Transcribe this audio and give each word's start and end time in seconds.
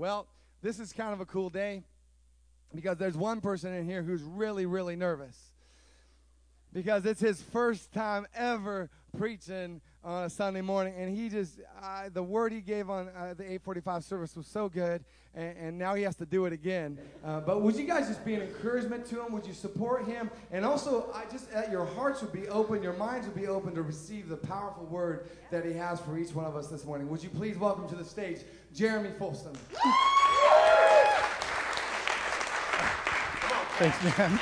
Well, 0.00 0.28
this 0.62 0.80
is 0.80 0.94
kind 0.94 1.12
of 1.12 1.20
a 1.20 1.26
cool 1.26 1.50
day 1.50 1.82
because 2.74 2.96
there's 2.96 3.18
one 3.18 3.42
person 3.42 3.74
in 3.74 3.84
here 3.84 4.02
who's 4.02 4.22
really, 4.22 4.64
really 4.64 4.96
nervous 4.96 5.52
because 6.72 7.04
it's 7.04 7.20
his 7.20 7.42
first 7.42 7.92
time 7.92 8.26
ever 8.34 8.88
preaching 9.18 9.82
on 10.02 10.24
a 10.24 10.30
Sunday 10.30 10.62
morning, 10.62 10.94
and 10.96 11.14
he 11.14 11.28
just 11.28 11.60
uh, 11.82 12.08
the 12.12 12.22
word 12.22 12.52
he 12.52 12.60
gave 12.60 12.88
on 12.88 13.08
uh, 13.08 13.34
the 13.36 13.44
8:45 13.44 14.02
service 14.02 14.36
was 14.36 14.46
so 14.46 14.68
good, 14.68 15.04
and, 15.34 15.56
and, 15.58 15.78
now 15.78 15.94
he 15.94 16.02
has 16.04 16.16
to 16.16 16.26
do 16.26 16.46
it 16.46 16.52
again. 16.52 16.98
Uh, 17.24 17.40
but 17.40 17.60
would 17.60 17.76
you 17.76 17.84
guys 17.84 18.08
just 18.08 18.24
be 18.24 18.34
an 18.34 18.42
encouragement 18.42 19.04
to 19.06 19.24
him? 19.24 19.32
Would 19.32 19.46
you 19.46 19.52
support 19.52 20.06
him? 20.06 20.30
And 20.50 20.64
also, 20.64 21.10
I 21.14 21.30
just 21.30 21.52
that 21.52 21.70
your 21.70 21.84
hearts 21.84 22.22
would 22.22 22.32
be 22.32 22.48
open, 22.48 22.82
your 22.82 22.94
minds 22.94 23.26
would 23.26 23.36
be 23.36 23.46
open 23.46 23.74
to 23.74 23.82
receive 23.82 24.28
the 24.28 24.36
powerful 24.36 24.86
word 24.86 25.28
that 25.50 25.64
he 25.64 25.72
has 25.74 26.00
for 26.00 26.18
each 26.18 26.34
one 26.34 26.46
of 26.46 26.56
us 26.56 26.68
this 26.68 26.84
morning. 26.84 27.08
Would 27.10 27.22
you 27.22 27.30
please 27.30 27.58
welcome 27.58 27.88
to 27.88 27.96
the 27.96 28.04
stage 28.04 28.38
Jeremy 28.74 29.10
Folston? 29.18 29.54
Thanks, 33.78 34.18
man. 34.18 34.40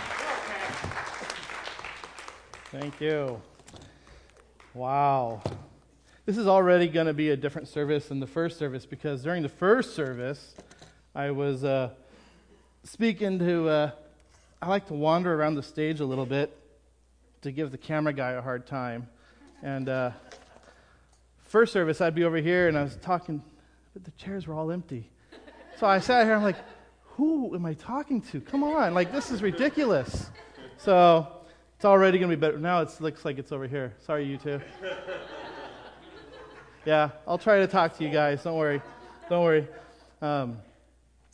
Thank 2.71 3.01
you. 3.01 3.41
Wow. 4.75 5.41
This 6.27 6.37
is 6.37 6.47
already 6.47 6.89
going 6.89 7.07
to 7.07 7.15
be 7.15 7.31
a 7.31 7.37
different 7.37 7.69
service 7.69 8.09
than 8.09 8.21
the 8.21 8.27
first 8.27 8.59
service 8.59 8.85
because 8.85 9.23
during 9.23 9.43
the 9.43 9.49
first 9.49 9.97
service, 9.97 10.55
I 11.15 11.31
was 11.31 11.65
uh, 11.65 11.91
speaking 12.85 13.39
to, 13.39 13.69
uh, 13.69 13.91
I 14.61 14.69
like 14.69 14.87
to 14.89 14.95
wander 14.95 15.35
around 15.35 15.55
the 15.55 15.63
stage 15.63 16.01
a 16.01 16.05
little 16.05 16.27
bit 16.27 16.55
to 17.41 17.51
give 17.51 17.71
the 17.71 17.79
camera 17.79 18.13
guy 18.13 18.33
a 18.33 18.43
hard 18.43 18.67
time. 18.67 19.09
And 19.63 19.89
uh, 19.89 20.11
first 21.47 21.73
service, 21.73 22.03
I'd 22.03 22.15
be 22.15 22.25
over 22.25 22.37
here 22.37 22.69
and 22.69 22.77
I 22.77 22.83
was 22.83 22.97
talking, 22.97 23.43
but 23.95 24.05
the 24.05 24.11
chairs 24.13 24.47
were 24.47 24.55
all 24.55 24.71
empty. 24.71 25.09
So 25.79 25.87
I 25.87 25.99
sat 25.99 26.27
here, 26.27 26.35
I'm 26.35 26.43
like, 26.43 26.59
who 27.17 27.55
am 27.55 27.65
I 27.65 27.73
talking 27.73 28.21
to? 28.21 28.41
Come 28.43 28.63
on, 28.63 28.93
like, 28.93 29.13
this 29.13 29.31
is 29.31 29.43
ridiculous. 29.43 30.31
So 30.77 31.38
it's 31.79 31.85
already 31.85 32.19
going 32.19 32.29
to 32.29 32.37
be 32.37 32.41
better. 32.41 32.59
Now 32.59 32.81
it 32.81 32.91
looks 32.99 33.25
like 33.25 33.39
it's 33.39 33.53
over 33.53 33.69
here. 33.69 33.95
Sorry, 34.05 34.25
you 34.25 34.37
two. 34.37 34.61
yeah, 36.85 37.11
I'll 37.25 37.39
try 37.39 37.61
to 37.61 37.69
talk 37.69 37.97
to 37.99 38.05
you 38.05 38.11
guys. 38.11 38.43
Don't 38.43 38.57
worry. 38.57 38.83
Don't 39.31 39.45
worry. 39.45 39.69
Um, 40.21 40.59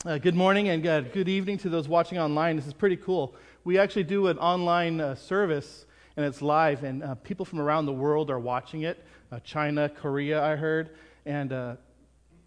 uh, 0.05 0.19
good 0.19 0.35
morning 0.35 0.69
and 0.69 0.85
uh, 0.85 1.01
good 1.01 1.27
evening 1.27 1.57
to 1.57 1.69
those 1.69 1.87
watching 1.87 2.19
online. 2.19 2.57
This 2.57 2.67
is 2.67 2.75
pretty 2.75 2.97
cool. 2.97 3.33
We 3.63 3.79
actually 3.79 4.03
do 4.03 4.27
an 4.27 4.37
online 4.37 5.01
uh, 5.01 5.15
service 5.15 5.87
and 6.15 6.23
it's 6.23 6.43
live, 6.43 6.83
and 6.83 7.01
uh, 7.01 7.15
people 7.15 7.43
from 7.43 7.59
around 7.59 7.87
the 7.87 7.93
world 7.93 8.29
are 8.29 8.39
watching 8.39 8.83
it 8.83 9.03
uh, 9.31 9.39
China, 9.39 9.89
Korea, 9.89 10.45
I 10.45 10.55
heard. 10.55 10.91
And 11.25 11.53
uh, 11.53 11.75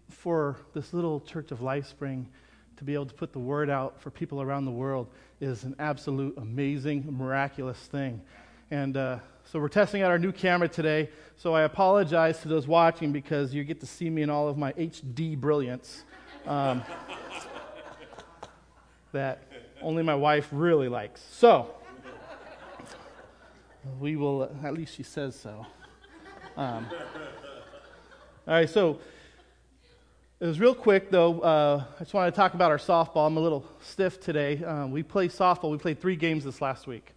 for 0.09 0.55
this 0.73 0.93
little 0.93 1.19
church 1.19 1.51
of 1.51 1.61
Life 1.61 1.85
Spring 1.85 2.29
to 2.79 2.85
be 2.85 2.93
able 2.93 3.05
to 3.05 3.13
put 3.13 3.33
the 3.33 3.39
word 3.39 3.69
out 3.69 3.99
for 3.99 4.09
people 4.09 4.41
around 4.41 4.63
the 4.63 4.71
world 4.71 5.09
is 5.41 5.65
an 5.65 5.75
absolute 5.79 6.33
amazing, 6.37 7.05
miraculous 7.09 7.77
thing. 7.77 8.21
And 8.71 8.95
uh, 8.95 9.19
so 9.43 9.59
we're 9.59 9.67
testing 9.67 10.01
out 10.01 10.11
our 10.11 10.17
new 10.17 10.31
camera 10.31 10.69
today. 10.69 11.09
So 11.35 11.53
I 11.53 11.63
apologize 11.63 12.39
to 12.43 12.47
those 12.47 12.67
watching 12.67 13.11
because 13.11 13.53
you 13.53 13.65
get 13.65 13.81
to 13.81 13.85
see 13.85 14.09
me 14.09 14.21
in 14.21 14.29
all 14.29 14.47
of 14.47 14.57
my 14.57 14.71
HD 14.71 15.37
brilliance 15.37 16.05
um, 16.47 16.81
that 19.11 19.43
only 19.81 20.01
my 20.01 20.15
wife 20.15 20.47
really 20.53 20.87
likes. 20.87 21.21
So 21.31 21.75
we 23.99 24.15
will, 24.15 24.49
at 24.63 24.73
least 24.73 24.95
she 24.95 25.03
says 25.03 25.37
so. 25.37 25.65
Um, 26.55 26.87
all 28.47 28.53
right, 28.53 28.69
so 28.69 29.01
it 30.41 30.45
was 30.45 30.57
real 30.57 30.73
quick, 30.73 31.11
though. 31.11 31.41
Uh, 31.41 31.83
I 31.97 31.99
just 31.99 32.13
wanted 32.13 32.31
to 32.31 32.37
talk 32.37 32.53
about 32.53 32.71
our 32.71 32.77
softball. 32.77 33.27
I'm 33.27 33.35
a 33.35 33.41
little 33.41 33.65
stiff 33.81 34.21
today. 34.21 34.63
Um, 34.63 34.89
we 34.89 35.03
played 35.03 35.31
softball. 35.31 35.69
We 35.69 35.77
played 35.77 35.99
three 35.99 36.15
games 36.15 36.45
this 36.45 36.61
last 36.61 36.87
week. 36.87 37.11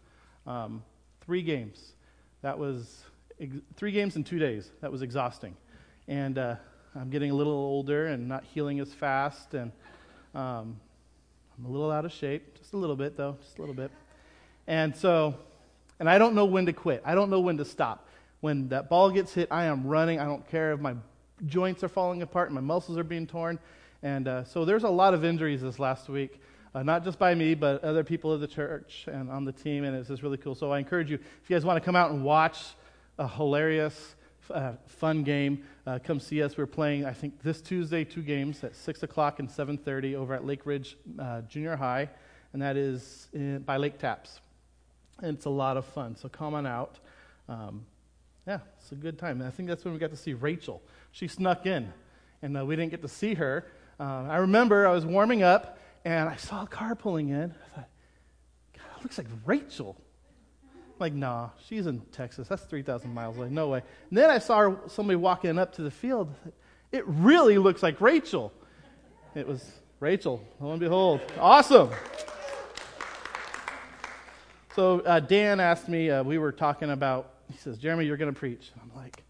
Um, 0.45 0.83
three 1.25 1.43
games. 1.43 1.93
That 2.41 2.59
was 2.59 3.05
ex- 3.41 3.55
three 3.77 3.93
games 3.93 4.17
in 4.17 4.25
two 4.25 4.41
days. 4.41 4.69
That 4.81 4.91
was 4.91 5.03
exhausting. 5.03 5.57
And 6.09 6.37
uh, 6.37 6.57
I'm 6.97 7.11
getting 7.11 7.31
a 7.31 7.35
little 7.35 7.53
older 7.53 8.09
and 8.09 8.27
not 8.27 8.43
healing 8.43 8.81
as 8.81 8.93
fast. 8.93 9.55
And 9.55 9.71
um, 10.35 10.81
I'm 11.57 11.67
a 11.67 11.69
little 11.69 11.93
out 11.93 12.05
of 12.05 12.11
shape. 12.11 12.59
Just 12.59 12.73
a 12.73 12.77
little 12.77 12.97
bit, 12.97 13.17
though. 13.17 13.37
Just 13.41 13.57
a 13.57 13.61
little 13.61 13.77
bit. 13.77 13.93
And 14.67 14.97
so, 14.97 15.37
and 16.01 16.11
I 16.11 16.19
don't 16.19 16.35
know 16.35 16.47
when 16.47 16.67
to 16.67 16.73
quit. 16.73 17.01
I 17.05 17.15
don't 17.15 17.31
know 17.31 17.41
when 17.41 17.57
to 17.59 17.65
stop. 17.65 18.09
When 18.41 18.71
that 18.71 18.91
ball 18.91 19.13
gets 19.13 19.33
hit, 19.33 19.47
I 19.53 19.67
am 19.67 19.87
running. 19.87 20.19
I 20.19 20.25
don't 20.25 20.45
care 20.49 20.73
if 20.73 20.81
my 20.81 20.97
joints 21.47 21.83
are 21.83 21.89
falling 21.89 22.23
apart 22.23 22.53
my 22.53 22.61
muscles 22.61 22.99
are 22.99 23.05
being 23.05 23.27
torn. 23.27 23.59
And 24.03 24.27
uh, 24.27 24.45
so 24.45 24.65
there's 24.65 24.83
a 24.83 24.89
lot 24.89 25.15
of 25.15 25.25
injuries 25.25 25.63
this 25.63 25.79
last 25.79 26.09
week, 26.09 26.41
uh, 26.75 26.83
not 26.83 27.05
just 27.05 27.19
by 27.19 27.35
me, 27.35 27.55
but 27.55 27.85
other 27.85 28.03
people 28.03 28.33
of 28.33 28.41
the 28.41 28.49
church 28.49 29.05
and 29.07 29.31
on 29.31 29.45
the 29.45 29.53
team, 29.53 29.85
and 29.85 29.97
it's 29.97 30.09
just 30.09 30.23
really 30.23 30.37
cool. 30.37 30.57
So 30.57 30.73
I 30.73 30.79
encourage 30.81 31.11
you, 31.11 31.19
if 31.43 31.49
you 31.49 31.55
guys 31.55 31.65
want 31.65 31.77
to 31.77 31.85
come 31.85 31.95
out 31.95 32.11
and 32.11 32.25
watch 32.25 32.59
a 33.19 33.29
hilarious, 33.29 34.17
uh, 34.51 34.73
fun 34.87 35.23
game, 35.23 35.63
uh, 35.87 36.01
come 36.03 36.19
see 36.19 36.43
us. 36.43 36.57
We're 36.57 36.67
playing, 36.67 37.05
I 37.05 37.13
think, 37.13 37.43
this 37.43 37.61
Tuesday, 37.61 38.05
two 38.05 38.23
games 38.23 38.65
at 38.65 38.75
6 38.75 39.05
o'clock 39.05 39.39
and 39.39 39.49
7.30 39.49 40.17
over 40.17 40.35
at 40.35 40.45
Lake 40.45 40.67
Ridge 40.67 40.97
uh, 41.19 41.43
Junior 41.43 41.77
High, 41.77 42.09
and 42.53 42.61
that 42.61 42.77
is 42.77 43.29
in, 43.33 43.61
by 43.61 43.77
Lake 43.77 43.99
Tapps. 43.99 44.41
And 45.21 45.37
it's 45.37 45.47
a 45.47 45.51
lot 45.51 45.77
of 45.77 45.85
fun, 45.85 46.17
so 46.17 46.29
come 46.29 46.55
on 46.55 46.67
out. 46.67 46.99
Um, 47.49 47.87
yeah, 48.49 48.59
it's 48.79 48.91
a 48.91 48.97
good 48.97 49.19
time. 49.19 49.41
And 49.41 49.47
I 49.47 49.53
think 49.53 49.69
that's 49.69 49.85
when 49.85 49.95
we 49.95 50.01
got 50.01 50.11
to 50.11 50.17
see 50.17 50.35
Rachel 50.35 50.83
she 51.13 51.29
snuck 51.29 51.67
in, 51.67 51.93
and 52.41 52.59
uh, 52.59 52.65
we 52.65 52.75
didn't 52.75 52.91
get 52.91 53.03
to 53.03 53.09
see 53.09 53.35
her. 53.35 53.67
Uh, 54.01 54.25
I 54.29 54.39
remember 54.39 54.87
I 54.87 54.93
was 54.93 55.07
warming 55.07 55.43
up, 55.43 55.79
and 56.05 56.29
I 56.29 56.37
saw 56.37 56.65
a 56.65 56.67
car 56.67 56.95
pulling 56.95 57.29
in. 57.29 57.55
I 57.55 57.75
thought, 57.77 57.89
God, 58.77 59.03
looks 59.03 59.19
like 59.19 59.29
Rachel. 59.45 59.97
I'm 60.75 60.95
like, 60.99 61.13
nah, 61.13 61.51
she's 61.69 61.87
in 61.87 62.01
Texas. 62.13 62.49
That's 62.49 62.63
3,000 62.65 63.13
miles 63.13 63.37
away. 63.37 63.49
No 63.51 63.69
way. 63.69 63.83
And 64.09 64.19
then 64.19 64.31
I 64.31 64.39
saw 64.39 64.75
somebody 64.89 65.17
walking 65.17 65.59
up 65.59 65.75
to 65.75 65.83
the 65.83 65.91
field. 65.91 66.35
It 66.91 67.05
really 67.07 67.59
looks 67.59 67.83
like 67.83 68.01
Rachel. 68.01 68.53
It 69.35 69.47
was 69.47 69.65
Rachel, 70.01 70.45
lo 70.61 70.73
and 70.73 70.81
behold. 70.81 71.21
Awesome. 71.39 71.91
So 74.75 75.01
uh, 75.01 75.21
Dan 75.21 75.61
asked 75.61 75.89
me, 75.89 76.11
uh, 76.11 76.23
we 76.23 76.39
were 76.39 76.53
talking 76.53 76.91
about, 76.91 77.35
he 77.51 77.59
says, 77.59 77.77
Jeremy, 77.77 78.07
you're 78.07 78.17
going 78.17 78.33
to 78.33 78.39
preach. 78.39 78.73
I'm 78.83 78.91
like, 78.97 79.23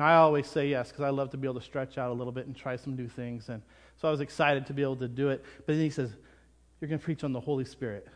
and 0.00 0.08
I 0.08 0.14
always 0.14 0.46
say 0.46 0.66
yes 0.66 0.88
because 0.88 1.04
I 1.04 1.10
love 1.10 1.28
to 1.32 1.36
be 1.36 1.46
able 1.46 1.60
to 1.60 1.66
stretch 1.66 1.98
out 1.98 2.10
a 2.10 2.14
little 2.14 2.32
bit 2.32 2.46
and 2.46 2.56
try 2.56 2.76
some 2.76 2.96
new 2.96 3.06
things. 3.06 3.50
And 3.50 3.60
so 4.00 4.08
I 4.08 4.10
was 4.10 4.22
excited 4.22 4.64
to 4.68 4.72
be 4.72 4.80
able 4.80 4.96
to 4.96 5.08
do 5.08 5.28
it. 5.28 5.44
But 5.58 5.74
then 5.74 5.80
he 5.80 5.90
says, 5.90 6.10
You're 6.80 6.88
going 6.88 6.98
to 6.98 7.04
preach 7.04 7.22
on 7.22 7.34
the 7.34 7.40
Holy 7.40 7.66
Spirit. 7.66 8.08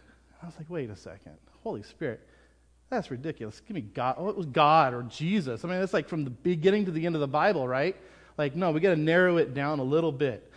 I 0.43 0.47
was 0.47 0.55
like, 0.57 0.71
Wait 0.71 0.89
a 0.89 0.97
second. 0.97 1.35
Holy 1.63 1.83
Spirit? 1.83 2.27
That's 2.89 3.11
ridiculous. 3.11 3.61
Give 3.61 3.75
me 3.75 3.83
God. 3.83 4.15
Oh, 4.17 4.31
it 4.31 4.37
was 4.37 4.47
God 4.47 4.95
or 4.95 5.03
Jesus. 5.03 5.63
I 5.63 5.69
mean, 5.69 5.77
it's 5.83 5.93
like 5.93 6.09
from 6.09 6.25
the 6.25 6.31
beginning 6.31 6.87
to 6.87 6.91
the 6.91 7.05
end 7.05 7.17
of 7.17 7.21
the 7.21 7.29
Bible, 7.29 7.69
right? 7.69 7.97
Like, 8.39 8.57
no, 8.57 8.71
we 8.71 8.81
got 8.81 8.95
to 8.95 8.97
narrow 8.97 9.37
it 9.37 9.53
down 9.53 9.79
a 9.79 9.85
little 9.85 10.13
bit. 10.13 10.51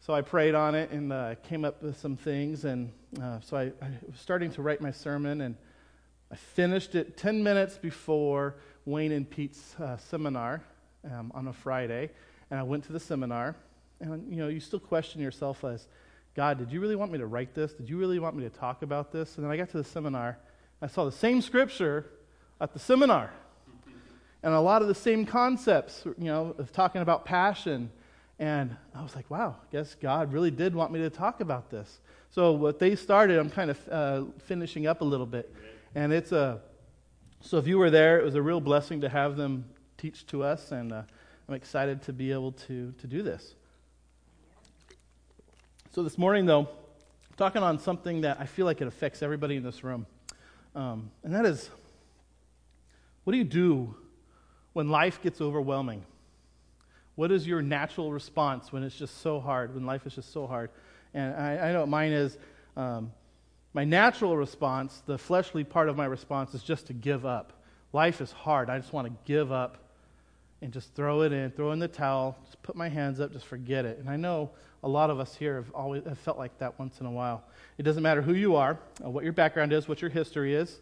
So 0.00 0.12
I 0.12 0.20
prayed 0.20 0.54
on 0.54 0.74
it 0.74 0.90
and 0.90 1.10
uh, 1.10 1.36
came 1.36 1.64
up 1.64 1.82
with 1.82 1.98
some 1.98 2.18
things. 2.18 2.66
And 2.66 2.92
uh, 3.22 3.40
so 3.40 3.56
I, 3.56 3.62
I 3.82 3.88
was 4.06 4.20
starting 4.20 4.50
to 4.50 4.60
write 4.60 4.82
my 4.82 4.90
sermon, 4.90 5.40
and 5.40 5.56
I 6.30 6.34
finished 6.34 6.94
it 6.94 7.16
10 7.16 7.42
minutes 7.42 7.78
before 7.78 8.56
Wayne 8.86 9.10
and 9.10 9.28
Pete's 9.28 9.74
uh, 9.80 9.96
seminar 9.96 10.62
um, 11.04 11.32
on 11.34 11.48
a 11.48 11.52
Friday, 11.52 12.08
and 12.50 12.60
I 12.60 12.62
went 12.62 12.84
to 12.84 12.92
the 12.92 13.00
seminar. 13.00 13.56
And 14.00 14.32
you 14.32 14.38
know, 14.38 14.46
you 14.46 14.60
still 14.60 14.78
question 14.78 15.20
yourself 15.20 15.64
as, 15.64 15.88
God, 16.36 16.58
did 16.58 16.70
you 16.70 16.80
really 16.80 16.94
want 16.94 17.10
me 17.10 17.18
to 17.18 17.26
write 17.26 17.52
this? 17.52 17.72
Did 17.72 17.90
you 17.90 17.98
really 17.98 18.20
want 18.20 18.36
me 18.36 18.44
to 18.44 18.50
talk 18.50 18.82
about 18.82 19.10
this? 19.10 19.36
And 19.36 19.44
then 19.44 19.50
I 19.50 19.56
got 19.56 19.70
to 19.70 19.78
the 19.78 19.84
seminar. 19.84 20.38
I 20.80 20.86
saw 20.86 21.04
the 21.04 21.10
same 21.10 21.42
scripture 21.42 22.06
at 22.60 22.72
the 22.72 22.78
seminar, 22.78 23.32
and 24.44 24.54
a 24.54 24.60
lot 24.60 24.82
of 24.82 24.88
the 24.88 24.94
same 24.94 25.26
concepts. 25.26 26.04
You 26.04 26.26
know, 26.26 26.54
of 26.56 26.72
talking 26.72 27.02
about 27.02 27.24
passion. 27.24 27.90
And 28.38 28.76
I 28.94 29.02
was 29.02 29.16
like, 29.16 29.30
wow, 29.30 29.56
I 29.60 29.72
guess 29.72 29.96
God 29.96 30.32
really 30.32 30.50
did 30.50 30.74
want 30.74 30.92
me 30.92 31.00
to 31.00 31.10
talk 31.10 31.40
about 31.40 31.70
this. 31.70 32.00
So 32.30 32.52
what 32.52 32.78
they 32.78 32.94
started, 32.94 33.38
I'm 33.38 33.48
kind 33.48 33.70
of 33.70 33.88
uh, 33.88 34.24
finishing 34.44 34.86
up 34.86 35.00
a 35.00 35.04
little 35.04 35.26
bit, 35.26 35.52
and 35.94 36.12
it's 36.12 36.32
a 36.32 36.60
so 37.46 37.58
if 37.58 37.68
you 37.68 37.78
were 37.78 37.90
there, 37.90 38.18
it 38.18 38.24
was 38.24 38.34
a 38.34 38.42
real 38.42 38.60
blessing 38.60 39.00
to 39.02 39.08
have 39.08 39.36
them 39.36 39.66
teach 39.98 40.26
to 40.26 40.42
us, 40.42 40.72
and 40.72 40.92
uh, 40.92 41.02
I'm 41.48 41.54
excited 41.54 42.02
to 42.02 42.12
be 42.12 42.32
able 42.32 42.50
to, 42.52 42.92
to 42.98 43.06
do 43.06 43.22
this. 43.22 43.54
So 45.92 46.02
this 46.02 46.18
morning, 46.18 46.44
though, 46.44 46.62
I'm 46.62 47.36
talking 47.36 47.62
on 47.62 47.78
something 47.78 48.22
that 48.22 48.38
I 48.40 48.46
feel 48.46 48.66
like 48.66 48.80
it 48.80 48.88
affects 48.88 49.22
everybody 49.22 49.54
in 49.54 49.62
this 49.62 49.84
room, 49.84 50.06
um, 50.74 51.12
and 51.22 51.32
that 51.32 51.46
is 51.46 51.70
what 53.22 53.32
do 53.32 53.38
you 53.38 53.44
do 53.44 53.94
when 54.72 54.88
life 54.88 55.22
gets 55.22 55.40
overwhelming? 55.40 56.04
What 57.14 57.30
is 57.30 57.46
your 57.46 57.62
natural 57.62 58.12
response 58.12 58.72
when 58.72 58.82
it's 58.82 58.96
just 58.96 59.20
so 59.20 59.38
hard, 59.38 59.72
when 59.72 59.86
life 59.86 60.04
is 60.04 60.16
just 60.16 60.32
so 60.32 60.48
hard? 60.48 60.70
And 61.14 61.34
I, 61.34 61.68
I 61.68 61.72
know 61.72 61.80
what 61.80 61.88
mine 61.88 62.12
is. 62.12 62.38
Um, 62.76 63.12
my 63.76 63.84
natural 63.84 64.38
response, 64.38 65.02
the 65.04 65.18
fleshly 65.18 65.62
part 65.62 65.90
of 65.90 65.98
my 65.98 66.06
response, 66.06 66.54
is 66.54 66.62
just 66.62 66.86
to 66.86 66.94
give 66.94 67.26
up. 67.26 67.52
Life 67.92 68.22
is 68.22 68.32
hard. 68.32 68.70
I 68.70 68.78
just 68.78 68.94
want 68.94 69.06
to 69.06 69.12
give 69.26 69.52
up 69.52 69.76
and 70.62 70.72
just 70.72 70.94
throw 70.94 71.20
it 71.20 71.32
in, 71.34 71.50
throw 71.50 71.72
in 71.72 71.78
the 71.78 71.86
towel, 71.86 72.38
just 72.46 72.62
put 72.62 72.74
my 72.74 72.88
hands 72.88 73.20
up, 73.20 73.34
just 73.34 73.44
forget 73.44 73.84
it. 73.84 73.98
And 73.98 74.08
I 74.08 74.16
know 74.16 74.48
a 74.82 74.88
lot 74.88 75.10
of 75.10 75.20
us 75.20 75.36
here 75.36 75.56
have 75.56 75.70
always 75.74 76.04
have 76.04 76.18
felt 76.20 76.38
like 76.38 76.56
that 76.58 76.78
once 76.78 77.00
in 77.00 77.06
a 77.06 77.10
while. 77.10 77.44
It 77.76 77.82
doesn't 77.82 78.02
matter 78.02 78.22
who 78.22 78.32
you 78.32 78.56
are, 78.56 78.78
uh, 79.04 79.10
what 79.10 79.24
your 79.24 79.34
background 79.34 79.74
is, 79.74 79.86
what 79.86 80.00
your 80.00 80.10
history 80.10 80.54
is. 80.54 80.80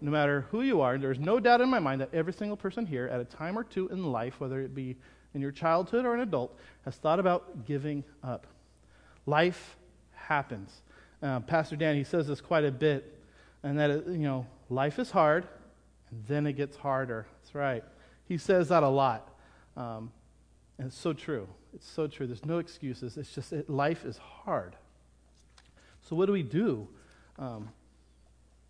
No 0.00 0.10
matter 0.10 0.44
who 0.50 0.62
you 0.62 0.80
are, 0.80 0.98
there's 0.98 1.20
no 1.20 1.38
doubt 1.38 1.60
in 1.60 1.68
my 1.68 1.78
mind 1.78 2.00
that 2.00 2.12
every 2.12 2.32
single 2.32 2.56
person 2.56 2.84
here, 2.84 3.06
at 3.06 3.20
a 3.20 3.24
time 3.24 3.56
or 3.56 3.62
two 3.62 3.86
in 3.90 4.10
life, 4.10 4.40
whether 4.40 4.60
it 4.60 4.74
be 4.74 4.96
in 5.32 5.40
your 5.40 5.52
childhood 5.52 6.04
or 6.04 6.14
an 6.14 6.20
adult, 6.22 6.58
has 6.84 6.96
thought 6.96 7.20
about 7.20 7.66
giving 7.66 8.02
up. 8.24 8.48
Life 9.26 9.76
happens. 10.12 10.82
Uh, 11.22 11.40
Pastor 11.40 11.76
Dan, 11.76 11.94
he 11.94 12.04
says 12.04 12.26
this 12.26 12.40
quite 12.40 12.64
a 12.64 12.72
bit, 12.72 13.18
and 13.62 13.78
that, 13.78 14.06
you 14.08 14.18
know, 14.18 14.46
life 14.68 14.98
is 14.98 15.10
hard, 15.10 15.46
and 16.10 16.24
then 16.26 16.46
it 16.46 16.54
gets 16.54 16.76
harder. 16.76 17.26
That's 17.40 17.54
right. 17.54 17.84
He 18.26 18.38
says 18.38 18.68
that 18.68 18.82
a 18.82 18.88
lot. 18.88 19.28
Um, 19.76 20.10
and 20.78 20.88
it's 20.88 20.98
so 20.98 21.12
true. 21.12 21.48
It's 21.74 21.88
so 21.88 22.06
true. 22.06 22.26
There's 22.26 22.44
no 22.44 22.58
excuses. 22.58 23.16
It's 23.16 23.32
just 23.34 23.52
it, 23.52 23.70
life 23.70 24.04
is 24.04 24.18
hard. 24.18 24.74
So, 26.02 26.16
what 26.16 26.26
do 26.26 26.32
we 26.32 26.42
do 26.42 26.88
um, 27.38 27.68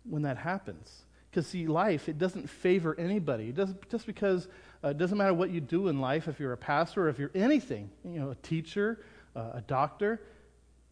when 0.07 0.21
that 0.21 0.37
happens? 0.37 1.05
Because, 1.29 1.47
see, 1.47 1.65
life, 1.65 2.07
it 2.07 2.19
doesn't 2.19 2.47
favor 2.47 2.95
anybody. 2.99 3.49
It 3.49 3.55
doesn't, 3.55 3.89
just 3.89 4.05
because 4.05 4.47
uh, 4.83 4.89
it 4.89 4.99
doesn't 4.99 5.17
matter 5.17 5.33
what 5.33 5.49
you 5.49 5.59
do 5.59 5.87
in 5.87 5.99
life, 5.99 6.27
if 6.27 6.39
you're 6.39 6.53
a 6.53 6.57
pastor 6.57 7.07
or 7.07 7.09
if 7.09 7.17
you're 7.17 7.31
anything, 7.33 7.89
you 8.05 8.19
know, 8.19 8.29
a 8.29 8.35
teacher, 8.35 8.99
uh, 9.35 9.53
a 9.55 9.61
doctor, 9.61 10.21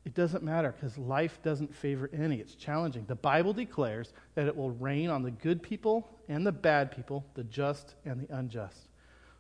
it 0.04 0.16
doesn't 0.16 0.44
matter 0.44 0.72
because 0.72 0.98
life 0.98 1.40
doesn't 1.44 1.76
favor 1.76 2.10
any. 2.12 2.38
It's 2.38 2.56
challenging. 2.56 3.06
The 3.08 3.16
Bible 3.16 3.54
declares 3.54 4.14
that 4.34 4.48
it 4.48 4.56
will 4.56 4.72
rain 4.72 5.10
on 5.10 5.22
the 5.22 5.32
good 5.32 5.62
people 5.62 6.10
and 6.28 6.46
the 6.46 6.52
bad 6.52 6.92
people, 6.92 7.24
the 7.36 7.44
just 7.44 7.96
and 8.04 8.28
the 8.28 8.36
unjust. 8.36 8.88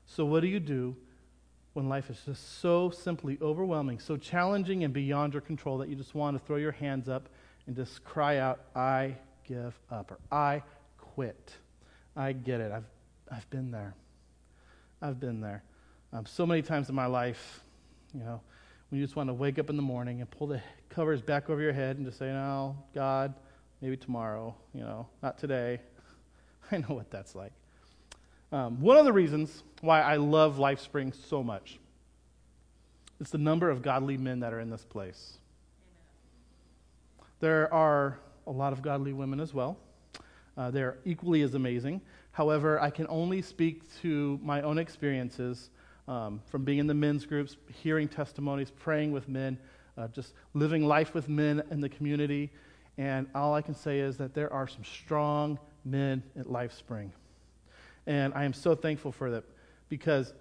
So, 0.05 0.25
what 0.25 0.41
do 0.41 0.47
you 0.47 0.59
do 0.59 0.95
when 1.73 1.89
life 1.89 2.09
is 2.09 2.19
just 2.25 2.59
so 2.59 2.89
simply 2.89 3.37
overwhelming, 3.41 3.99
so 3.99 4.17
challenging 4.17 4.83
and 4.83 4.93
beyond 4.93 5.33
your 5.33 5.41
control 5.41 5.77
that 5.79 5.89
you 5.89 5.95
just 5.95 6.13
want 6.13 6.37
to 6.37 6.45
throw 6.45 6.57
your 6.57 6.73
hands 6.73 7.07
up 7.07 7.29
and 7.65 7.75
just 7.75 8.03
cry 8.03 8.37
out, 8.37 8.59
I 8.75 9.15
give 9.47 9.79
up, 9.89 10.11
or 10.11 10.19
I 10.31 10.63
quit? 10.97 11.53
I 12.15 12.33
get 12.33 12.59
it. 12.59 12.71
I've, 12.71 12.83
I've 13.31 13.49
been 13.49 13.71
there. 13.71 13.95
I've 15.01 15.19
been 15.19 15.39
there. 15.39 15.63
Um, 16.13 16.25
so 16.25 16.45
many 16.45 16.61
times 16.61 16.89
in 16.89 16.95
my 16.95 17.05
life, 17.05 17.63
you 18.13 18.19
know, 18.19 18.41
when 18.91 18.99
you 18.99 19.05
just 19.05 19.15
want 19.15 19.29
to 19.29 19.33
wake 19.33 19.57
up 19.57 19.69
in 19.69 19.77
the 19.77 19.81
morning 19.81 20.19
and 20.19 20.29
pull 20.29 20.47
the 20.47 20.61
covers 20.89 21.21
back 21.21 21.49
over 21.49 21.61
your 21.61 21.71
head 21.71 21.95
and 21.95 22.05
just 22.05 22.19
say, 22.19 22.25
No, 22.25 22.77
God, 22.93 23.33
maybe 23.81 23.95
tomorrow, 23.95 24.53
you 24.73 24.81
know, 24.81 25.07
not 25.23 25.37
today. 25.37 25.79
I 26.71 26.77
know 26.77 26.95
what 26.95 27.09
that's 27.09 27.33
like. 27.33 27.53
Um, 28.51 28.81
one 28.81 28.97
of 28.97 29.05
the 29.05 29.13
reasons 29.13 29.63
why 29.79 30.01
I 30.01 30.17
love 30.17 30.57
LifeSpring 30.57 31.15
so 31.15 31.41
much 31.41 31.79
is 33.21 33.29
the 33.29 33.37
number 33.37 33.69
of 33.69 33.81
godly 33.81 34.17
men 34.17 34.41
that 34.41 34.53
are 34.53 34.59
in 34.59 34.69
this 34.69 34.83
place. 34.83 35.37
There 37.39 37.73
are 37.73 38.19
a 38.45 38.51
lot 38.51 38.73
of 38.73 38.81
godly 38.81 39.13
women 39.13 39.39
as 39.39 39.53
well. 39.53 39.77
Uh, 40.57 40.69
they're 40.69 40.97
equally 41.05 41.43
as 41.43 41.53
amazing. 41.53 42.01
However, 42.33 42.77
I 42.81 42.89
can 42.89 43.07
only 43.07 43.41
speak 43.41 43.83
to 44.01 44.37
my 44.43 44.61
own 44.63 44.77
experiences 44.77 45.69
um, 46.07 46.41
from 46.47 46.63
being 46.63 46.79
in 46.79 46.87
the 46.87 46.93
men's 46.93 47.25
groups, 47.25 47.57
hearing 47.81 48.07
testimonies, 48.07 48.71
praying 48.71 49.11
with 49.11 49.27
men, 49.29 49.57
uh, 49.97 50.07
just 50.09 50.33
living 50.53 50.85
life 50.85 51.13
with 51.13 51.29
men 51.29 51.63
in 51.71 51.81
the 51.81 51.89
community. 51.89 52.51
And 52.97 53.27
all 53.33 53.53
I 53.53 53.61
can 53.61 53.75
say 53.75 53.99
is 53.99 54.17
that 54.17 54.33
there 54.33 54.51
are 54.51 54.67
some 54.67 54.83
strong 54.83 55.59
men 55.85 56.23
at 56.39 56.47
LifeSpring. 56.47 57.11
And 58.07 58.33
I 58.33 58.43
am 58.43 58.53
so 58.53 58.75
thankful 58.75 59.11
for 59.11 59.31
that 59.31 59.43
because 59.89 60.33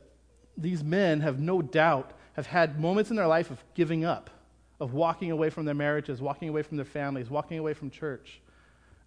these 0.56 0.82
men 0.82 1.20
have 1.20 1.40
no 1.40 1.62
doubt 1.62 2.12
have 2.34 2.46
had 2.46 2.80
moments 2.80 3.10
in 3.10 3.16
their 3.16 3.26
life 3.26 3.50
of 3.50 3.62
giving 3.74 4.04
up, 4.04 4.30
of 4.78 4.92
walking 4.92 5.30
away 5.30 5.50
from 5.50 5.64
their 5.64 5.74
marriages, 5.74 6.20
walking 6.22 6.48
away 6.48 6.62
from 6.62 6.76
their 6.76 6.86
families, 6.86 7.28
walking 7.28 7.58
away 7.58 7.74
from 7.74 7.90
church. 7.90 8.40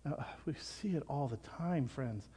Uh, 0.05 0.21
we 0.45 0.53
see 0.59 0.89
it 0.89 1.03
all 1.09 1.27
the 1.27 1.37
time, 1.37 1.87
friends, 1.87 2.27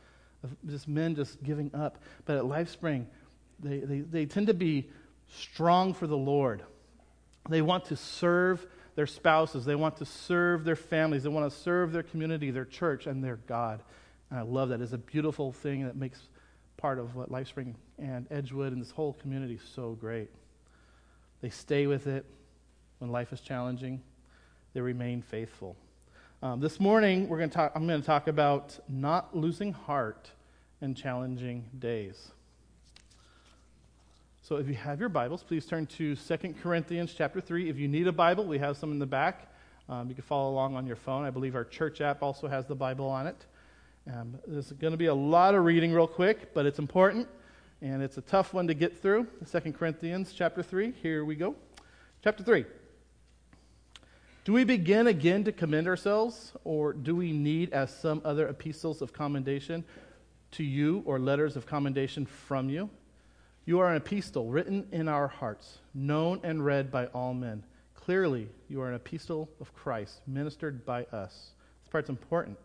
of 0.42 0.50
just 0.68 0.86
men 0.86 1.14
just 1.14 1.42
giving 1.42 1.70
up. 1.74 1.98
But 2.24 2.36
at 2.36 2.44
LifeSpring, 2.44 3.06
they, 3.60 3.78
they, 3.78 4.00
they 4.00 4.26
tend 4.26 4.48
to 4.48 4.54
be 4.54 4.88
strong 5.28 5.94
for 5.94 6.06
the 6.06 6.16
Lord. 6.16 6.62
They 7.48 7.62
want 7.62 7.86
to 7.86 7.96
serve 7.96 8.66
their 8.94 9.06
spouses, 9.06 9.64
they 9.66 9.74
want 9.74 9.98
to 9.98 10.06
serve 10.06 10.64
their 10.64 10.76
families, 10.76 11.22
they 11.22 11.28
want 11.28 11.50
to 11.50 11.56
serve 11.58 11.92
their 11.92 12.02
community, 12.02 12.50
their 12.50 12.64
church, 12.64 13.06
and 13.06 13.22
their 13.22 13.36
God. 13.36 13.82
And 14.30 14.38
I 14.38 14.42
love 14.42 14.70
that. 14.70 14.80
It's 14.80 14.92
a 14.92 14.98
beautiful 14.98 15.52
thing 15.52 15.84
that 15.84 15.96
makes 15.96 16.18
part 16.76 16.98
of 16.98 17.14
what 17.14 17.30
LifeSpring 17.30 17.74
and 17.98 18.26
Edgewood 18.30 18.72
and 18.72 18.80
this 18.80 18.90
whole 18.90 19.12
community 19.14 19.58
so 19.74 19.92
great. 19.92 20.30
They 21.42 21.50
stay 21.50 21.86
with 21.86 22.06
it 22.06 22.24
when 22.98 23.10
life 23.10 23.32
is 23.32 23.40
challenging. 23.40 24.02
They 24.72 24.80
remain 24.80 25.22
faithful. 25.22 25.76
Um, 26.42 26.60
this 26.60 26.80
morning, 26.80 27.28
we're 27.28 27.38
going 27.38 27.50
to 27.50 27.56
talk, 27.56 27.72
I'm 27.74 27.86
going 27.86 28.00
to 28.00 28.06
talk 28.06 28.28
about 28.28 28.78
not 28.88 29.36
losing 29.36 29.72
heart 29.72 30.30
in 30.80 30.94
challenging 30.94 31.64
days. 31.78 32.30
So 34.46 34.58
if 34.58 34.68
you 34.68 34.74
have 34.74 35.00
your 35.00 35.08
Bibles, 35.08 35.42
please 35.42 35.66
turn 35.66 35.86
to 35.86 36.14
2 36.14 36.54
Corinthians 36.62 37.12
chapter 37.12 37.40
3. 37.40 37.68
If 37.68 37.78
you 37.78 37.88
need 37.88 38.06
a 38.06 38.12
Bible, 38.12 38.44
we 38.44 38.58
have 38.58 38.76
some 38.76 38.92
in 38.92 39.00
the 39.00 39.04
back. 39.04 39.52
Um, 39.88 40.08
you 40.08 40.14
can 40.14 40.22
follow 40.22 40.50
along 40.50 40.76
on 40.76 40.86
your 40.86 40.94
phone. 40.94 41.24
I 41.24 41.30
believe 41.30 41.56
our 41.56 41.64
church 41.64 42.00
app 42.00 42.22
also 42.22 42.46
has 42.46 42.64
the 42.64 42.76
Bible 42.76 43.08
on 43.08 43.26
it. 43.26 43.44
Um, 44.08 44.38
there's 44.46 44.70
going 44.70 44.92
to 44.92 44.96
be 44.96 45.06
a 45.06 45.14
lot 45.14 45.56
of 45.56 45.64
reading 45.64 45.92
real 45.92 46.06
quick, 46.06 46.54
but 46.54 46.64
it's 46.64 46.78
important, 46.78 47.26
and 47.82 48.00
it's 48.00 48.18
a 48.18 48.20
tough 48.20 48.54
one 48.54 48.68
to 48.68 48.74
get 48.74 49.02
through. 49.02 49.26
2 49.50 49.72
Corinthians 49.72 50.32
chapter 50.32 50.62
3. 50.62 50.92
Here 51.02 51.24
we 51.24 51.34
go. 51.34 51.56
Chapter 52.22 52.44
3. 52.44 52.66
Do 54.44 54.52
we 54.52 54.62
begin 54.62 55.08
again 55.08 55.42
to 55.42 55.50
commend 55.50 55.88
ourselves, 55.88 56.52
or 56.62 56.92
do 56.92 57.16
we 57.16 57.32
need, 57.32 57.72
as 57.72 57.92
some 57.92 58.22
other 58.24 58.46
epistles 58.46 59.02
of 59.02 59.12
commendation 59.12 59.82
to 60.52 60.62
you, 60.62 61.02
or 61.04 61.18
letters 61.18 61.56
of 61.56 61.66
commendation 61.66 62.24
from 62.24 62.70
you? 62.70 62.88
You 63.66 63.80
are 63.80 63.90
an 63.90 63.96
epistle 63.96 64.46
written 64.46 64.86
in 64.92 65.08
our 65.08 65.26
hearts, 65.26 65.78
known 65.92 66.40
and 66.44 66.64
read 66.64 66.90
by 66.90 67.06
all 67.06 67.34
men. 67.34 67.64
Clearly, 67.94 68.48
you 68.68 68.80
are 68.80 68.88
an 68.88 68.94
epistle 68.94 69.50
of 69.60 69.74
Christ, 69.74 70.20
ministered 70.26 70.86
by 70.86 71.02
us. 71.06 71.50
This 71.82 71.90
part's 71.90 72.08
important 72.08 72.58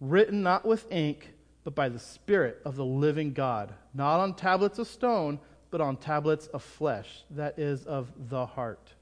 written 0.00 0.42
not 0.42 0.64
with 0.64 0.90
ink, 0.90 1.32
but 1.62 1.74
by 1.74 1.88
the 1.88 1.98
Spirit 1.98 2.62
of 2.64 2.76
the 2.76 2.84
living 2.84 3.32
God, 3.32 3.74
not 3.92 4.20
on 4.20 4.34
tablets 4.34 4.78
of 4.78 4.86
stone, 4.86 5.38
but 5.70 5.80
on 5.80 5.96
tablets 5.96 6.46
of 6.48 6.62
flesh, 6.62 7.24
that 7.30 7.58
is, 7.58 7.84
of 7.84 8.10
the 8.30 8.46
heart. 8.46 8.94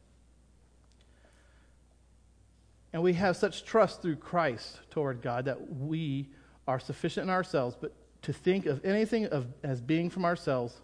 And 2.93 3.03
we 3.03 3.13
have 3.13 3.37
such 3.37 3.65
trust 3.65 4.03
through 4.03 4.17
Christ 4.17 4.81
toward 4.91 5.23
God 5.23 5.45
that 5.45 5.75
we 5.75 6.31
are 6.67 6.81
sufficient 6.81 7.25
in 7.25 7.31
ourselves, 7.31 7.77
but 7.81 7.93
to 8.23 8.33
think 8.33 8.67
of 8.67 8.85
anything 8.85 9.27
of, 9.27 9.47
as 9.63 9.81
being 9.81 10.11
from 10.11 10.25
ourselves, 10.25 10.81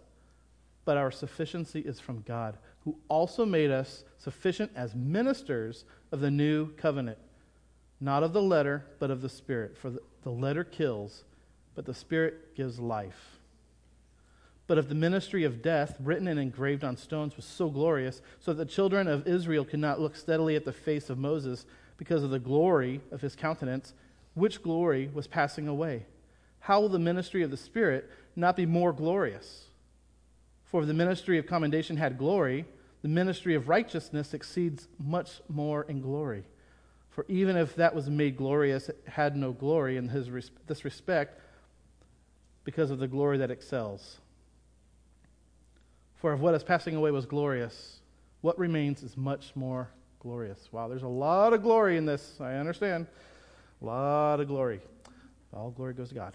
but 0.85 0.97
our 0.97 1.11
sufficiency 1.11 1.81
is 1.81 1.99
from 2.01 2.23
God, 2.23 2.59
who 2.85 2.97
also 3.09 3.45
made 3.47 3.71
us 3.71 4.05
sufficient 4.19 4.71
as 4.77 4.95
ministers 4.95 5.85
of 6.13 6.21
the 6.21 6.31
new 6.31 6.69
covenant 6.73 7.19
not 8.05 8.23
of 8.23 8.33
the 8.33 8.43
letter, 8.43 8.85
but 8.99 9.11
of 9.11 9.23
the 9.23 9.29
Spirit. 9.29 9.79
For 9.79 9.91
the, 9.91 10.01
the 10.23 10.31
letter 10.31 10.63
kills, 10.63 11.25
but 11.75 11.87
the 11.87 11.95
Spirit 11.95 12.55
gives 12.55 12.79
life. 12.79 13.39
But 14.67 14.79
if 14.79 14.89
the 14.89 14.95
ministry 14.95 15.45
of 15.45 15.63
death, 15.63 15.97
written 16.01 16.29
and 16.29 16.39
engraved 16.39 16.85
on 16.85 16.97
stones, 16.97 17.37
was 17.37 17.45
so 17.45 17.69
glorious, 17.69 18.21
so 18.41 18.53
that 18.53 18.67
the 18.67 18.71
children 18.71 19.09
of 19.09 19.27
Israel 19.27 19.65
could 19.65 19.81
not 19.81 20.01
look 20.01 20.17
steadily 20.17 20.55
at 20.55 20.65
the 20.65 20.73
face 20.73 21.11
of 21.11 21.19
Moses 21.19 21.65
because 21.97 22.23
of 22.23 22.31
the 22.31 22.39
glory 22.39 23.01
of 23.11 23.21
his 23.21 23.37
countenance, 23.37 23.95
which 24.35 24.63
glory 24.63 25.11
was 25.13 25.27
passing 25.27 25.69
away, 25.69 26.05
how 26.65 26.81
will 26.81 26.89
the 26.89 26.99
ministry 26.99 27.43
of 27.43 27.51
the 27.51 27.59
Spirit 27.59 28.11
not 28.35 28.57
be 28.57 28.65
more 28.65 28.91
glorious? 28.91 29.65
For 30.65 30.81
if 30.81 30.87
the 30.87 30.95
ministry 30.95 31.37
of 31.37 31.47
commendation 31.47 31.99
had 31.99 32.17
glory, 32.17 32.65
the 33.03 33.09
ministry 33.09 33.55
of 33.55 33.69
righteousness 33.69 34.33
exceeds 34.33 34.89
much 34.99 35.43
more 35.47 35.83
in 35.83 36.01
glory. 36.01 36.45
For 37.11 37.27
even 37.29 37.59
if 37.59 37.77
that 37.77 37.95
was 37.95 38.09
made 38.09 38.39
glorious, 38.39 38.89
it 38.89 38.99
had 39.07 39.37
no 39.37 39.53
glory 39.53 39.99
in 39.99 40.09
his 40.09 40.31
this 40.67 40.87
respect 40.87 41.39
because 42.65 42.91
of 42.91 42.99
the 42.99 43.09
glory 43.09 43.37
that 43.37 43.51
excels. 43.51 44.17
For 46.15 46.33
if 46.33 46.41
what 46.41 46.55
is 46.55 46.65
passing 46.65 46.97
away 46.97 47.11
was 47.11 47.27
glorious, 47.27 47.99
what 48.41 48.59
remains 48.59 49.03
is 49.03 49.19
much 49.19 49.53
more 49.55 49.91
glorious. 50.19 50.73
Wow, 50.73 50.89
there's 50.89 51.03
a 51.03 51.09
lot 51.09 51.53
of 51.53 51.63
glory 51.63 51.99
in 51.99 52.07
this. 52.07 52.41
I 52.41 52.55
understand. 52.55 53.07
A 53.83 53.85
lot 53.85 54.41
of 54.41 54.49
glory. 54.49 54.81
All 55.53 55.71
glory 55.71 55.93
goes 55.93 56.09
to 56.09 56.15
God. 56.15 56.35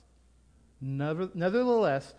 Nevertheless, 0.81 2.15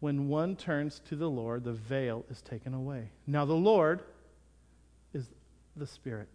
when 0.00 0.28
one 0.28 0.56
turns 0.56 1.00
to 1.08 1.16
the 1.16 1.28
Lord, 1.28 1.64
the 1.64 1.72
veil 1.72 2.24
is 2.30 2.40
taken 2.40 2.74
away. 2.74 3.10
Now, 3.26 3.44
the 3.44 3.52
Lord 3.52 4.02
is 5.12 5.26
the 5.76 5.86
Spirit. 5.86 6.28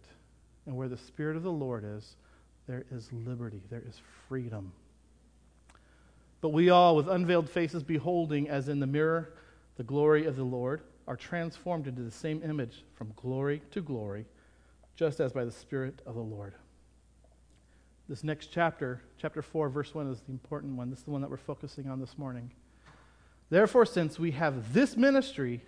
And 0.66 0.76
where 0.76 0.88
the 0.88 0.98
Spirit 0.98 1.36
of 1.36 1.42
the 1.42 1.50
Lord 1.50 1.84
is, 1.84 2.16
there 2.66 2.84
is 2.90 3.10
liberty, 3.12 3.62
there 3.70 3.82
is 3.88 4.00
freedom. 4.28 4.72
But 6.40 6.50
we 6.50 6.70
all, 6.70 6.94
with 6.96 7.08
unveiled 7.08 7.48
faces, 7.48 7.82
beholding 7.82 8.48
as 8.48 8.68
in 8.68 8.78
the 8.78 8.86
mirror 8.86 9.32
the 9.76 9.84
glory 9.84 10.26
of 10.26 10.36
the 10.36 10.44
Lord, 10.44 10.82
are 11.06 11.16
transformed 11.16 11.86
into 11.86 12.02
the 12.02 12.10
same 12.10 12.42
image 12.42 12.84
from 12.94 13.12
glory 13.16 13.62
to 13.70 13.80
glory, 13.80 14.26
just 14.94 15.20
as 15.20 15.32
by 15.32 15.44
the 15.44 15.50
Spirit 15.50 16.00
of 16.04 16.14
the 16.14 16.20
Lord. 16.20 16.54
This 18.08 18.24
next 18.24 18.46
chapter, 18.46 19.02
chapter 19.18 19.42
4, 19.42 19.68
verse 19.68 19.94
1, 19.94 20.10
is 20.10 20.20
the 20.20 20.32
important 20.32 20.76
one. 20.76 20.88
This 20.88 21.00
is 21.00 21.04
the 21.04 21.10
one 21.10 21.20
that 21.20 21.28
we're 21.28 21.36
focusing 21.36 21.90
on 21.90 22.00
this 22.00 22.16
morning. 22.16 22.50
Therefore, 23.50 23.84
since 23.84 24.18
we 24.18 24.30
have 24.30 24.72
this 24.72 24.96
ministry, 24.96 25.62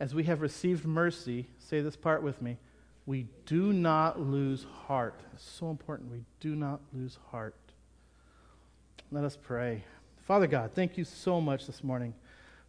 as 0.00 0.14
we 0.14 0.24
have 0.24 0.40
received 0.40 0.86
mercy, 0.86 1.48
say 1.58 1.82
this 1.82 1.96
part 1.96 2.22
with 2.22 2.40
me, 2.40 2.56
we 3.04 3.26
do 3.44 3.74
not 3.74 4.18
lose 4.18 4.64
heart. 4.86 5.20
It's 5.34 5.44
so 5.44 5.68
important. 5.68 6.10
We 6.10 6.24
do 6.40 6.56
not 6.56 6.80
lose 6.94 7.18
heart. 7.30 7.54
Let 9.12 9.24
us 9.24 9.36
pray. 9.40 9.84
Father 10.26 10.46
God, 10.46 10.72
thank 10.74 10.96
you 10.96 11.04
so 11.04 11.42
much 11.42 11.66
this 11.66 11.84
morning 11.84 12.14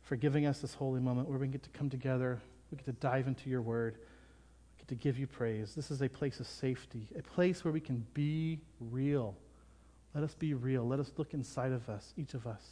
for 0.03 0.17
giving 0.17 0.45
us 0.45 0.59
this 0.59 0.73
holy 0.73 0.99
moment 0.99 1.29
where 1.29 1.39
we 1.39 1.47
get 1.47 1.63
to 1.63 1.69
come 1.69 1.89
together, 1.89 2.39
we 2.71 2.77
get 2.77 2.85
to 2.85 2.91
dive 2.91 3.27
into 3.27 3.49
your 3.49 3.61
word, 3.61 3.99
to 4.87 4.95
give 4.95 5.17
you 5.17 5.27
praise. 5.27 5.75
This 5.75 5.91
is 5.91 6.01
a 6.01 6.09
place 6.09 6.39
of 6.39 6.47
safety, 6.47 7.07
a 7.17 7.21
place 7.21 7.63
where 7.63 7.71
we 7.71 7.79
can 7.79 8.05
be 8.13 8.59
real. 8.79 9.35
Let 10.15 10.23
us 10.23 10.33
be 10.33 10.53
real. 10.53 10.87
Let 10.87 10.99
us 10.99 11.11
look 11.17 11.33
inside 11.33 11.71
of 11.71 11.89
us, 11.89 12.13
each 12.17 12.33
of 12.33 12.47
us, 12.47 12.63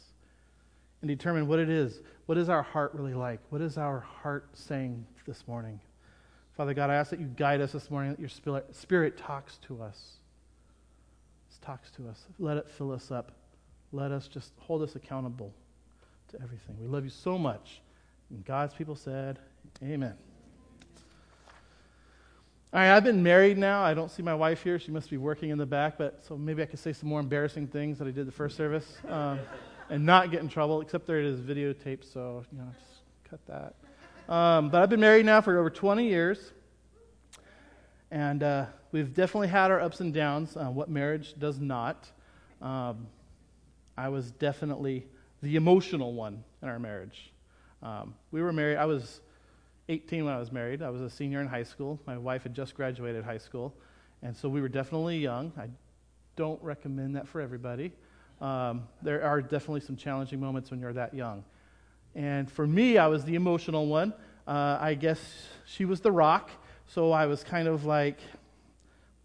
and 1.02 1.08
determine 1.08 1.46
what 1.46 1.58
it 1.58 1.68
is. 1.68 2.00
What 2.26 2.38
is 2.38 2.48
our 2.48 2.62
heart 2.62 2.92
really 2.94 3.14
like? 3.14 3.40
What 3.50 3.60
is 3.60 3.76
our 3.78 4.00
heart 4.00 4.48
saying 4.54 5.04
this 5.26 5.46
morning? 5.46 5.78
Father 6.56 6.72
God, 6.72 6.88
I 6.90 6.94
ask 6.94 7.10
that 7.10 7.20
you 7.20 7.26
guide 7.26 7.60
us 7.60 7.72
this 7.72 7.90
morning, 7.90 8.12
that 8.12 8.20
your 8.20 8.30
spirit, 8.30 8.74
spirit 8.74 9.18
talks 9.18 9.58
to 9.58 9.82
us. 9.82 10.14
Talks 11.62 11.90
to 11.92 12.08
us. 12.08 12.24
Let 12.38 12.58
it 12.58 12.70
fill 12.70 12.92
us 12.92 13.10
up 13.10 13.32
let 13.92 14.12
us 14.12 14.28
just 14.28 14.52
hold 14.58 14.82
us 14.82 14.94
accountable 14.94 15.52
to 16.28 16.42
everything. 16.42 16.76
We 16.80 16.86
love 16.86 17.04
you 17.04 17.10
so 17.10 17.38
much. 17.38 17.80
And 18.30 18.44
God's 18.44 18.74
people 18.74 18.96
said, 18.96 19.38
Amen. 19.82 20.14
All 22.76 22.82
right, 22.82 22.94
I've 22.94 23.04
been 23.04 23.22
married 23.22 23.56
now. 23.56 23.82
I 23.82 23.94
don't 23.94 24.10
see 24.10 24.22
my 24.22 24.34
wife 24.34 24.62
here. 24.62 24.78
She 24.78 24.90
must 24.90 25.08
be 25.08 25.16
working 25.16 25.48
in 25.48 25.56
the 25.56 25.64
back, 25.64 25.96
but 25.96 26.22
so 26.22 26.36
maybe 26.36 26.62
I 26.62 26.66
could 26.66 26.78
say 26.78 26.92
some 26.92 27.08
more 27.08 27.20
embarrassing 27.20 27.68
things 27.68 27.98
that 27.98 28.06
I 28.06 28.10
did 28.10 28.28
the 28.28 28.32
first 28.32 28.54
service 28.54 28.98
um, 29.08 29.40
and 29.88 30.04
not 30.04 30.30
get 30.30 30.42
in 30.42 30.48
trouble, 30.50 30.82
except 30.82 31.06
there 31.06 31.18
it 31.18 31.24
is 31.24 31.40
videotaped, 31.40 32.12
so, 32.12 32.44
you 32.52 32.58
know, 32.58 32.66
just 32.74 33.00
cut 33.30 33.40
that. 33.46 34.30
Um, 34.30 34.68
but 34.68 34.82
I've 34.82 34.90
been 34.90 35.00
married 35.00 35.24
now 35.24 35.40
for 35.40 35.58
over 35.58 35.70
20 35.70 36.06
years, 36.06 36.52
and 38.10 38.42
uh, 38.42 38.66
we've 38.92 39.14
definitely 39.14 39.48
had 39.48 39.70
our 39.70 39.80
ups 39.80 40.00
and 40.00 40.12
downs. 40.12 40.54
Uh, 40.54 40.66
what 40.66 40.90
marriage 40.90 41.32
does 41.38 41.58
not. 41.58 42.06
Um, 42.60 43.06
I 43.96 44.10
was 44.10 44.32
definitely 44.32 45.06
the 45.42 45.56
emotional 45.56 46.12
one 46.12 46.44
in 46.60 46.68
our 46.68 46.78
marriage. 46.78 47.32
Um, 47.82 48.12
we 48.32 48.42
were 48.42 48.52
married, 48.52 48.76
I 48.76 48.84
was 48.84 49.22
18 49.88 50.24
when 50.24 50.34
I 50.34 50.38
was 50.38 50.50
married. 50.50 50.82
I 50.82 50.90
was 50.90 51.00
a 51.00 51.10
senior 51.10 51.40
in 51.40 51.46
high 51.46 51.62
school. 51.62 52.00
My 52.06 52.18
wife 52.18 52.42
had 52.42 52.54
just 52.54 52.74
graduated 52.74 53.24
high 53.24 53.38
school. 53.38 53.74
And 54.22 54.36
so 54.36 54.48
we 54.48 54.60
were 54.60 54.68
definitely 54.68 55.18
young. 55.18 55.52
I 55.58 55.68
don't 56.34 56.62
recommend 56.62 57.16
that 57.16 57.28
for 57.28 57.40
everybody. 57.40 57.92
Um, 58.40 58.88
there 59.02 59.22
are 59.22 59.40
definitely 59.40 59.80
some 59.80 59.96
challenging 59.96 60.40
moments 60.40 60.70
when 60.70 60.80
you're 60.80 60.92
that 60.92 61.14
young. 61.14 61.44
And 62.14 62.50
for 62.50 62.66
me, 62.66 62.98
I 62.98 63.06
was 63.06 63.24
the 63.24 63.34
emotional 63.34 63.86
one. 63.86 64.12
Uh, 64.46 64.78
I 64.80 64.94
guess 64.94 65.20
she 65.64 65.84
was 65.84 66.00
the 66.00 66.12
rock. 66.12 66.50
So 66.86 67.12
I 67.12 67.26
was 67.26 67.44
kind 67.44 67.68
of 67.68 67.84
like, 67.84 68.18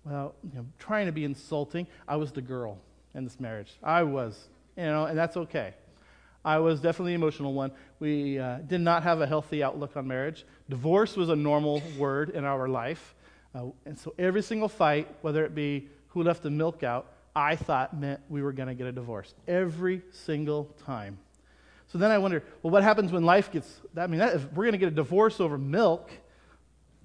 well, 0.04 0.36
you 0.44 0.58
know, 0.58 0.66
trying 0.80 1.06
to 1.06 1.12
be 1.12 1.24
insulting. 1.24 1.88
I 2.08 2.16
was 2.16 2.32
the 2.32 2.42
girl 2.42 2.80
in 3.14 3.24
this 3.24 3.40
marriage. 3.40 3.72
I 3.84 4.04
was 4.04 4.50
you 4.78 4.84
know, 4.84 5.06
and 5.06 5.18
that's 5.18 5.38
okay. 5.38 5.74
I 6.44 6.58
was 6.58 6.82
definitely 6.82 7.12
the 7.12 7.16
emotional 7.16 7.54
one. 7.54 7.72
We 8.00 8.40
uh, 8.40 8.58
did 8.60 8.82
not 8.82 9.04
have 9.04 9.22
a 9.22 9.28
healthy 9.28 9.64
outlook 9.64 9.96
on 9.96 10.08
marriage. 10.08 10.46
Divorce 10.70 11.16
was 11.16 11.30
a 11.30 11.36
normal 11.36 11.82
word 11.98 12.32
in 12.32 12.46
our 12.46 12.68
life. 12.68 13.14
Uh, 13.54 13.66
and 13.86 13.98
so 13.98 14.14
every 14.18 14.42
single 14.42 14.70
fight, 14.70 15.08
whether 15.22 15.46
it 15.46 15.54
be 15.54 15.88
who 16.10 16.24
left 16.24 16.42
the 16.44 16.50
milk 16.50 16.84
out, 16.84 17.14
I 17.36 17.56
thought 17.56 17.98
meant 17.98 18.20
we 18.28 18.42
were 18.42 18.54
going 18.54 18.68
to 18.68 18.74
get 18.74 18.88
a 18.88 18.92
divorce. 18.92 19.34
Every 19.48 20.02
single 20.12 20.66
time. 20.86 21.20
So 21.88 21.98
then 21.98 22.10
I 22.10 22.18
wonder, 22.18 22.44
well, 22.64 22.72
what 22.72 22.84
happens 22.84 23.12
when 23.12 23.24
life 23.24 23.52
gets, 23.52 23.82
I 23.96 24.08
mean, 24.08 24.20
that, 24.20 24.36
if 24.36 24.54
we're 24.54 24.64
going 24.64 24.72
to 24.74 24.78
get 24.78 24.88
a 24.88 24.96
divorce 24.96 25.40
over 25.40 25.58
milk, 25.58 26.10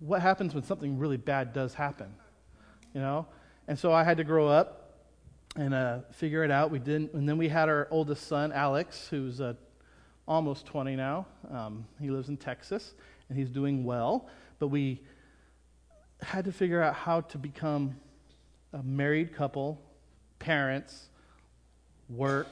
what 0.01 0.23
happens 0.23 0.55
when 0.55 0.63
something 0.63 0.99
really 0.99 1.17
bad 1.17 1.53
does 1.53 1.75
happen? 1.75 2.15
You 2.95 3.01
know? 3.01 3.27
And 3.69 3.79
so 3.79 3.93
I 3.93 4.05
had 4.05 4.17
to 4.17 4.25
grow 4.25 4.49
up 4.49 4.86
and 5.57 5.75
uh, 5.75 6.01
figure 6.13 6.45
it 6.45 6.51
out. 6.51 6.71
We 6.71 6.79
didn't, 6.79 7.15
and 7.15 7.29
then 7.29 7.39
we 7.39 7.49
had 7.49 7.69
our 7.69 7.89
oldest 7.91 8.27
son, 8.27 8.53
Alex, 8.53 9.09
who's 9.09 9.41
uh, 9.41 9.55
almost 10.29 10.67
20 10.67 10.97
now. 10.97 11.27
Um, 11.51 11.87
he 12.01 12.11
lives 12.11 12.29
in 12.29 12.37
Texas, 12.37 12.95
and 13.29 13.39
he's 13.39 13.51
doing 13.51 13.85
well. 13.85 14.29
But 14.59 14.69
we 14.69 15.01
had 16.21 16.45
to 16.45 16.53
figure 16.53 16.83
out 16.83 16.95
how 16.95 17.23
to 17.23 17.39
become 17.39 17.97
a 18.73 18.83
married 18.83 19.35
couple, 19.35 19.81
parents, 20.39 21.09
work, 22.09 22.49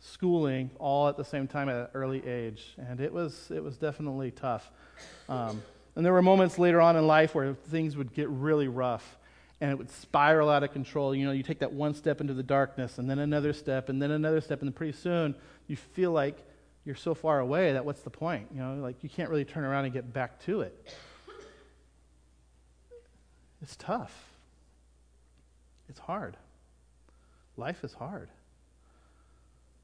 schooling, 0.00 0.70
all 0.78 1.08
at 1.08 1.16
the 1.16 1.24
same 1.24 1.46
time 1.46 1.68
at 1.68 1.76
an 1.76 1.88
early 1.94 2.26
age, 2.26 2.74
and 2.78 3.00
it 3.00 3.12
was 3.12 3.50
it 3.54 3.62
was 3.62 3.76
definitely 3.76 4.30
tough. 4.30 4.70
Um, 5.28 5.62
and 5.94 6.04
there 6.04 6.12
were 6.12 6.22
moments 6.22 6.58
later 6.58 6.80
on 6.80 6.96
in 6.96 7.06
life 7.06 7.34
where 7.34 7.54
things 7.54 7.96
would 7.96 8.12
get 8.12 8.28
really 8.28 8.68
rough 8.68 9.18
and 9.60 9.70
it 9.70 9.78
would 9.78 9.90
spiral 9.90 10.48
out 10.48 10.62
of 10.62 10.72
control. 10.72 11.14
You 11.14 11.26
know, 11.26 11.32
you 11.32 11.42
take 11.42 11.58
that 11.60 11.72
one 11.72 11.94
step 11.94 12.20
into 12.20 12.34
the 12.34 12.42
darkness, 12.42 12.98
and 12.98 13.08
then 13.08 13.18
another 13.18 13.52
step, 13.52 13.88
and 13.88 14.00
then 14.00 14.10
another 14.10 14.40
step, 14.40 14.60
and 14.60 14.68
then 14.68 14.74
pretty 14.74 14.96
soon 14.96 15.34
you 15.66 15.76
feel 15.76 16.12
like 16.12 16.38
you're 16.84 16.96
so 16.96 17.14
far 17.14 17.40
away 17.40 17.72
that 17.72 17.84
what's 17.84 18.00
the 18.00 18.10
point? 18.10 18.48
You 18.54 18.60
know, 18.60 18.74
like 18.76 19.02
you 19.02 19.08
can't 19.08 19.30
really 19.30 19.44
turn 19.44 19.64
around 19.64 19.84
and 19.84 19.92
get 19.92 20.12
back 20.12 20.40
to 20.44 20.62
it. 20.62 20.94
It's 23.60 23.76
tough. 23.76 24.14
It's 25.88 25.98
hard. 25.98 26.36
Life 27.56 27.82
is 27.82 27.92
hard. 27.92 28.28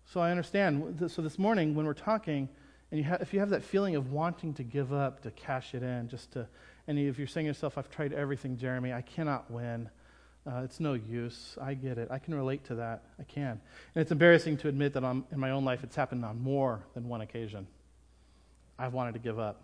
So 0.06 0.20
I 0.20 0.30
understand. 0.30 1.10
So 1.10 1.22
this 1.22 1.38
morning, 1.38 1.74
when 1.74 1.86
we're 1.86 1.94
talking, 1.94 2.48
and 2.90 2.98
you 2.98 3.04
ha- 3.04 3.18
if 3.20 3.34
you 3.34 3.40
have 3.40 3.50
that 3.50 3.64
feeling 3.64 3.96
of 3.96 4.12
wanting 4.12 4.54
to 4.54 4.62
give 4.62 4.92
up, 4.92 5.22
to 5.22 5.30
cash 5.32 5.74
it 5.74 5.82
in, 5.82 6.08
just 6.08 6.32
to 6.32 6.46
and 6.86 6.98
if 6.98 7.18
you're 7.18 7.26
saying 7.26 7.44
to 7.44 7.48
yourself, 7.48 7.78
I've 7.78 7.90
tried 7.90 8.12
everything, 8.12 8.56
Jeremy, 8.56 8.92
I 8.92 9.02
cannot 9.02 9.50
win. 9.50 9.88
Uh, 10.46 10.60
it's 10.62 10.78
no 10.78 10.92
use. 10.92 11.56
I 11.60 11.72
get 11.74 11.96
it. 11.96 12.08
I 12.10 12.18
can 12.18 12.34
relate 12.34 12.64
to 12.64 12.74
that. 12.76 13.04
I 13.18 13.22
can. 13.22 13.60
And 13.94 14.02
it's 14.02 14.12
embarrassing 14.12 14.58
to 14.58 14.68
admit 14.68 14.92
that 14.92 15.04
I'm, 15.04 15.24
in 15.32 15.40
my 15.40 15.50
own 15.50 15.64
life 15.64 15.82
it's 15.82 15.96
happened 15.96 16.24
on 16.24 16.40
more 16.40 16.84
than 16.94 17.08
one 17.08 17.22
occasion. 17.22 17.66
I've 18.78 18.92
wanted 18.92 19.12
to 19.14 19.20
give 19.20 19.38
up. 19.38 19.62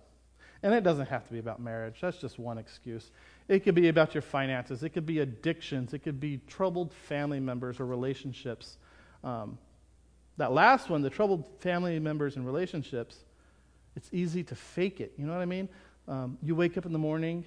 And 0.63 0.75
it 0.75 0.83
doesn't 0.83 1.07
have 1.07 1.27
to 1.27 1.33
be 1.33 1.39
about 1.39 1.61
marriage. 1.61 1.97
That's 2.01 2.19
just 2.19 2.39
one 2.39 2.59
excuse. 2.59 3.11
It 3.49 3.61
could 3.61 3.75
be 3.75 3.89
about 3.89 4.15
your 4.15 4.23
finances. 4.23 4.83
It 4.83 4.91
could 4.91 5.07
be 5.07 5.19
addictions. 5.19 5.93
It 5.95 6.01
could 6.01 6.21
be 6.21 6.41
troubled 6.47 6.93
family 6.93 7.41
members 7.41 7.81
or 7.81 7.87
relationships. 7.87 8.77
Um, 9.25 9.59
that 10.37 10.53
last 10.53 10.89
one, 10.89 11.03
the 11.03 11.11
troubled 11.11 11.47
family 11.61 11.99
members 11.99 12.37
and 12.37 12.47
relationships, 12.47 13.17
it's 13.97 14.09
easy 14.13 14.45
to 14.45 14.55
fake 14.55 15.01
it. 15.01 15.13
You 15.19 15.27
know 15.27 15.33
what 15.33 15.43
I 15.43 15.47
mean? 15.47 15.69
Um, 16.09 16.39
you 16.43 16.55
wake 16.55 16.77
up 16.77 16.87
in 16.87 16.93
the 16.93 16.99
morning, 16.99 17.45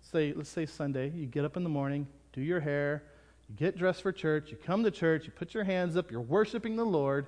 say, 0.00 0.32
let's 0.36 0.50
say 0.50 0.66
Sunday, 0.66 1.10
you 1.10 1.26
get 1.26 1.44
up 1.44 1.56
in 1.56 1.62
the 1.62 1.68
morning, 1.68 2.06
do 2.32 2.40
your 2.40 2.60
hair, 2.60 3.02
you 3.48 3.56
get 3.56 3.76
dressed 3.76 4.02
for 4.02 4.12
church, 4.12 4.50
you 4.50 4.56
come 4.56 4.84
to 4.84 4.90
church, 4.90 5.26
you 5.26 5.32
put 5.32 5.54
your 5.54 5.64
hands 5.64 5.96
up, 5.96 6.10
you're 6.10 6.20
worshiping 6.20 6.76
the 6.76 6.84
Lord, 6.84 7.26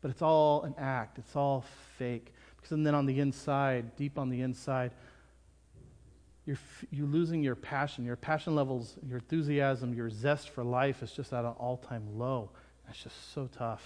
but 0.00 0.10
it's 0.10 0.22
all 0.22 0.62
an 0.62 0.74
act, 0.78 1.18
it's 1.18 1.36
all 1.36 1.64
fake. 1.98 2.32
Because 2.56 2.82
then 2.82 2.94
on 2.94 3.06
the 3.06 3.20
inside, 3.20 3.96
deep 3.96 4.18
on 4.18 4.30
the 4.30 4.40
inside, 4.40 4.92
you're, 6.46 6.58
you're 6.90 7.06
losing 7.06 7.42
your 7.42 7.54
passion. 7.54 8.04
Your 8.04 8.16
passion 8.16 8.54
levels, 8.54 8.96
your 9.06 9.18
enthusiasm, 9.18 9.94
your 9.94 10.10
zest 10.10 10.48
for 10.48 10.64
life 10.64 11.02
is 11.02 11.12
just 11.12 11.32
at 11.32 11.44
an 11.44 11.52
all 11.58 11.76
time 11.76 12.18
low. 12.18 12.50
That's 12.86 13.02
just 13.02 13.32
so 13.32 13.48
tough. 13.56 13.84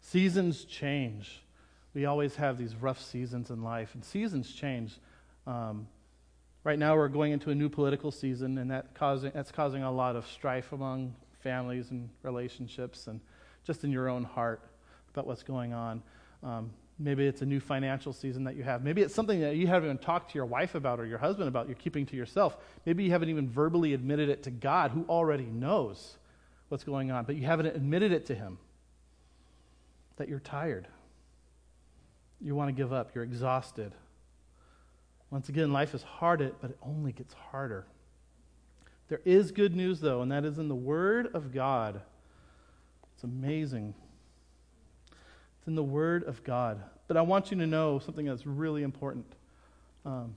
Seasons 0.00 0.64
change 0.64 1.42
we 1.96 2.04
always 2.04 2.36
have 2.36 2.58
these 2.58 2.76
rough 2.76 3.00
seasons 3.00 3.48
in 3.48 3.62
life, 3.62 3.94
and 3.94 4.04
seasons 4.04 4.52
change. 4.52 4.92
Um, 5.46 5.88
right 6.62 6.78
now, 6.78 6.94
we're 6.94 7.08
going 7.08 7.32
into 7.32 7.48
a 7.48 7.54
new 7.54 7.70
political 7.70 8.10
season, 8.10 8.58
and 8.58 8.70
that 8.70 8.94
causing, 8.94 9.32
that's 9.34 9.50
causing 9.50 9.82
a 9.82 9.90
lot 9.90 10.14
of 10.14 10.26
strife 10.26 10.72
among 10.72 11.14
families 11.40 11.92
and 11.92 12.10
relationships 12.22 13.06
and 13.06 13.18
just 13.64 13.82
in 13.82 13.90
your 13.90 14.10
own 14.10 14.24
heart. 14.24 14.60
about 15.10 15.26
what's 15.26 15.42
going 15.42 15.72
on. 15.72 16.02
Um, 16.42 16.70
maybe 16.98 17.26
it's 17.26 17.40
a 17.40 17.46
new 17.46 17.60
financial 17.60 18.12
season 18.12 18.44
that 18.44 18.56
you 18.56 18.62
have. 18.62 18.84
Maybe 18.84 19.00
it's 19.00 19.14
something 19.14 19.40
that 19.40 19.56
you 19.56 19.66
haven't 19.66 19.88
even 19.88 19.98
talked 19.98 20.32
to 20.32 20.34
your 20.34 20.44
wife 20.44 20.74
about 20.74 21.00
or 21.00 21.06
your 21.06 21.16
husband 21.16 21.48
about, 21.48 21.66
you're 21.66 21.76
keeping 21.76 22.04
to 22.04 22.16
yourself. 22.16 22.58
Maybe 22.84 23.04
you 23.04 23.10
haven't 23.10 23.30
even 23.30 23.48
verbally 23.48 23.94
admitted 23.94 24.28
it 24.28 24.42
to 24.42 24.50
God, 24.50 24.90
who 24.90 25.06
already 25.08 25.46
knows 25.46 26.18
what's 26.68 26.84
going 26.84 27.10
on, 27.10 27.24
but 27.24 27.36
you 27.36 27.46
haven't 27.46 27.68
admitted 27.68 28.12
it 28.12 28.26
to 28.26 28.34
Him 28.34 28.58
that 30.18 30.28
you're 30.28 30.40
tired. 30.40 30.88
You 32.40 32.54
want 32.54 32.68
to 32.68 32.72
give 32.72 32.92
up, 32.92 33.14
you're 33.14 33.24
exhausted. 33.24 33.92
Once 35.30 35.48
again, 35.48 35.72
life 35.72 35.94
is 35.94 36.02
hard, 36.02 36.54
but 36.60 36.70
it 36.70 36.78
only 36.82 37.12
gets 37.12 37.34
harder. 37.34 37.86
There 39.08 39.20
is 39.24 39.52
good 39.52 39.74
news, 39.74 40.00
though, 40.00 40.22
and 40.22 40.30
that 40.32 40.44
is 40.44 40.58
in 40.58 40.68
the 40.68 40.74
Word 40.74 41.28
of 41.34 41.52
God. 41.52 42.00
It's 43.14 43.24
amazing. 43.24 43.94
It's 45.58 45.66
in 45.66 45.74
the 45.74 45.82
Word 45.82 46.24
of 46.24 46.42
God. 46.44 46.80
But 47.08 47.16
I 47.16 47.22
want 47.22 47.50
you 47.50 47.56
to 47.58 47.66
know 47.66 47.98
something 47.98 48.26
that's 48.26 48.46
really 48.46 48.82
important. 48.82 49.26
Um, 50.04 50.36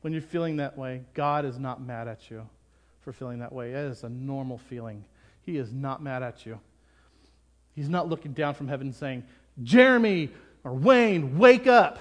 when 0.00 0.12
you're 0.12 0.22
feeling 0.22 0.56
that 0.56 0.76
way, 0.76 1.02
God 1.14 1.44
is 1.44 1.58
not 1.58 1.80
mad 1.80 2.08
at 2.08 2.30
you 2.30 2.46
for 3.00 3.12
feeling 3.12 3.38
that 3.38 3.52
way. 3.52 3.70
It 3.70 3.76
is 3.76 4.04
a 4.04 4.08
normal 4.08 4.58
feeling. 4.58 5.04
He 5.42 5.56
is 5.56 5.72
not 5.72 6.02
mad 6.02 6.22
at 6.22 6.44
you. 6.44 6.60
He's 7.74 7.88
not 7.88 8.08
looking 8.08 8.32
down 8.32 8.54
from 8.54 8.68
heaven 8.68 8.92
saying, 8.92 9.24
Jeremy 9.62 10.30
or 10.64 10.74
Wayne, 10.74 11.38
wake 11.38 11.66
up. 11.66 11.98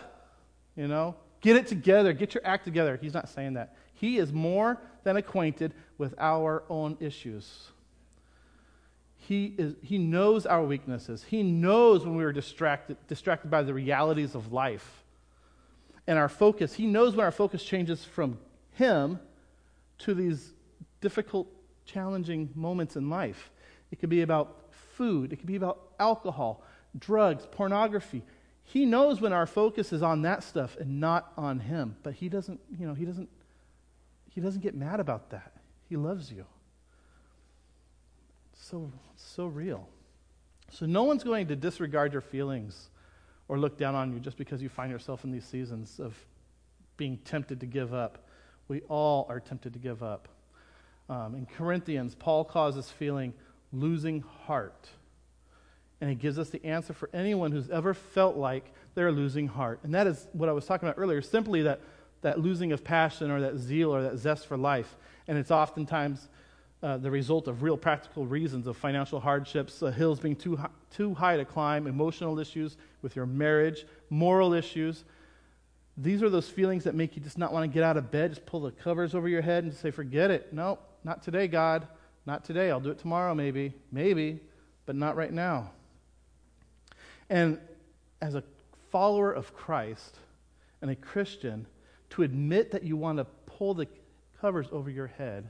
You 0.75 0.87
know, 0.87 1.15
get 1.41 1.55
it 1.55 1.67
together, 1.67 2.13
get 2.13 2.33
your 2.33 2.45
act 2.45 2.65
together. 2.65 2.97
He's 2.99 3.13
not 3.13 3.29
saying 3.29 3.53
that. 3.53 3.75
He 3.93 4.17
is 4.17 4.33
more 4.33 4.81
than 5.03 5.17
acquainted 5.17 5.73
with 5.97 6.15
our 6.17 6.63
own 6.69 6.97
issues. 6.99 7.67
He, 9.15 9.53
is, 9.57 9.75
he 9.81 9.97
knows 9.97 10.45
our 10.45 10.63
weaknesses. 10.63 11.23
He 11.23 11.43
knows 11.43 12.05
when 12.05 12.15
we 12.15 12.23
are 12.23 12.33
distracted, 12.33 12.97
distracted 13.07 13.49
by 13.49 13.63
the 13.63 13.73
realities 13.73 14.35
of 14.35 14.51
life. 14.51 15.03
And 16.07 16.19
our 16.19 16.27
focus, 16.27 16.73
he 16.73 16.85
knows 16.85 17.15
when 17.15 17.23
our 17.23 17.31
focus 17.31 17.63
changes 17.63 18.03
from 18.03 18.37
him 18.71 19.19
to 19.99 20.13
these 20.13 20.53
difficult, 20.99 21.47
challenging 21.85 22.49
moments 22.55 22.95
in 22.95 23.09
life. 23.09 23.51
It 23.91 23.99
could 23.99 24.09
be 24.09 24.21
about 24.21 24.71
food, 24.71 25.31
it 25.31 25.37
could 25.37 25.47
be 25.47 25.55
about 25.55 25.79
alcohol, 25.99 26.63
drugs, 26.97 27.47
pornography. 27.51 28.23
He 28.63 28.85
knows 28.85 29.21
when 29.21 29.33
our 29.33 29.45
focus 29.45 29.93
is 29.93 30.01
on 30.01 30.21
that 30.23 30.43
stuff 30.43 30.77
and 30.79 30.99
not 30.99 31.31
on 31.37 31.59
him. 31.59 31.95
But 32.01 32.15
he 32.15 32.29
doesn't, 32.29 32.59
you 32.77 32.87
know, 32.87 32.93
he 32.93 33.05
doesn't 33.05 33.29
he 34.33 34.41
doesn't 34.41 34.61
get 34.61 34.73
mad 34.73 34.99
about 34.99 35.29
that. 35.29 35.51
He 35.87 35.95
loves 35.95 36.31
you. 36.31 36.45
So, 38.55 38.91
so 39.15 39.45
real. 39.45 39.87
So, 40.71 40.87
no 40.87 41.03
one's 41.03 41.23
going 41.23 41.47
to 41.47 41.55
disregard 41.55 42.13
your 42.13 42.21
feelings 42.21 42.89
or 43.47 43.59
look 43.59 43.77
down 43.77 43.93
on 43.93 44.11
you 44.11 44.19
just 44.19 44.37
because 44.37 44.61
you 44.61 44.69
find 44.69 44.91
yourself 44.91 45.23
in 45.23 45.31
these 45.31 45.45
seasons 45.45 45.99
of 45.99 46.17
being 46.97 47.17
tempted 47.25 47.59
to 47.59 47.67
give 47.67 47.93
up. 47.93 48.27
We 48.67 48.81
all 48.89 49.27
are 49.29 49.39
tempted 49.39 49.73
to 49.73 49.79
give 49.79 50.01
up. 50.01 50.27
Um, 51.09 51.35
in 51.35 51.45
Corinthians, 51.45 52.15
Paul 52.15 52.43
calls 52.43 52.75
this 52.75 52.89
feeling 52.89 53.33
losing 53.71 54.21
heart. 54.45 54.89
And 56.03 56.09
he 56.09 56.17
gives 56.17 56.37
us 56.37 56.49
the 56.49 56.65
answer 56.65 56.91
for 56.91 57.09
anyone 57.13 57.53
who's 57.53 57.69
ever 57.69 57.93
felt 57.93 58.35
like 58.35 58.73
they're 58.93 59.09
losing 59.09 59.47
heart. 59.47 59.79
And 59.83 59.95
that 59.95 60.05
is 60.05 60.27
what 60.33 60.49
I 60.49 60.51
was 60.51 60.65
talking 60.65 60.85
about 60.85 61.01
earlier 61.01 61.21
simply 61.21 61.61
that 61.61 61.79
that 62.23 62.41
losing 62.41 62.73
of 62.73 62.83
passion 62.83 63.31
or 63.31 63.39
that 63.39 63.55
zeal 63.55 63.95
or 63.95 64.01
that 64.01 64.17
zest 64.17 64.45
for 64.45 64.57
life. 64.57 64.97
And 65.29 65.37
it's 65.37 65.49
oftentimes 65.49 66.27
uh, 66.81 66.97
the 66.97 67.09
result 67.09 67.47
of 67.47 67.63
real 67.63 67.77
practical 67.77 68.27
reasons 68.27 68.67
of 68.67 68.75
financial 68.75 69.17
hardships, 69.17 69.81
uh, 69.81 69.91
hills 69.91 70.19
being 70.19 70.35
too 70.35 70.57
high, 70.57 70.67
too 70.91 71.13
high 71.13 71.37
to 71.37 71.45
climb, 71.45 71.87
emotional 71.87 72.37
issues 72.37 72.75
with 73.01 73.15
your 73.15 73.25
marriage, 73.25 73.85
moral 74.09 74.51
issues. 74.51 75.05
These 75.95 76.21
are 76.21 76.29
those 76.29 76.49
feelings 76.49 76.83
that 76.83 76.95
make 76.95 77.15
you 77.15 77.21
just 77.21 77.37
not 77.37 77.53
want 77.53 77.63
to 77.63 77.73
get 77.73 77.81
out 77.81 77.95
of 77.95 78.11
bed, 78.11 78.31
just 78.31 78.45
pull 78.45 78.59
the 78.59 78.71
covers 78.71 79.15
over 79.15 79.29
your 79.29 79.41
head 79.41 79.63
and 79.63 79.73
say, 79.73 79.89
forget 79.89 80.31
it. 80.31 80.51
No, 80.51 80.79
not 81.05 81.23
today, 81.23 81.47
God. 81.47 81.87
Not 82.25 82.43
today. 82.43 82.71
I'll 82.71 82.81
do 82.81 82.91
it 82.91 82.99
tomorrow, 82.99 83.33
maybe. 83.33 83.73
Maybe, 83.89 84.41
but 84.85 84.97
not 84.97 85.15
right 85.15 85.31
now. 85.31 85.71
And 87.29 87.59
as 88.21 88.35
a 88.35 88.43
follower 88.91 89.31
of 89.31 89.53
Christ 89.55 90.17
and 90.81 90.91
a 90.91 90.95
Christian, 90.95 91.65
to 92.11 92.23
admit 92.23 92.71
that 92.71 92.83
you 92.83 92.95
want 92.95 93.17
to 93.17 93.25
pull 93.45 93.73
the 93.73 93.87
covers 94.39 94.67
over 94.71 94.89
your 94.89 95.07
head 95.07 95.49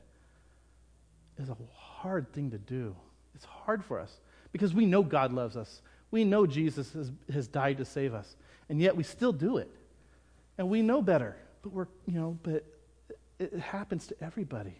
is 1.37 1.49
a 1.49 1.57
hard 1.75 2.31
thing 2.31 2.51
to 2.51 2.57
do. 2.57 2.95
It's 3.35 3.45
hard 3.45 3.83
for 3.83 3.99
us 3.99 4.19
because 4.51 4.73
we 4.73 4.85
know 4.85 5.03
God 5.03 5.33
loves 5.33 5.57
us. 5.57 5.81
We 6.11 6.23
know 6.23 6.45
Jesus 6.45 6.93
has, 6.93 7.11
has 7.33 7.47
died 7.47 7.79
to 7.79 7.85
save 7.85 8.13
us. 8.13 8.35
And 8.69 8.79
yet 8.79 8.95
we 8.95 9.03
still 9.03 9.33
do 9.33 9.57
it. 9.57 9.69
And 10.57 10.69
we 10.69 10.81
know 10.81 11.01
better. 11.01 11.35
But 11.63 11.73
we're, 11.73 11.87
you 12.05 12.19
know, 12.19 12.37
but 12.43 12.63
it 13.39 13.53
happens 13.53 14.07
to 14.07 14.15
everybody. 14.21 14.75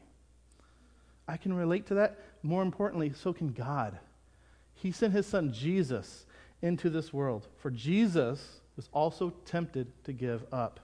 I 1.28 1.38
can 1.38 1.54
relate 1.54 1.88
to 1.88 1.96
that. 1.96 2.20
More 2.44 2.62
importantly, 2.62 3.14
so 3.14 3.34
can 3.34 3.52
God. 3.52 3.98
He 4.76 4.92
sent 4.92 5.14
his 5.14 5.26
son 5.26 5.52
Jesus 5.52 6.26
into 6.64 6.90
this 6.90 7.14
world. 7.14 7.48
For 7.58 7.70
Jesus 7.70 8.62
was 8.76 8.90
also 8.92 9.32
tempted 9.46 9.92
to 10.06 10.14
give 10.14 10.44
up. 10.52 10.80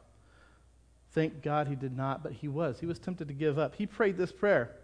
Thank 1.13 1.41
God 1.41 1.67
he 1.67 1.75
did 1.75 1.97
not, 1.97 2.21
but 2.21 2.33
he 2.33 2.47
was. 2.47 2.79
He 2.79 2.85
was 2.85 2.99
tempted 2.99 3.29
to 3.29 3.33
give 3.33 3.57
up. 3.57 3.75
He 3.75 3.87
prayed 3.87 4.17
this 4.17 4.31
prayer. 4.31 4.75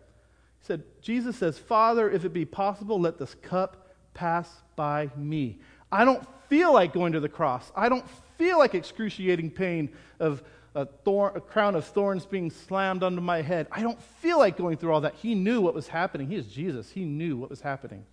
He 0.61 0.65
said, 0.65 0.83
Jesus 1.01 1.35
says, 1.35 1.59
Father, 1.59 2.09
if 2.09 2.25
it 2.25 2.33
be 2.33 2.45
possible, 2.45 2.99
let 2.99 3.19
this 3.19 3.35
cup 3.35 3.93
pass 4.15 4.49
by 4.75 5.11
me. 5.15 5.59
I 5.91 6.03
don't 6.05 6.25
feel 6.49 6.73
like 6.73 6.93
going 6.93 7.13
to 7.13 7.19
the 7.19 7.29
cross. 7.29 7.71
I 7.75 7.89
don't 7.89 8.09
feel 8.37 8.57
like 8.57 8.73
excruciating 8.73 9.51
pain 9.51 9.89
of 10.19 10.41
a, 10.73 10.85
thorn, 10.85 11.33
a 11.35 11.41
crown 11.41 11.75
of 11.75 11.85
thorns 11.85 12.25
being 12.25 12.49
slammed 12.49 13.03
onto 13.03 13.21
my 13.21 13.41
head. 13.41 13.67
I 13.71 13.81
don't 13.83 14.01
feel 14.01 14.39
like 14.39 14.57
going 14.57 14.77
through 14.77 14.93
all 14.93 15.01
that. 15.01 15.15
He 15.15 15.35
knew 15.35 15.61
what 15.61 15.73
was 15.73 15.87
happening. 15.87 16.27
He 16.27 16.35
is 16.35 16.47
Jesus. 16.47 16.89
He 16.89 17.05
knew 17.05 17.37
what 17.37 17.49
was 17.49 17.61
happening. 17.61 18.05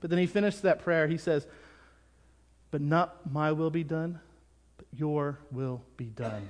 But 0.00 0.10
then 0.10 0.18
he 0.18 0.26
finished 0.26 0.62
that 0.62 0.80
prayer. 0.80 1.06
He 1.06 1.16
says, 1.16 1.46
But 2.72 2.80
not 2.80 3.30
my 3.30 3.52
will 3.52 3.70
be 3.70 3.84
done, 3.84 4.18
but 4.78 4.86
your 4.96 5.38
will 5.52 5.82
be 5.98 6.06
done. 6.06 6.48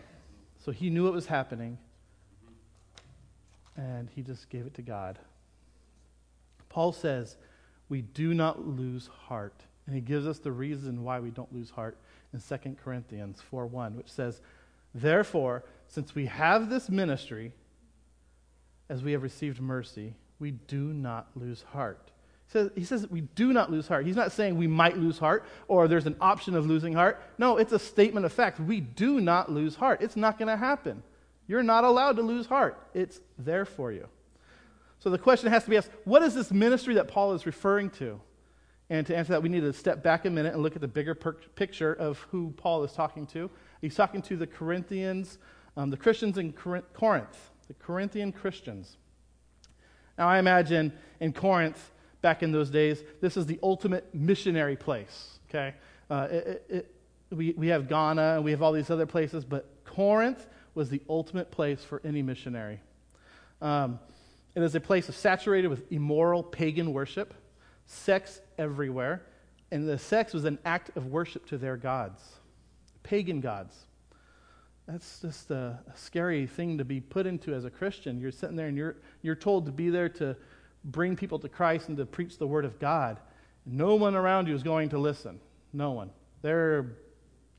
So 0.64 0.70
he 0.70 0.88
knew 0.88 1.08
it 1.08 1.12
was 1.12 1.26
happening, 1.26 1.76
and 3.76 4.08
he 4.14 4.22
just 4.22 4.48
gave 4.48 4.64
it 4.64 4.74
to 4.74 4.82
God. 4.82 5.18
Paul 6.68 6.92
says, 6.92 7.36
We 7.88 8.02
do 8.02 8.32
not 8.32 8.66
lose 8.66 9.08
heart. 9.08 9.64
And 9.86 9.96
he 9.96 10.00
gives 10.00 10.28
us 10.28 10.38
the 10.38 10.52
reason 10.52 11.02
why 11.02 11.18
we 11.18 11.30
don't 11.30 11.52
lose 11.52 11.70
heart 11.70 11.98
in 12.32 12.40
2 12.40 12.76
Corinthians 12.84 13.42
4 13.50 13.66
1, 13.66 13.96
which 13.96 14.08
says, 14.08 14.40
Therefore, 14.94 15.64
since 15.88 16.14
we 16.14 16.26
have 16.26 16.70
this 16.70 16.88
ministry, 16.88 17.50
as 18.88 19.02
we 19.02 19.10
have 19.10 19.24
received 19.24 19.60
mercy, 19.60 20.14
we 20.38 20.52
do 20.52 20.92
not 20.92 21.30
lose 21.34 21.62
heart 21.72 22.11
says, 22.52 22.70
he 22.74 22.84
says 22.84 23.08
we 23.08 23.22
do 23.22 23.52
not 23.52 23.70
lose 23.70 23.88
heart. 23.88 24.06
He's 24.06 24.16
not 24.16 24.32
saying 24.32 24.56
we 24.56 24.66
might 24.66 24.98
lose 24.98 25.18
heart 25.18 25.44
or 25.68 25.88
there's 25.88 26.06
an 26.06 26.16
option 26.20 26.54
of 26.54 26.66
losing 26.66 26.92
heart. 26.92 27.20
No, 27.38 27.56
it's 27.56 27.72
a 27.72 27.78
statement 27.78 28.26
of 28.26 28.32
fact. 28.32 28.60
We 28.60 28.80
do 28.80 29.20
not 29.20 29.50
lose 29.50 29.74
heart. 29.74 30.02
It's 30.02 30.16
not 30.16 30.38
going 30.38 30.48
to 30.48 30.56
happen. 30.56 31.02
You're 31.46 31.62
not 31.62 31.84
allowed 31.84 32.16
to 32.16 32.22
lose 32.22 32.46
heart. 32.46 32.78
It's 32.94 33.20
there 33.38 33.64
for 33.64 33.90
you. 33.92 34.08
So 34.98 35.10
the 35.10 35.18
question 35.18 35.50
has 35.50 35.64
to 35.64 35.70
be 35.70 35.76
asked 35.76 35.90
what 36.04 36.22
is 36.22 36.34
this 36.34 36.50
ministry 36.50 36.94
that 36.94 37.08
Paul 37.08 37.32
is 37.32 37.46
referring 37.46 37.90
to? 37.90 38.20
And 38.90 39.06
to 39.06 39.16
answer 39.16 39.32
that, 39.32 39.42
we 39.42 39.48
need 39.48 39.60
to 39.60 39.72
step 39.72 40.02
back 40.02 40.26
a 40.26 40.30
minute 40.30 40.52
and 40.52 40.62
look 40.62 40.74
at 40.74 40.82
the 40.82 40.88
bigger 40.88 41.14
per- 41.14 41.32
picture 41.32 41.94
of 41.94 42.18
who 42.30 42.52
Paul 42.58 42.84
is 42.84 42.92
talking 42.92 43.26
to. 43.28 43.50
He's 43.80 43.94
talking 43.94 44.20
to 44.22 44.36
the 44.36 44.46
Corinthians, 44.46 45.38
um, 45.76 45.88
the 45.88 45.96
Christians 45.96 46.36
in 46.36 46.52
Corinth, 46.52 47.50
the 47.68 47.74
Corinthian 47.74 48.32
Christians. 48.32 48.98
Now, 50.18 50.28
I 50.28 50.38
imagine 50.38 50.92
in 51.20 51.32
Corinth, 51.32 51.91
back 52.22 52.42
in 52.42 52.52
those 52.52 52.70
days, 52.70 53.02
this 53.20 53.36
is 53.36 53.46
the 53.46 53.58
ultimate 53.62 54.14
missionary 54.14 54.76
place. 54.76 55.38
Okay, 55.50 55.74
uh, 56.08 56.28
it, 56.30 56.66
it, 56.68 56.94
we 57.30 57.52
we 57.52 57.68
have 57.68 57.88
Ghana 57.88 58.36
and 58.36 58.44
we 58.44 58.52
have 58.52 58.62
all 58.62 58.72
these 58.72 58.90
other 58.90 59.06
places, 59.06 59.44
but 59.44 59.68
Corinth 59.84 60.46
was 60.74 60.88
the 60.88 61.02
ultimate 61.08 61.50
place 61.50 61.84
for 61.84 62.00
any 62.04 62.22
missionary. 62.22 62.80
Um, 63.60 63.98
it 64.54 64.62
is 64.62 64.74
a 64.74 64.80
place 64.80 65.06
saturated 65.14 65.68
with 65.68 65.90
immoral 65.92 66.42
pagan 66.42 66.92
worship, 66.92 67.34
sex 67.86 68.40
everywhere, 68.58 69.22
and 69.70 69.88
the 69.88 69.98
sex 69.98 70.32
was 70.32 70.44
an 70.44 70.58
act 70.64 70.96
of 70.96 71.06
worship 71.06 71.46
to 71.46 71.58
their 71.58 71.76
gods, 71.76 72.22
pagan 73.02 73.40
gods. 73.40 73.76
That's 74.86 75.20
just 75.20 75.50
a, 75.50 75.78
a 75.86 75.96
scary 75.96 76.46
thing 76.46 76.78
to 76.78 76.84
be 76.84 77.00
put 77.00 77.26
into 77.26 77.54
as 77.54 77.64
a 77.64 77.70
Christian. 77.70 78.20
You're 78.20 78.32
sitting 78.32 78.56
there 78.56 78.66
and 78.66 78.76
you're, 78.76 78.96
you're 79.22 79.36
told 79.36 79.66
to 79.66 79.72
be 79.72 79.90
there 79.90 80.08
to 80.10 80.36
bring 80.84 81.16
people 81.16 81.38
to 81.38 81.48
Christ 81.48 81.88
and 81.88 81.96
to 81.96 82.06
preach 82.06 82.38
the 82.38 82.46
Word 82.46 82.64
of 82.64 82.78
God, 82.78 83.18
no 83.64 83.94
one 83.94 84.14
around 84.14 84.48
you 84.48 84.54
is 84.54 84.62
going 84.62 84.88
to 84.90 84.98
listen. 84.98 85.40
No 85.72 85.92
one. 85.92 86.10
They're 86.42 86.96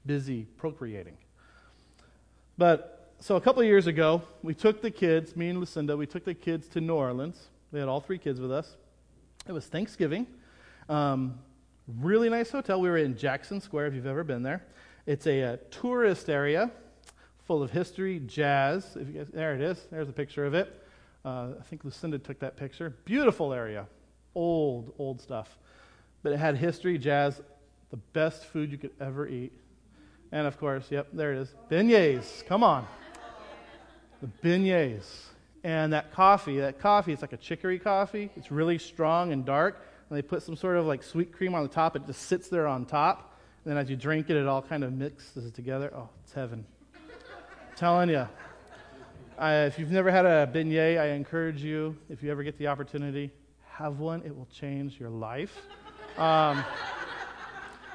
busy 0.06 0.46
procreating. 0.58 1.18
But 2.58 3.14
so 3.20 3.36
a 3.36 3.42
couple 3.42 3.62
of 3.62 3.68
years 3.68 3.88
ago, 3.88 4.22
we 4.42 4.54
took 4.54 4.82
the 4.82 4.92
kids, 4.92 5.36
me 5.36 5.50
and 5.50 5.60
Lucinda, 5.60 5.96
we 5.96 6.06
took 6.06 6.26
the 6.26 6.34
kids 6.34 6.68
to 6.70 6.82
New 6.82 6.96
Orleans. 6.96 7.48
We 7.72 7.80
had 7.80 7.88
all 7.88 8.02
three 8.02 8.18
kids 8.18 8.40
with 8.40 8.52
us. 8.52 8.76
It 9.48 9.52
was 9.52 9.66
Thanksgiving. 9.66 10.28
Um, 10.90 11.40
Really 11.88 12.30
nice 12.30 12.50
hotel. 12.50 12.80
We 12.80 12.90
were 12.90 12.98
in 12.98 13.18
Jackson 13.18 13.60
Square, 13.60 13.88
if 13.88 13.94
you've 13.94 14.08
ever 14.08 14.24
been 14.24 14.42
there. 14.42 14.64
It's 15.06 15.28
a, 15.28 15.42
a 15.42 15.58
tourist 15.70 16.30
area 16.30 16.72
full 17.46 17.62
of 17.62 17.72
history, 17.72 18.22
jazz. 18.26 18.96
If 18.96 19.10
you 19.10 19.16
guys, 19.16 19.28
there 19.34 19.54
it 19.54 19.60
is. 19.60 19.86
There's 19.92 20.08
a 20.08 20.14
picture 20.14 20.46
of 20.46 20.54
it. 20.54 20.82
Uh, 21.26 21.50
I 21.60 21.64
think 21.64 21.86
Lucinda 21.86 22.20
took 22.20 22.40
that 22.40 22.58
picture. 22.58 22.96
Beautiful 23.06 23.54
area. 23.54 23.88
Old, 24.36 24.94
old 24.98 25.22
stuff. 25.22 25.58
But 26.22 26.34
it 26.34 26.38
had 26.38 26.58
history, 26.58 26.98
jazz, 26.98 27.42
the 27.92 27.98
best 27.98 28.46
food 28.46 28.72
you 28.72 28.78
could 28.78 28.92
ever 29.00 29.28
eat. 29.28 29.54
And 30.32 30.48
of 30.48 30.58
course, 30.60 30.88
yep, 30.90 31.08
there 31.14 31.34
it 31.34 31.40
is. 31.40 31.56
Beignets. 31.70 32.46
Come 32.46 32.64
on. 32.64 32.88
The 34.22 34.30
beignets. 34.44 35.06
And 35.64 35.94
that 35.94 36.12
coffee, 36.12 36.60
that 36.60 36.80
coffee, 36.80 37.14
it's 37.14 37.22
like 37.22 37.34
a 37.34 37.38
chicory 37.38 37.80
coffee. 37.80 38.30
It's 38.36 38.52
really 38.52 38.78
strong 38.78 39.32
and 39.32 39.46
dark. 39.46 39.86
And 40.10 40.18
they 40.18 40.22
put 40.22 40.44
some 40.44 40.56
sort 40.58 40.76
of 40.76 40.86
like 40.86 41.04
sweet 41.04 41.32
cream 41.32 41.56
on 41.56 41.64
the 41.64 41.70
top. 41.70 41.96
It 41.96 42.06
just 42.06 42.24
sits 42.24 42.50
there 42.50 42.68
on 42.68 42.86
top. 42.86 43.40
And 43.64 43.72
then 43.72 43.78
as 43.82 43.90
you 43.90 43.96
drink 43.96 44.30
it, 44.30 44.36
it 44.36 44.48
all 44.48 44.62
kind 44.62 44.84
of 44.84 44.92
mixes 44.92 45.52
together. 45.52 45.94
Oh, 45.96 46.10
it's 46.24 46.34
heaven. 46.34 46.66
telling 47.78 48.10
you. 48.10 48.28
If 49.40 49.80
you've 49.80 49.92
never 49.92 50.12
had 50.12 50.26
a 50.26 50.48
beignet, 50.48 51.00
I 51.00 51.10
encourage 51.10 51.64
you, 51.64 51.98
if 52.10 52.22
you 52.22 52.32
ever 52.32 52.44
get 52.44 52.58
the 52.58 52.68
opportunity, 52.68 53.32
have 53.72 54.00
one. 54.00 54.22
It 54.24 54.36
will 54.36 54.48
change 54.54 55.00
your 55.00 55.10
life. 55.10 55.58
Um, 56.18 56.64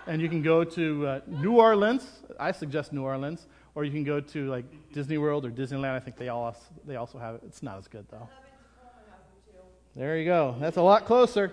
and 0.07 0.21
you 0.21 0.29
can 0.29 0.43
go 0.43 0.65
to 0.65 1.07
uh, 1.07 1.21
New 1.27 1.53
Orleans. 1.53 2.07
I 2.41 2.53
suggest 2.53 2.93
New 2.93 3.03
Orleans. 3.03 3.47
Or 3.75 3.85
you 3.85 3.93
can 3.93 4.03
go 4.03 4.21
to 4.21 4.51
like 4.51 4.65
Disney 4.93 5.19
World 5.19 5.45
or 5.45 5.51
Disneyland. 5.51 5.95
I 5.95 6.01
think 6.01 6.17
they, 6.17 6.29
all, 6.29 6.57
they 6.85 6.97
also 6.97 7.19
have 7.19 7.37
it. 7.37 7.43
It's 7.47 7.63
not 7.63 7.79
as 7.79 7.87
good, 7.87 8.07
though. 8.11 8.29
There 9.95 10.19
you 10.19 10.25
go. 10.25 10.57
That's 10.59 10.77
a 10.77 10.83
lot 10.83 11.05
closer. 11.05 11.53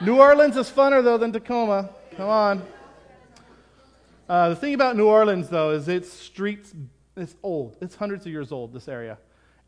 New 0.00 0.18
Orleans 0.18 0.56
is 0.56 0.70
funner, 0.70 1.04
though, 1.04 1.18
than 1.18 1.32
Tacoma. 1.32 1.90
Come 2.16 2.28
on. 2.28 2.62
Uh, 4.28 4.50
the 4.50 4.56
thing 4.56 4.74
about 4.74 4.96
New 4.96 5.06
Orleans, 5.06 5.48
though, 5.48 5.70
is 5.70 5.88
its 5.88 6.12
streets, 6.12 6.74
it's 7.22 7.36
old. 7.42 7.76
It's 7.80 7.94
hundreds 7.94 8.26
of 8.26 8.32
years 8.32 8.52
old, 8.52 8.72
this 8.72 8.88
area. 8.88 9.18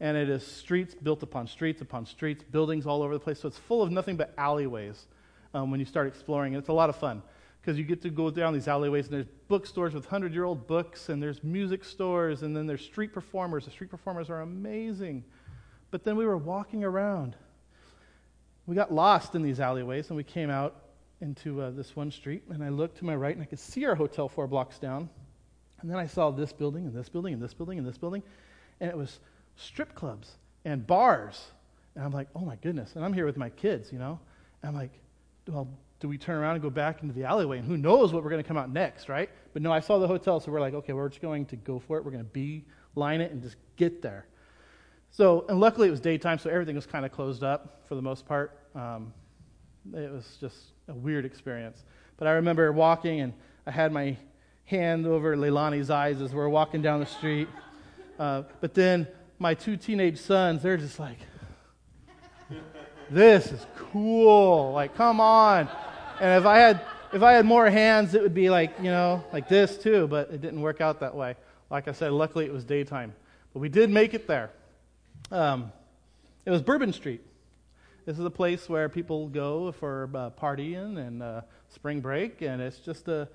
And 0.00 0.16
it 0.16 0.30
is 0.30 0.46
streets 0.46 0.94
built 0.94 1.22
upon 1.22 1.46
streets 1.46 1.82
upon 1.82 2.06
streets, 2.06 2.42
buildings 2.42 2.86
all 2.86 3.02
over 3.02 3.12
the 3.12 3.20
place. 3.20 3.40
So 3.40 3.48
it's 3.48 3.58
full 3.58 3.82
of 3.82 3.90
nothing 3.90 4.16
but 4.16 4.32
alleyways 4.38 5.06
um, 5.52 5.70
when 5.70 5.80
you 5.80 5.86
start 5.86 6.06
exploring. 6.06 6.54
And 6.54 6.60
it's 6.60 6.70
a 6.70 6.72
lot 6.72 6.88
of 6.88 6.96
fun 6.96 7.22
because 7.60 7.76
you 7.76 7.84
get 7.84 8.00
to 8.02 8.10
go 8.10 8.30
down 8.30 8.54
these 8.54 8.68
alleyways 8.68 9.06
and 9.06 9.14
there's 9.14 9.26
bookstores 9.48 9.92
with 9.92 10.04
100 10.04 10.32
year 10.32 10.44
old 10.44 10.66
books 10.66 11.10
and 11.10 11.22
there's 11.22 11.44
music 11.44 11.84
stores 11.84 12.42
and 12.42 12.56
then 12.56 12.66
there's 12.66 12.82
street 12.82 13.12
performers. 13.12 13.66
The 13.66 13.70
street 13.70 13.90
performers 13.90 14.30
are 14.30 14.40
amazing. 14.40 15.24
But 15.90 16.04
then 16.04 16.16
we 16.16 16.24
were 16.24 16.38
walking 16.38 16.84
around. 16.84 17.36
We 18.66 18.74
got 18.74 18.92
lost 18.92 19.34
in 19.34 19.42
these 19.42 19.60
alleyways 19.60 20.08
and 20.08 20.16
we 20.16 20.24
came 20.24 20.48
out 20.48 20.76
into 21.20 21.60
uh, 21.60 21.70
this 21.70 21.94
one 21.94 22.10
street, 22.10 22.42
and 22.48 22.64
I 22.64 22.70
looked 22.70 22.98
to 22.98 23.04
my 23.04 23.14
right, 23.14 23.34
and 23.34 23.42
I 23.42 23.46
could 23.46 23.58
see 23.58 23.84
our 23.84 23.94
hotel 23.94 24.28
four 24.28 24.46
blocks 24.46 24.78
down. 24.78 25.08
And 25.80 25.90
then 25.90 25.98
I 25.98 26.06
saw 26.06 26.30
this 26.30 26.52
building, 26.52 26.86
and 26.86 26.94
this 26.94 27.08
building, 27.08 27.32
and 27.32 27.42
this 27.42 27.54
building, 27.54 27.78
and 27.78 27.86
this 27.86 27.98
building, 27.98 28.22
and 28.80 28.90
it 28.90 28.96
was 28.96 29.20
strip 29.56 29.94
clubs 29.94 30.32
and 30.64 30.86
bars. 30.86 31.52
And 31.94 32.04
I'm 32.04 32.12
like, 32.12 32.28
oh 32.34 32.40
my 32.40 32.56
goodness. 32.56 32.96
And 32.96 33.04
I'm 33.04 33.12
here 33.12 33.26
with 33.26 33.36
my 33.36 33.50
kids, 33.50 33.92
you 33.92 33.98
know? 33.98 34.18
And 34.62 34.68
I'm 34.68 34.74
like, 34.74 34.92
well, 35.48 35.68
do 36.00 36.08
we 36.08 36.16
turn 36.16 36.38
around 36.38 36.54
and 36.54 36.62
go 36.62 36.70
back 36.70 37.02
into 37.02 37.14
the 37.14 37.24
alleyway? 37.24 37.58
And 37.58 37.66
who 37.66 37.76
knows 37.76 38.12
what 38.12 38.22
we're 38.24 38.30
going 38.30 38.42
to 38.42 38.48
come 38.48 38.56
out 38.56 38.70
next, 38.70 39.08
right? 39.08 39.28
But 39.52 39.62
no, 39.62 39.72
I 39.72 39.80
saw 39.80 39.98
the 39.98 40.06
hotel, 40.06 40.40
so 40.40 40.50
we're 40.50 40.60
like, 40.60 40.74
okay, 40.74 40.92
we're 40.92 41.08
just 41.08 41.20
going 41.20 41.44
to 41.46 41.56
go 41.56 41.78
for 41.78 41.98
it. 41.98 42.04
We're 42.04 42.12
going 42.12 42.24
to 42.24 42.62
beeline 42.94 43.20
it 43.20 43.32
and 43.32 43.42
just 43.42 43.56
get 43.76 44.00
there. 44.00 44.26
So, 45.10 45.44
and 45.48 45.60
luckily 45.60 45.88
it 45.88 45.90
was 45.90 46.00
daytime, 46.00 46.38
so 46.38 46.48
everything 46.48 46.76
was 46.76 46.86
kind 46.86 47.04
of 47.04 47.12
closed 47.12 47.42
up 47.42 47.82
for 47.88 47.96
the 47.96 48.02
most 48.02 48.24
part. 48.24 48.58
Um, 48.74 49.12
it 49.92 50.10
was 50.10 50.36
just 50.40 50.56
a 50.88 50.94
weird 50.94 51.24
experience. 51.24 51.84
But 52.16 52.28
I 52.28 52.32
remember 52.32 52.70
walking, 52.72 53.20
and 53.20 53.32
I 53.66 53.72
had 53.72 53.92
my 53.92 54.16
hand 54.70 55.04
over 55.04 55.36
Leilani's 55.36 55.90
eyes 55.90 56.20
as 56.22 56.32
we're 56.32 56.48
walking 56.48 56.80
down 56.80 57.00
the 57.00 57.06
street. 57.06 57.48
Uh, 58.20 58.44
but 58.60 58.72
then 58.72 59.08
my 59.40 59.52
two 59.52 59.76
teenage 59.76 60.18
sons, 60.18 60.62
they're 60.62 60.76
just 60.76 61.00
like, 61.00 61.18
this 63.10 63.50
is 63.50 63.66
cool. 63.76 64.72
Like, 64.72 64.94
come 64.94 65.20
on. 65.20 65.68
And 66.20 66.40
if 66.40 66.46
I 66.46 66.58
had 66.58 66.82
if 67.12 67.24
I 67.24 67.32
had 67.32 67.44
more 67.44 67.68
hands, 67.68 68.14
it 68.14 68.22
would 68.22 68.34
be 68.34 68.48
like, 68.48 68.72
you 68.78 68.92
know, 68.92 69.24
like 69.32 69.48
this 69.48 69.76
too, 69.76 70.06
but 70.06 70.30
it 70.30 70.40
didn't 70.40 70.60
work 70.60 70.80
out 70.80 71.00
that 71.00 71.16
way. 71.16 71.34
Like 71.68 71.88
I 71.88 71.92
said, 71.92 72.12
luckily 72.12 72.44
it 72.44 72.52
was 72.52 72.64
daytime. 72.64 73.12
But 73.52 73.58
we 73.58 73.68
did 73.68 73.90
make 73.90 74.14
it 74.14 74.28
there. 74.28 74.50
Um, 75.32 75.72
it 76.46 76.50
was 76.50 76.62
Bourbon 76.62 76.92
Street. 76.92 77.22
This 78.06 78.16
is 78.16 78.24
a 78.24 78.30
place 78.30 78.68
where 78.68 78.88
people 78.88 79.26
go 79.26 79.72
for 79.72 80.08
uh, 80.14 80.30
partying 80.30 80.98
and 81.04 81.22
uh, 81.22 81.40
spring 81.68 82.00
break, 82.00 82.42
and 82.42 82.62
it's 82.62 82.78
just 82.78 83.08
a 83.08 83.28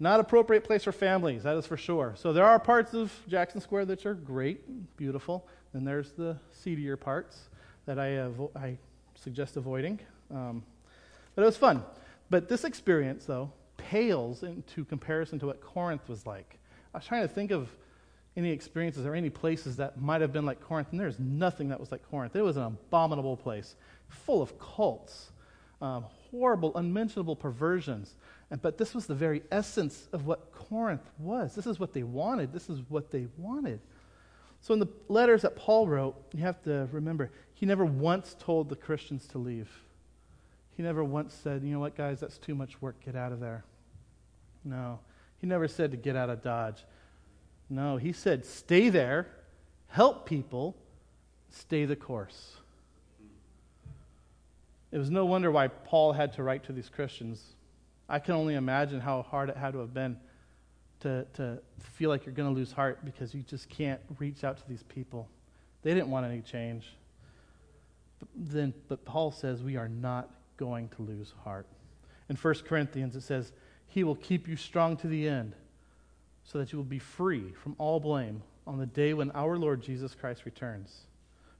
not 0.00 0.18
appropriate 0.18 0.64
place 0.64 0.82
for 0.84 0.92
families, 0.92 1.42
that 1.42 1.56
is 1.56 1.66
for 1.66 1.76
sure. 1.76 2.14
So 2.16 2.32
there 2.32 2.46
are 2.46 2.58
parts 2.58 2.94
of 2.94 3.12
Jackson 3.28 3.60
Square 3.60 3.84
that 3.86 4.06
are 4.06 4.14
great, 4.14 4.96
beautiful, 4.96 5.46
and 5.74 5.86
there's 5.86 6.12
the 6.12 6.38
seedier 6.52 6.96
parts 6.96 7.50
that 7.84 7.98
I, 7.98 8.08
avo- 8.08 8.56
I 8.56 8.78
suggest 9.14 9.56
avoiding. 9.56 10.00
Um, 10.30 10.62
but 11.34 11.42
it 11.42 11.44
was 11.44 11.58
fun. 11.58 11.84
But 12.30 12.48
this 12.48 12.64
experience, 12.64 13.26
though, 13.26 13.52
pales 13.76 14.42
into 14.42 14.84
comparison 14.84 15.38
to 15.40 15.46
what 15.46 15.60
Corinth 15.60 16.08
was 16.08 16.26
like. 16.26 16.58
I 16.94 16.98
was 16.98 17.06
trying 17.06 17.22
to 17.22 17.28
think 17.28 17.50
of 17.50 17.68
any 18.36 18.50
experiences 18.50 19.04
or 19.04 19.14
any 19.14 19.28
places 19.28 19.76
that 19.76 20.00
might 20.00 20.20
have 20.22 20.32
been 20.32 20.46
like 20.46 20.60
Corinth, 20.60 20.88
and 20.92 21.00
there's 21.00 21.18
nothing 21.18 21.68
that 21.68 21.78
was 21.78 21.92
like 21.92 22.08
Corinth. 22.10 22.34
It 22.34 22.42
was 22.42 22.56
an 22.56 22.62
abominable 22.62 23.36
place 23.36 23.74
full 24.08 24.40
of 24.40 24.58
cults, 24.58 25.30
um, 25.82 26.04
horrible, 26.30 26.76
unmentionable 26.76 27.36
perversions. 27.36 28.14
But 28.62 28.78
this 28.78 28.94
was 28.94 29.06
the 29.06 29.14
very 29.14 29.42
essence 29.52 30.08
of 30.12 30.26
what 30.26 30.52
Corinth 30.52 31.08
was. 31.18 31.54
This 31.54 31.66
is 31.66 31.78
what 31.78 31.92
they 31.92 32.02
wanted. 32.02 32.52
This 32.52 32.68
is 32.68 32.82
what 32.88 33.10
they 33.10 33.28
wanted. 33.36 33.80
So, 34.60 34.74
in 34.74 34.80
the 34.80 34.88
letters 35.08 35.42
that 35.42 35.56
Paul 35.56 35.88
wrote, 35.88 36.16
you 36.34 36.40
have 36.40 36.60
to 36.64 36.88
remember, 36.92 37.30
he 37.54 37.64
never 37.64 37.84
once 37.84 38.36
told 38.38 38.68
the 38.68 38.76
Christians 38.76 39.26
to 39.28 39.38
leave. 39.38 39.70
He 40.76 40.82
never 40.82 41.04
once 41.04 41.32
said, 41.32 41.62
you 41.62 41.72
know 41.72 41.80
what, 41.80 41.96
guys, 41.96 42.20
that's 42.20 42.38
too 42.38 42.54
much 42.54 42.80
work, 42.82 42.96
get 43.04 43.14
out 43.14 43.32
of 43.32 43.40
there. 43.40 43.64
No. 44.64 44.98
He 45.38 45.46
never 45.46 45.68
said 45.68 45.90
to 45.92 45.96
get 45.96 46.16
out 46.16 46.28
of 46.28 46.42
Dodge. 46.42 46.84
No, 47.70 47.96
he 47.96 48.12
said, 48.12 48.44
stay 48.44 48.88
there, 48.88 49.28
help 49.88 50.26
people, 50.26 50.76
stay 51.50 51.84
the 51.84 51.96
course. 51.96 52.56
It 54.92 54.98
was 54.98 55.10
no 55.10 55.24
wonder 55.24 55.50
why 55.50 55.68
Paul 55.68 56.12
had 56.12 56.32
to 56.34 56.42
write 56.42 56.64
to 56.64 56.72
these 56.72 56.88
Christians. 56.88 57.42
I 58.10 58.18
can 58.18 58.34
only 58.34 58.56
imagine 58.56 59.00
how 59.00 59.22
hard 59.22 59.48
it 59.48 59.56
had 59.56 59.72
to 59.74 59.78
have 59.78 59.94
been 59.94 60.16
to, 61.00 61.24
to 61.34 61.60
feel 61.78 62.10
like 62.10 62.26
you're 62.26 62.34
going 62.34 62.52
to 62.52 62.54
lose 62.54 62.72
heart 62.72 63.04
because 63.04 63.32
you 63.32 63.42
just 63.42 63.68
can't 63.68 64.00
reach 64.18 64.42
out 64.42 64.58
to 64.58 64.68
these 64.68 64.82
people. 64.82 65.28
They 65.82 65.94
didn't 65.94 66.10
want 66.10 66.26
any 66.26 66.42
change. 66.42 66.86
But, 68.18 68.28
then, 68.36 68.74
but 68.88 69.04
Paul 69.04 69.30
says 69.30 69.62
we 69.62 69.76
are 69.76 69.88
not 69.88 70.28
going 70.56 70.88
to 70.96 71.02
lose 71.02 71.32
heart. 71.44 71.66
In 72.28 72.36
1 72.36 72.54
Corinthians, 72.66 73.14
it 73.14 73.22
says, 73.22 73.52
He 73.86 74.04
will 74.04 74.16
keep 74.16 74.48
you 74.48 74.56
strong 74.56 74.96
to 74.98 75.06
the 75.06 75.28
end 75.28 75.54
so 76.44 76.58
that 76.58 76.72
you 76.72 76.78
will 76.78 76.84
be 76.84 76.98
free 76.98 77.52
from 77.62 77.76
all 77.78 78.00
blame 78.00 78.42
on 78.66 78.78
the 78.78 78.86
day 78.86 79.14
when 79.14 79.30
our 79.32 79.56
Lord 79.56 79.82
Jesus 79.82 80.14
Christ 80.14 80.44
returns. 80.44 81.06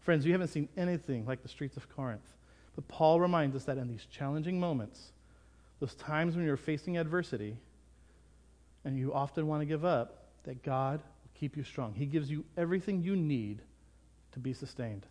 Friends, 0.01 0.27
we 0.27 0.33
haven't 0.33 0.49
seen 0.49 0.69
anything 0.77 1.25
like 1.27 1.43
the 1.43 1.49
streets 1.49 1.77
of 1.77 1.89
Corinth. 1.95 2.35
But 2.75 2.89
Paul 2.89 3.21
reminds 3.21 3.57
us 3.57 3.65
that 3.65 3.79
in 3.79 3.89
these 3.89 4.07
challenging 4.11 4.59
moments, 4.59 5.13
those 5.81 5.95
times 5.95 6.37
when 6.37 6.45
you're 6.45 6.57
facing 6.57 6.99
adversity 6.99 7.57
and 8.85 8.99
you 8.99 9.12
often 9.12 9.47
want 9.47 9.62
to 9.62 9.66
give 9.66 9.85
up, 9.85 10.29
that 10.45 10.62
God 10.62 11.01
will 11.01 11.31
keep 11.35 11.57
you 11.57 11.64
strong. 11.64 11.95
He 11.95 12.07
gives 12.07 12.31
you 12.31 12.45
everything 12.57 13.03
you 13.03 13.16
need 13.16 13.62
to 14.33 14.38
be 14.38 14.53
sustained. 14.53 15.07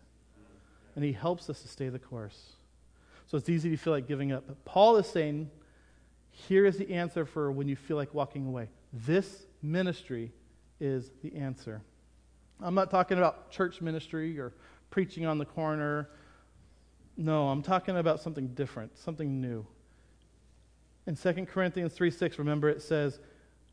And 0.96 1.04
He 1.04 1.12
helps 1.12 1.50
us 1.50 1.60
to 1.62 1.68
stay 1.68 1.88
the 1.88 1.98
course. 1.98 2.52
So 3.26 3.36
it's 3.36 3.48
easy 3.48 3.70
to 3.70 3.76
feel 3.76 3.92
like 3.92 4.08
giving 4.08 4.32
up. 4.32 4.44
But 4.46 4.64
Paul 4.64 4.96
is 4.96 5.06
saying, 5.06 5.50
here 6.30 6.66
is 6.66 6.78
the 6.78 6.94
answer 6.94 7.24
for 7.24 7.52
when 7.52 7.68
you 7.68 7.76
feel 7.76 7.96
like 7.96 8.14
walking 8.14 8.46
away. 8.46 8.68
This 8.92 9.46
ministry 9.62 10.32
is 10.80 11.10
the 11.22 11.36
answer. 11.36 11.82
I'm 12.60 12.74
not 12.74 12.90
talking 12.90 13.18
about 13.18 13.50
church 13.50 13.80
ministry 13.80 14.38
or 14.38 14.52
preaching 14.90 15.26
on 15.26 15.38
the 15.38 15.44
corner 15.44 16.08
no, 17.20 17.48
I'm 17.48 17.62
talking 17.62 17.98
about 17.98 18.20
something 18.20 18.48
different, 18.48 18.96
something 18.98 19.42
new. 19.42 19.66
In 21.06 21.16
2 21.16 21.46
Corinthians 21.46 21.92
3 21.92 22.10
6, 22.10 22.38
remember 22.38 22.68
it 22.68 22.82
says, 22.82 23.18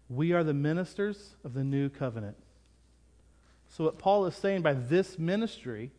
We 0.09 0.33
are 0.33 0.43
the 0.43 0.53
ministers 0.53 1.35
of 1.43 1.53
the 1.53 1.63
new 1.63 1.89
covenant. 1.89 2.37
So, 3.69 3.85
what 3.85 3.97
Paul 3.97 4.25
is 4.25 4.35
saying 4.35 4.61
by 4.61 4.73
this 4.73 5.19
ministry, 5.19 5.91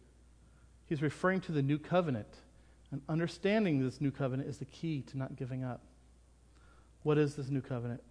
he's 0.86 1.02
referring 1.02 1.40
to 1.42 1.52
the 1.52 1.62
new 1.62 1.78
covenant. 1.78 2.34
And 2.90 3.02
understanding 3.08 3.84
this 3.84 4.00
new 4.00 4.10
covenant 4.10 4.48
is 4.48 4.58
the 4.58 4.64
key 4.64 5.02
to 5.08 5.18
not 5.18 5.36
giving 5.36 5.62
up. 5.62 5.82
What 7.02 7.18
is 7.18 7.34
this 7.34 7.50
new 7.50 7.60
covenant? 7.60 8.02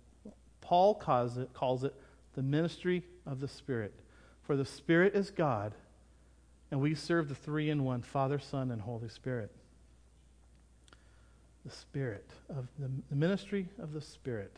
Paul 0.61 0.93
calls 0.93 1.37
it, 1.37 1.51
calls 1.53 1.83
it 1.83 1.95
the 2.35 2.43
ministry 2.43 3.03
of 3.25 3.39
the 3.39 3.47
Spirit. 3.47 3.93
For 4.43 4.55
the 4.55 4.65
Spirit 4.65 5.15
is 5.15 5.31
God 5.31 5.73
and 6.71 6.81
we 6.81 6.95
serve 6.95 7.29
the 7.29 7.35
three 7.35 7.69
in 7.69 7.83
one 7.83 8.01
Father, 8.01 8.39
Son, 8.39 8.71
and 8.71 8.81
Holy 8.81 9.09
Spirit. 9.09 9.51
The 11.67 11.75
Spirit, 11.75 12.29
of 12.49 12.65
the, 12.79 12.89
the 13.09 13.15
ministry 13.15 13.67
of 13.81 13.91
the 13.91 13.99
Spirit. 13.99 14.55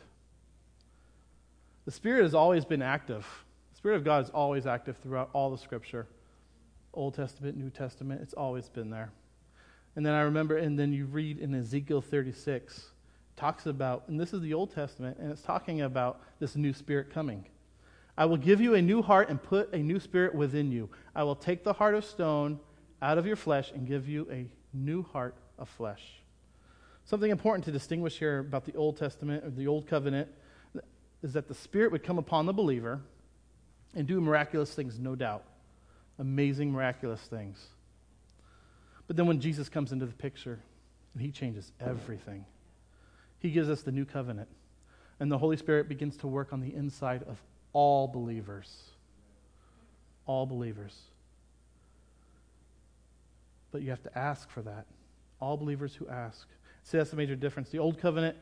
The 1.84 1.90
Spirit 1.90 2.22
has 2.22 2.34
always 2.34 2.64
been 2.64 2.82
active. 2.82 3.26
The 3.72 3.76
Spirit 3.76 3.96
of 3.96 4.04
God 4.04 4.22
is 4.24 4.30
always 4.30 4.64
active 4.64 4.96
throughout 4.98 5.30
all 5.32 5.50
the 5.50 5.58
Scripture. 5.58 6.06
Old 6.94 7.14
Testament, 7.14 7.56
New 7.56 7.70
Testament, 7.70 8.20
it's 8.22 8.34
always 8.34 8.68
been 8.68 8.90
there. 8.90 9.10
And 9.96 10.06
then 10.06 10.14
I 10.14 10.20
remember, 10.20 10.56
and 10.56 10.78
then 10.78 10.92
you 10.92 11.06
read 11.06 11.38
in 11.38 11.52
Ezekiel 11.52 12.00
36, 12.00 12.90
talks 13.36 13.66
about, 13.66 14.04
and 14.06 14.20
this 14.20 14.32
is 14.32 14.40
the 14.40 14.54
Old 14.54 14.72
Testament, 14.72 15.18
and 15.18 15.32
it's 15.32 15.42
talking 15.42 15.80
about 15.80 16.20
this 16.38 16.54
new 16.54 16.72
spirit 16.72 17.12
coming. 17.12 17.44
I 18.16 18.26
will 18.26 18.36
give 18.36 18.60
you 18.60 18.74
a 18.74 18.82
new 18.82 19.02
heart 19.02 19.30
and 19.30 19.42
put 19.42 19.72
a 19.72 19.78
new 19.78 19.98
spirit 19.98 20.32
within 20.32 20.70
you. 20.70 20.88
I 21.16 21.24
will 21.24 21.36
take 21.36 21.64
the 21.64 21.72
heart 21.72 21.96
of 21.96 22.04
stone 22.04 22.60
out 23.02 23.18
of 23.18 23.26
your 23.26 23.36
flesh 23.36 23.72
and 23.72 23.84
give 23.84 24.08
you 24.08 24.28
a 24.30 24.46
new 24.72 25.02
heart 25.02 25.34
of 25.58 25.68
flesh. 25.68 26.19
Something 27.10 27.32
important 27.32 27.64
to 27.64 27.72
distinguish 27.72 28.20
here 28.20 28.38
about 28.38 28.64
the 28.66 28.76
Old 28.76 28.96
Testament 28.96 29.44
or 29.44 29.50
the 29.50 29.66
Old 29.66 29.88
Covenant 29.88 30.28
is 31.24 31.32
that 31.32 31.48
the 31.48 31.56
Spirit 31.56 31.90
would 31.90 32.04
come 32.04 32.18
upon 32.18 32.46
the 32.46 32.52
believer 32.52 33.00
and 33.96 34.06
do 34.06 34.20
miraculous 34.20 34.72
things, 34.72 34.96
no 34.96 35.16
doubt. 35.16 35.42
Amazing, 36.20 36.70
miraculous 36.70 37.20
things. 37.22 37.66
But 39.08 39.16
then 39.16 39.26
when 39.26 39.40
Jesus 39.40 39.68
comes 39.68 39.90
into 39.90 40.06
the 40.06 40.12
picture, 40.12 40.60
and 41.14 41.20
he 41.20 41.32
changes 41.32 41.72
everything. 41.80 42.44
He 43.40 43.50
gives 43.50 43.68
us 43.68 43.82
the 43.82 43.90
new 43.90 44.04
covenant. 44.04 44.48
And 45.18 45.32
the 45.32 45.38
Holy 45.38 45.56
Spirit 45.56 45.88
begins 45.88 46.16
to 46.18 46.28
work 46.28 46.52
on 46.52 46.60
the 46.60 46.72
inside 46.72 47.24
of 47.24 47.42
all 47.72 48.06
believers. 48.06 48.72
All 50.26 50.46
believers. 50.46 50.96
But 53.72 53.82
you 53.82 53.90
have 53.90 54.04
to 54.04 54.16
ask 54.16 54.48
for 54.48 54.62
that. 54.62 54.86
All 55.40 55.56
believers 55.56 55.92
who 55.96 56.06
ask. 56.06 56.46
See, 56.84 56.98
that's 56.98 57.10
the 57.10 57.16
major 57.16 57.36
difference. 57.36 57.70
The 57.70 57.78
old 57.78 57.98
covenant 57.98 58.36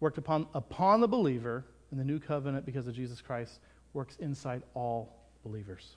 worked 0.00 0.18
upon, 0.18 0.46
upon 0.54 1.00
the 1.00 1.08
believer, 1.08 1.64
and 1.90 2.00
the 2.00 2.04
new 2.04 2.18
covenant, 2.18 2.66
because 2.66 2.86
of 2.86 2.94
Jesus 2.94 3.20
Christ, 3.20 3.60
works 3.92 4.16
inside 4.16 4.62
all 4.74 5.16
believers. 5.44 5.96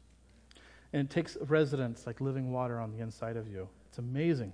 And 0.93 1.01
it 1.01 1.09
takes 1.11 1.37
residence 1.47 2.07
like 2.07 2.21
living 2.21 2.51
water 2.51 2.79
on 2.79 2.91
the 2.91 2.99
inside 2.99 3.37
of 3.37 3.47
you. 3.47 3.67
It's 3.89 3.97
amazing. 3.97 4.53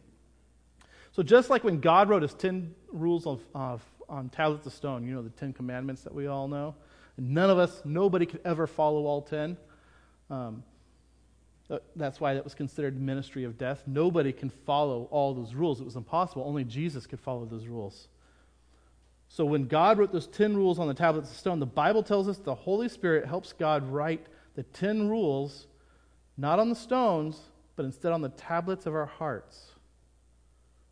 So, 1.11 1.23
just 1.23 1.49
like 1.49 1.63
when 1.63 1.79
God 1.79 2.09
wrote 2.09 2.23
his 2.23 2.33
10 2.33 2.73
rules 2.91 3.25
of, 3.25 3.41
of, 3.53 3.81
on 4.09 4.29
tablets 4.29 4.65
of 4.65 4.73
stone, 4.73 5.07
you 5.07 5.13
know, 5.13 5.21
the 5.21 5.29
10 5.29 5.53
commandments 5.53 6.01
that 6.01 6.13
we 6.13 6.27
all 6.27 6.47
know, 6.47 6.75
none 7.17 7.49
of 7.49 7.57
us, 7.57 7.81
nobody 7.85 8.25
could 8.25 8.41
ever 8.43 8.67
follow 8.67 9.05
all 9.05 9.21
10. 9.21 9.55
Um, 10.29 10.63
Uh, 11.69 11.79
that's 11.95 12.19
why 12.19 12.35
that 12.35 12.43
was 12.43 12.53
considered 12.53 12.99
ministry 12.99 13.43
of 13.43 13.57
death. 13.57 13.83
Nobody 13.87 14.31
can 14.31 14.49
follow 14.49 15.07
all 15.11 15.33
those 15.33 15.55
rules. 15.55 15.81
It 15.81 15.85
was 15.85 15.95
impossible. 15.95 16.43
Only 16.45 16.63
Jesus 16.63 17.07
could 17.07 17.19
follow 17.19 17.45
those 17.45 17.65
rules. 17.65 18.07
So 19.29 19.45
when 19.45 19.65
God 19.67 19.97
wrote 19.97 20.11
those 20.11 20.27
10 20.27 20.55
rules 20.55 20.77
on 20.77 20.87
the 20.87 20.93
tablets 20.93 21.31
of 21.31 21.37
stone, 21.37 21.59
the 21.59 21.65
Bible 21.65 22.03
tells 22.03 22.29
us 22.29 22.37
the 22.37 22.53
Holy 22.53 22.87
Spirit 22.87 23.25
helps 23.25 23.53
God 23.53 23.89
write 23.89 24.27
the 24.55 24.63
10 24.63 25.09
rules 25.09 25.67
not 26.37 26.59
on 26.59 26.69
the 26.69 26.75
stones, 26.75 27.39
but 27.75 27.85
instead 27.85 28.11
on 28.11 28.21
the 28.21 28.29
tablets 28.29 28.85
of 28.85 28.93
our 28.93 29.05
hearts. 29.05 29.71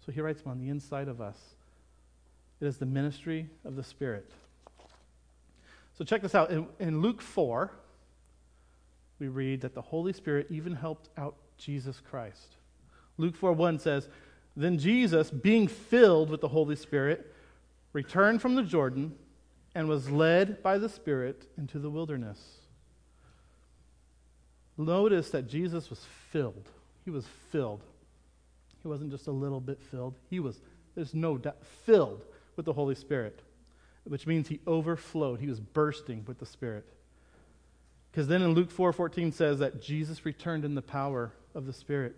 So 0.05 0.12
he 0.12 0.21
writes 0.21 0.41
them 0.41 0.51
on 0.51 0.59
the 0.59 0.69
inside 0.69 1.07
of 1.07 1.21
us. 1.21 1.38
It 2.59 2.67
is 2.67 2.77
the 2.77 2.86
ministry 2.86 3.49
of 3.65 3.75
the 3.75 3.83
Spirit. 3.83 4.29
So 5.97 6.03
check 6.03 6.21
this 6.21 6.33
out. 6.33 6.49
In, 6.49 6.67
in 6.79 7.01
Luke 7.01 7.21
4, 7.21 7.71
we 9.23 9.29
read 9.29 9.62
that 9.62 9.73
the 9.73 9.81
Holy 9.81 10.12
Spirit 10.12 10.47
even 10.49 10.75
helped 10.75 11.07
out 11.17 11.36
Jesus 11.57 12.01
Christ. 12.09 12.57
Luke 13.17 13.38
4 13.38 13.53
1 13.53 13.79
says, 13.79 14.09
Then 14.57 14.77
Jesus, 14.77 15.31
being 15.31 15.69
filled 15.69 16.29
with 16.29 16.41
the 16.41 16.49
Holy 16.49 16.75
Spirit, 16.75 17.33
returned 17.93 18.41
from 18.41 18.55
the 18.55 18.63
Jordan 18.63 19.15
and 19.75 19.88
was 19.88 20.09
led 20.09 20.62
by 20.62 20.77
the 20.77 20.89
Spirit 20.89 21.47
into 21.57 21.79
the 21.79 21.89
wilderness. 21.89 22.57
Notice 24.77 25.29
that 25.29 25.47
Jesus 25.47 25.89
was 25.89 26.05
filled. 26.29 26.67
He 27.05 27.09
was 27.09 27.25
filled. 27.49 27.81
He 28.81 28.89
wasn't 28.89 29.12
just 29.12 29.27
a 29.27 29.31
little 29.31 29.62
bit 29.62 29.79
filled. 29.89 30.15
He 30.29 30.41
was, 30.41 30.59
there's 30.95 31.13
no 31.13 31.38
doubt, 31.38 31.63
filled 31.86 32.25
with 32.57 32.65
the 32.65 32.73
Holy 32.73 32.95
Spirit, 32.95 33.39
which 34.03 34.27
means 34.27 34.49
he 34.49 34.59
overflowed. 34.67 35.39
He 35.39 35.47
was 35.47 35.62
bursting 35.62 36.25
with 36.27 36.39
the 36.39 36.45
Spirit. 36.45 36.86
Because 38.13 38.28
then 38.28 38.43
in 38.43 38.54
Luke 38.54 38.69
4:14 38.69 39.34
says 39.34 39.58
that 39.58 39.82
Jesus 39.82 40.23
returned 40.23 40.65
in 40.65 40.76
the 40.76 40.84
power 40.84 41.34
of 41.56 41.65
the 41.65 41.73
Spirit 41.73 42.15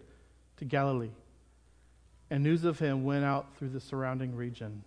to 0.58 0.66
Galilee. 0.66 1.14
And 2.30 2.44
news 2.44 2.66
of 2.66 2.80
him 2.80 3.06
went 3.06 3.24
out 3.24 3.56
through 3.56 3.70
the 3.70 3.80
surrounding 3.80 4.36
region. 4.36 4.84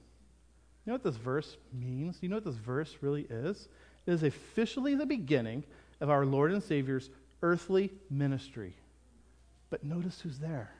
You 0.85 0.91
know 0.91 0.95
what 0.97 1.05
this 1.05 1.17
verse 1.17 1.57
means? 1.73 2.19
You 2.21 2.29
know 2.29 2.37
what 2.37 2.45
this 2.45 2.57
verse 2.57 2.99
really 3.01 3.27
is? 3.31 3.71
It 4.05 4.13
is 4.13 4.23
officially 4.23 4.95
the 4.97 5.07
beginning 5.07 5.65
of 6.03 6.11
our 6.11 6.27
Lord 6.27 6.53
and 6.53 6.63
Savior's 6.63 7.09
earthly 7.41 7.91
ministry. 8.11 8.75
But 9.71 9.85
notice 9.85 10.21
who's 10.21 10.39
there 10.39 10.75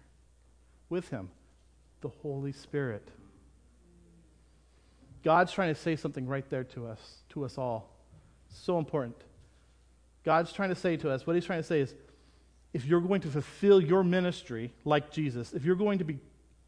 with 0.91 1.09
him 1.09 1.31
the 2.03 2.11
Holy 2.11 2.53
Spirit. 2.53 3.09
God's 5.25 5.53
trying 5.53 5.75
to 5.75 5.81
say 5.81 5.97
something 5.97 6.27
right 6.27 6.49
there 6.51 6.65
to 6.65 6.87
us, 6.87 7.23
to 7.31 7.47
us 7.47 7.57
all. 7.57 7.97
So 8.51 8.79
important. 8.79 9.17
God's 10.25 10.53
trying 10.53 10.69
to 10.71 10.75
say 10.75 10.97
to 10.99 11.11
us, 11.11 11.27
what 11.27 11.37
he's 11.37 11.45
trying 11.45 11.61
to 11.61 11.67
say 11.67 11.81
is, 11.81 11.95
if 12.73 12.85
you're 12.85 13.01
going 13.01 13.23
to 13.23 13.29
fulfill 13.29 13.81
your 13.81 14.05
ministry 14.05 14.73
like 14.85 15.11
Jesus, 15.11 15.55
if 15.55 15.65
you're 15.65 15.77
going 15.77 15.99
to 15.99 16.05
be 16.05 16.19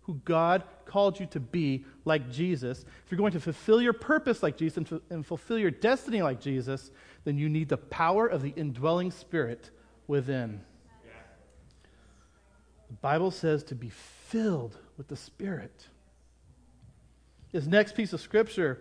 who 0.02 0.14
God 0.24 0.64
called 0.86 1.20
you 1.20 1.26
to 1.26 1.40
be 1.40 1.84
like 2.04 2.30
Jesus, 2.30 2.84
if 3.04 3.10
you're 3.10 3.18
going 3.18 3.32
to 3.32 3.40
fulfill 3.40 3.82
your 3.82 3.92
purpose 3.92 4.42
like 4.42 4.56
Jesus 4.56 4.76
and, 4.78 4.92
f- 4.92 5.00
and 5.10 5.26
fulfill 5.26 5.58
your 5.58 5.70
destiny 5.70 6.22
like 6.22 6.40
Jesus, 6.40 6.90
then 7.24 7.36
you 7.36 7.48
need 7.48 7.68
the 7.68 7.76
power 7.76 8.26
of 8.26 8.42
the 8.42 8.50
indwelling 8.50 9.10
spirit 9.10 9.70
within. 10.06 10.62
The 12.88 12.96
Bible 12.96 13.30
says 13.30 13.62
to 13.64 13.74
be 13.74 13.90
filled 13.90 14.76
with 14.96 15.06
the 15.06 15.16
Spirit. 15.16 15.86
This 17.52 17.66
next 17.66 17.94
piece 17.94 18.12
of 18.12 18.20
scripture, 18.20 18.80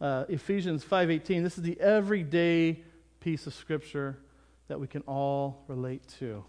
uh, 0.00 0.24
Ephesians 0.28 0.84
5:18, 0.84 1.42
this 1.42 1.58
is 1.58 1.64
the 1.64 1.80
everyday 1.80 2.84
piece 3.20 3.46
of 3.46 3.54
scripture 3.54 4.18
that 4.68 4.80
we 4.80 4.86
can 4.86 5.02
all 5.02 5.64
relate 5.68 6.06
to. 6.18 6.42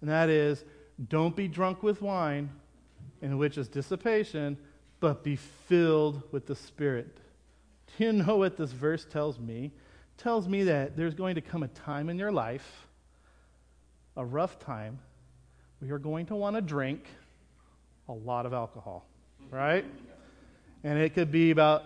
And 0.00 0.10
that 0.10 0.28
is, 0.28 0.64
don't 1.08 1.34
be 1.34 1.48
drunk 1.48 1.82
with 1.82 2.02
wine, 2.02 2.50
in 3.22 3.38
which 3.38 3.58
is 3.58 3.68
dissipation, 3.68 4.56
but 4.98 5.24
be 5.24 5.36
filled 5.36 6.22
with 6.32 6.46
the 6.46 6.54
Spirit. 6.54 7.18
Do 7.86 8.04
you 8.04 8.12
know 8.12 8.36
what 8.36 8.56
this 8.56 8.72
verse 8.72 9.04
tells 9.04 9.38
me? 9.38 9.66
It 9.66 10.22
tells 10.22 10.46
me 10.48 10.64
that 10.64 10.96
there's 10.96 11.14
going 11.14 11.34
to 11.36 11.40
come 11.40 11.62
a 11.62 11.68
time 11.68 12.08
in 12.10 12.18
your 12.18 12.32
life, 12.32 12.86
a 14.16 14.24
rough 14.24 14.58
time, 14.58 14.98
where 15.78 15.88
you're 15.88 15.98
going 15.98 16.26
to 16.26 16.34
want 16.34 16.56
to 16.56 16.62
drink 16.62 17.04
a 18.08 18.12
lot 18.12 18.44
of 18.44 18.52
alcohol, 18.52 19.06
right? 19.50 19.84
And 20.84 20.98
it 20.98 21.14
could 21.14 21.30
be 21.30 21.50
about 21.50 21.84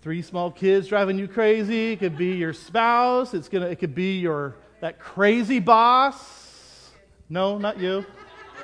three 0.00 0.22
small 0.22 0.50
kids 0.50 0.88
driving 0.88 1.18
you 1.18 1.28
crazy. 1.28 1.92
It 1.92 1.98
could 1.98 2.16
be 2.16 2.36
your 2.36 2.52
spouse. 2.52 3.34
It's 3.34 3.48
gonna. 3.48 3.66
It 3.66 3.78
could 3.78 3.94
be 3.94 4.18
your 4.18 4.56
that 4.80 4.98
crazy 4.98 5.58
boss. 5.58 6.90
No, 7.28 7.58
not 7.58 7.78
you. 7.78 8.04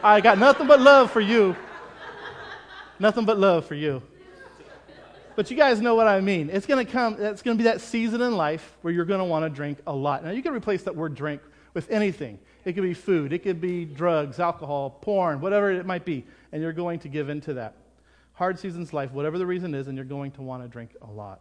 I 0.03 0.21
got 0.21 0.39
nothing 0.39 0.67
but 0.67 0.81
love 0.81 1.11
for 1.11 1.21
you. 1.21 1.57
Nothing 2.99 3.25
but 3.25 3.39
love 3.39 3.67
for 3.67 3.75
you. 3.75 4.03
But 5.37 5.53
you 5.53 5.57
guys 5.57 5.81
know 5.81 5.95
what 5.95 6.09
I 6.09 6.21
mean. 6.21 6.51
It's 6.53 6.67
to 6.85 6.91
come, 6.91 7.17
it's 7.21 7.43
to 7.57 7.63
be 7.63 7.65
that 7.65 7.81
season 7.81 8.21
in 8.21 8.37
life 8.37 8.77
where 8.83 8.93
you're 8.93 9.05
to 9.21 9.25
want 9.25 9.45
to 9.45 9.49
drink 9.49 9.79
a 9.87 9.93
lot. 9.95 10.25
Now, 10.25 10.33
you 10.33 10.43
can 10.43 10.53
replace 10.53 10.83
that 10.83 10.97
word 10.97 11.15
drink 11.15 11.41
with 11.75 11.89
anything. 11.91 12.41
It 12.65 12.73
could 12.73 12.83
be 12.83 12.93
food, 12.93 13.33
it 13.33 13.45
could 13.45 13.61
be 13.61 13.85
drugs, 13.85 14.41
alcohol, 14.41 14.91
porn, 14.91 15.41
whatever 15.41 15.71
it 15.71 15.87
might 15.87 16.05
be. 16.05 16.27
And 16.51 16.61
you're 16.61 16.73
going 16.73 16.99
to 17.01 17.09
give 17.09 17.29
into 17.29 17.55
that. 17.55 17.77
Hard 18.39 18.57
seasons 18.57 18.93
life, 18.93 19.11
whatever 19.11 19.37
the 19.37 19.47
reason 19.47 19.75
is, 19.75 19.89
and 19.89 19.97
you're 19.97 20.05
going 20.05 20.31
to 20.31 20.43
want 20.43 20.63
to 20.63 20.69
drink 20.69 20.93
a 21.03 21.11
lot. 21.11 21.41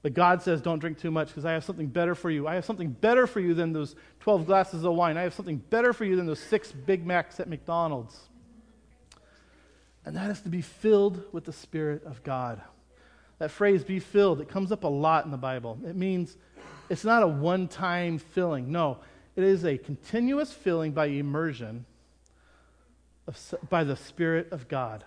But 0.00 0.14
God 0.14 0.40
says, 0.40 0.62
don't 0.62 0.78
drink 0.78 0.98
too 0.98 1.10
much 1.10 1.28
because 1.28 1.44
I 1.44 1.52
have 1.52 1.62
something 1.62 1.88
better 1.88 2.14
for 2.14 2.30
you. 2.30 2.48
I 2.48 2.54
have 2.54 2.64
something 2.64 2.88
better 2.88 3.26
for 3.26 3.38
you 3.38 3.52
than 3.52 3.74
those 3.74 3.94
12 4.20 4.46
glasses 4.46 4.82
of 4.82 4.94
wine. 4.94 5.18
I 5.18 5.24
have 5.24 5.34
something 5.34 5.58
better 5.58 5.92
for 5.92 6.06
you 6.06 6.16
than 6.16 6.24
those 6.24 6.40
six 6.40 6.72
Big 6.72 7.04
Macs 7.04 7.38
at 7.38 7.50
McDonald's. 7.50 8.18
And 10.06 10.16
that 10.16 10.30
is 10.30 10.40
to 10.40 10.48
be 10.48 10.62
filled 10.62 11.22
with 11.32 11.44
the 11.44 11.52
Spirit 11.52 12.02
of 12.04 12.22
God. 12.22 12.62
That 13.38 13.50
phrase, 13.50 13.84
be 13.84 14.00
filled, 14.00 14.40
it 14.40 14.48
comes 14.48 14.72
up 14.72 14.84
a 14.84 14.88
lot 14.88 15.26
in 15.26 15.32
the 15.32 15.36
Bible. 15.36 15.78
It 15.86 15.96
means 15.96 16.38
it's 16.88 17.04
not 17.04 17.22
a 17.22 17.28
one 17.28 17.68
time 17.68 18.16
filling. 18.16 18.72
No, 18.72 19.00
it 19.36 19.44
is 19.44 19.66
a 19.66 19.76
continuous 19.76 20.50
filling 20.50 20.92
by 20.92 21.08
immersion 21.08 21.84
of, 23.26 23.38
by 23.68 23.84
the 23.84 23.96
Spirit 23.96 24.50
of 24.50 24.66
God. 24.66 25.04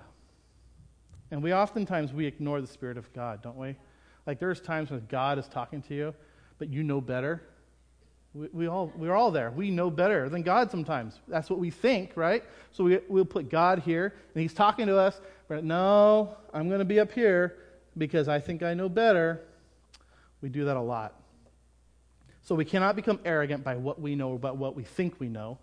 And 1.31 1.41
we 1.41 1.53
oftentimes 1.53 2.13
we 2.13 2.25
ignore 2.25 2.61
the 2.61 2.67
Spirit 2.67 2.97
of 2.97 3.11
God, 3.13 3.41
don't 3.41 3.57
we? 3.57 3.75
Like 4.25 4.39
there's 4.39 4.61
times 4.61 4.91
when 4.91 5.05
God 5.09 5.37
is 5.37 5.47
talking 5.47 5.81
to 5.83 5.95
you, 5.95 6.13
but 6.57 6.69
you 6.69 6.83
know 6.83 7.01
better. 7.01 7.41
We, 8.33 8.47
we 8.51 8.67
all, 8.67 8.91
we're 8.95 9.13
all 9.13 9.31
there. 9.31 9.51
We 9.51 9.71
know 9.71 9.89
better 9.89 10.29
than 10.29 10.41
God 10.41 10.71
sometimes. 10.71 11.19
That's 11.27 11.49
what 11.49 11.59
we 11.59 11.71
think, 11.71 12.11
right? 12.15 12.43
So 12.71 12.83
we, 12.83 12.99
we'll 13.07 13.25
put 13.25 13.49
God 13.49 13.79
here, 13.79 14.13
and 14.33 14.41
He's 14.41 14.53
talking 14.53 14.87
to 14.87 14.97
us. 14.97 15.19
But 15.47 15.63
no, 15.63 16.35
I'm 16.53 16.67
going 16.67 16.79
to 16.79 16.85
be 16.85 16.99
up 16.99 17.11
here 17.11 17.55
because 17.97 18.27
I 18.27 18.39
think 18.39 18.63
I 18.63 18.73
know 18.73 18.89
better. 18.89 19.41
We 20.41 20.49
do 20.49 20.65
that 20.65 20.77
a 20.77 20.81
lot. 20.81 21.15
So 22.41 22.53
we 22.53 22.65
cannot 22.65 22.95
become 22.95 23.19
arrogant 23.25 23.63
by 23.63 23.75
what 23.75 23.99
we 23.99 24.15
know 24.15 24.33
about 24.33 24.57
what 24.57 24.75
we 24.75 24.83
think 24.83 25.19
we 25.19 25.29
know, 25.29 25.57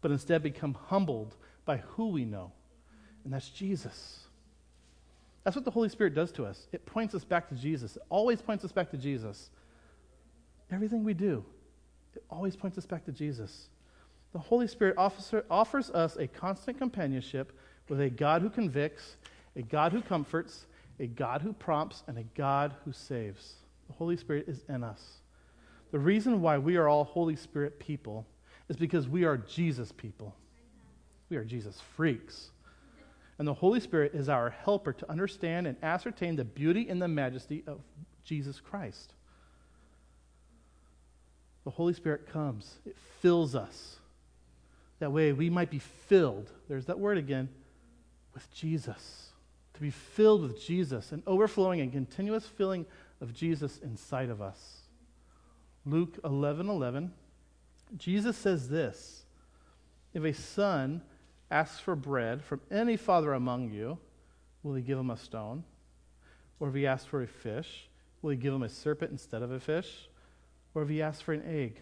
but 0.00 0.10
instead 0.10 0.42
become 0.42 0.74
humbled 0.74 1.34
by 1.64 1.78
who 1.78 2.08
we 2.08 2.24
know. 2.24 2.52
And 3.24 3.32
that's 3.32 3.48
Jesus. 3.48 4.20
That's 5.44 5.56
what 5.56 5.64
the 5.64 5.70
Holy 5.70 5.88
Spirit 5.88 6.14
does 6.14 6.32
to 6.32 6.44
us. 6.44 6.66
It 6.72 6.84
points 6.84 7.14
us 7.14 7.24
back 7.24 7.48
to 7.48 7.54
Jesus. 7.54 7.96
It 7.96 8.02
always 8.08 8.42
points 8.42 8.64
us 8.64 8.72
back 8.72 8.90
to 8.90 8.96
Jesus. 8.96 9.50
Everything 10.70 11.02
we 11.02 11.14
do, 11.14 11.44
it 12.14 12.22
always 12.30 12.56
points 12.56 12.78
us 12.78 12.86
back 12.86 13.04
to 13.06 13.12
Jesus. 13.12 13.68
The 14.32 14.38
Holy 14.38 14.68
Spirit 14.68 14.94
officer, 14.96 15.44
offers 15.50 15.90
us 15.90 16.16
a 16.16 16.26
constant 16.26 16.78
companionship 16.78 17.52
with 17.88 18.00
a 18.00 18.10
God 18.10 18.42
who 18.42 18.50
convicts, 18.50 19.16
a 19.56 19.62
God 19.62 19.92
who 19.92 20.00
comforts, 20.00 20.66
a 21.00 21.06
God 21.06 21.42
who 21.42 21.52
prompts, 21.52 22.04
and 22.06 22.18
a 22.18 22.22
God 22.36 22.74
who 22.84 22.92
saves. 22.92 23.54
The 23.88 23.94
Holy 23.94 24.16
Spirit 24.16 24.44
is 24.46 24.62
in 24.68 24.84
us. 24.84 25.22
The 25.90 25.98
reason 25.98 26.40
why 26.40 26.58
we 26.58 26.76
are 26.76 26.86
all 26.86 27.04
Holy 27.04 27.34
Spirit 27.34 27.80
people 27.80 28.24
is 28.68 28.76
because 28.76 29.08
we 29.08 29.24
are 29.24 29.36
Jesus 29.36 29.90
people. 29.90 30.36
We 31.28 31.36
are 31.36 31.44
Jesus 31.44 31.80
freaks. 31.96 32.50
And 33.40 33.48
the 33.48 33.54
Holy 33.54 33.80
Spirit 33.80 34.12
is 34.14 34.28
our 34.28 34.50
helper 34.50 34.92
to 34.92 35.10
understand 35.10 35.66
and 35.66 35.78
ascertain 35.82 36.36
the 36.36 36.44
beauty 36.44 36.90
and 36.90 37.00
the 37.00 37.08
majesty 37.08 37.64
of 37.66 37.80
Jesus 38.22 38.60
Christ. 38.60 39.14
The 41.64 41.70
Holy 41.70 41.94
Spirit 41.94 42.30
comes, 42.30 42.76
it 42.84 42.98
fills 43.22 43.54
us. 43.54 43.96
That 44.98 45.12
way 45.12 45.32
we 45.32 45.48
might 45.48 45.70
be 45.70 45.78
filled, 45.78 46.50
there's 46.68 46.84
that 46.84 46.98
word 46.98 47.16
again, 47.16 47.48
with 48.34 48.52
Jesus. 48.52 49.30
To 49.72 49.80
be 49.80 49.88
filled 49.88 50.42
with 50.42 50.62
Jesus, 50.62 51.10
an 51.10 51.22
overflowing 51.26 51.80
and 51.80 51.90
continuous 51.90 52.44
filling 52.44 52.84
of 53.22 53.32
Jesus 53.32 53.78
inside 53.78 54.28
of 54.28 54.42
us. 54.42 54.82
Luke 55.86 56.18
11 56.26 56.68
11, 56.68 57.10
Jesus 57.96 58.36
says 58.36 58.68
this 58.68 59.24
If 60.12 60.24
a 60.24 60.34
son 60.34 61.00
asks 61.50 61.80
for 61.80 61.96
bread 61.96 62.42
from 62.42 62.60
any 62.70 62.96
father 62.96 63.32
among 63.32 63.70
you, 63.70 63.98
will 64.62 64.74
he 64.74 64.82
give 64.82 64.98
him 64.98 65.10
a 65.10 65.16
stone? 65.16 65.64
Or 66.58 66.68
if 66.68 66.74
he 66.74 66.86
asks 66.86 67.06
for 67.06 67.22
a 67.22 67.26
fish, 67.26 67.88
will 68.22 68.30
he 68.30 68.36
give 68.36 68.52
him 68.52 68.62
a 68.62 68.68
serpent 68.68 69.10
instead 69.10 69.42
of 69.42 69.50
a 69.50 69.58
fish? 69.58 70.08
Or 70.74 70.82
if 70.82 70.88
he 70.88 71.02
asks 71.02 71.22
for 71.22 71.32
an 71.32 71.42
egg, 71.46 71.80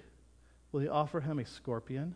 will 0.73 0.81
he 0.81 0.89
offer 0.89 1.21
him 1.21 1.39
a 1.39 1.45
scorpion? 1.45 2.15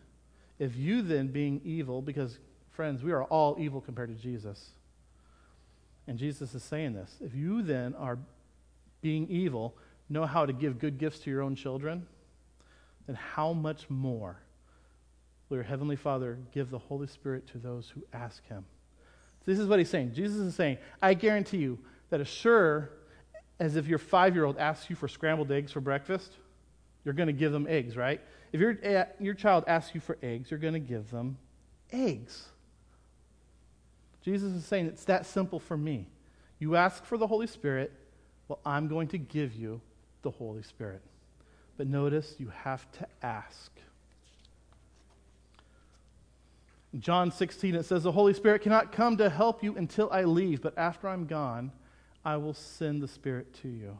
If 0.58 0.76
you 0.76 1.02
then, 1.02 1.28
being 1.28 1.60
evil, 1.64 2.00
because, 2.00 2.38
friends, 2.70 3.02
we 3.02 3.12
are 3.12 3.24
all 3.24 3.56
evil 3.58 3.80
compared 3.80 4.16
to 4.16 4.22
Jesus. 4.22 4.70
And 6.06 6.18
Jesus 6.18 6.54
is 6.54 6.62
saying 6.62 6.94
this. 6.94 7.16
If 7.20 7.34
you 7.34 7.62
then 7.62 7.94
are 7.94 8.18
being 9.00 9.28
evil, 9.28 9.76
know 10.08 10.24
how 10.24 10.46
to 10.46 10.52
give 10.52 10.78
good 10.78 10.98
gifts 10.98 11.18
to 11.20 11.30
your 11.30 11.42
own 11.42 11.56
children, 11.56 12.06
then 13.06 13.16
how 13.16 13.52
much 13.52 13.90
more 13.90 14.38
will 15.52 15.58
your 15.58 15.64
Heavenly 15.64 15.96
Father 15.96 16.38
give 16.54 16.70
the 16.70 16.78
Holy 16.78 17.06
Spirit 17.06 17.46
to 17.48 17.58
those 17.58 17.92
who 17.94 18.02
ask 18.14 18.42
Him? 18.46 18.64
This 19.44 19.58
is 19.58 19.68
what 19.68 19.78
He's 19.78 19.90
saying. 19.90 20.14
Jesus 20.14 20.38
is 20.38 20.54
saying, 20.54 20.78
I 21.02 21.12
guarantee 21.12 21.58
you 21.58 21.78
that 22.08 22.22
as 22.22 22.28
sure 22.28 22.88
as 23.60 23.76
if 23.76 23.86
your 23.86 23.98
five 23.98 24.34
year 24.34 24.46
old 24.46 24.56
asks 24.56 24.88
you 24.88 24.96
for 24.96 25.08
scrambled 25.08 25.52
eggs 25.52 25.70
for 25.70 25.82
breakfast, 25.82 26.32
you're 27.04 27.12
going 27.12 27.26
to 27.26 27.34
give 27.34 27.52
them 27.52 27.66
eggs, 27.68 27.98
right? 27.98 28.22
If 28.50 28.60
your, 28.60 28.78
eh, 28.82 29.04
your 29.20 29.34
child 29.34 29.64
asks 29.66 29.94
you 29.94 30.00
for 30.00 30.16
eggs, 30.22 30.50
you're 30.50 30.58
going 30.58 30.72
to 30.72 30.80
give 30.80 31.10
them 31.10 31.36
eggs. 31.92 32.46
Jesus 34.24 34.54
is 34.54 34.64
saying 34.64 34.86
it's 34.86 35.04
that 35.04 35.26
simple 35.26 35.60
for 35.60 35.76
me. 35.76 36.06
You 36.60 36.76
ask 36.76 37.04
for 37.04 37.18
the 37.18 37.26
Holy 37.26 37.46
Spirit, 37.46 37.92
well, 38.48 38.60
I'm 38.64 38.88
going 38.88 39.08
to 39.08 39.18
give 39.18 39.54
you 39.54 39.82
the 40.22 40.30
Holy 40.30 40.62
Spirit. 40.62 41.02
But 41.76 41.88
notice 41.88 42.36
you 42.38 42.50
have 42.64 42.90
to 42.92 43.06
ask. 43.22 43.70
In 43.76 43.82
John 46.98 47.31
16, 47.31 47.74
it 47.74 47.85
says, 47.85 48.02
The 48.02 48.12
Holy 48.12 48.35
Spirit 48.35 48.62
cannot 48.62 48.92
come 48.92 49.16
to 49.16 49.31
help 49.31 49.62
you 49.62 49.76
until 49.76 50.11
I 50.12 50.24
leave, 50.24 50.61
but 50.61 50.76
after 50.76 51.09
I'm 51.09 51.26
gone, 51.26 51.72
I 52.24 52.37
will 52.37 52.55
send 52.55 53.02
the 53.02 53.09
Spirit 53.09 53.52
to 53.62 53.68
you. 53.68 53.98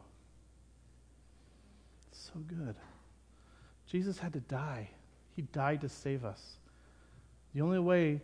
It's 2.11 2.29
so 2.33 2.39
good. 2.39 2.75
Jesus 3.87 4.19
had 4.19 4.33
to 4.33 4.39
die. 4.39 4.89
He 5.35 5.41
died 5.41 5.81
to 5.81 5.89
save 5.89 6.23
us. 6.23 6.57
The 7.55 7.61
only 7.61 7.79
way 7.79 8.21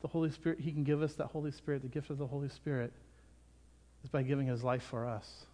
the 0.00 0.08
Holy 0.08 0.30
Spirit, 0.30 0.60
He 0.60 0.72
can 0.72 0.84
give 0.84 1.02
us 1.02 1.14
that 1.14 1.26
Holy 1.26 1.50
Spirit, 1.50 1.82
the 1.82 1.88
gift 1.88 2.10
of 2.10 2.18
the 2.18 2.26
Holy 2.26 2.48
Spirit, 2.48 2.92
is 4.02 4.10
by 4.10 4.22
giving 4.22 4.46
His 4.46 4.62
life 4.64 4.82
for 4.82 5.06
us. 5.06 5.46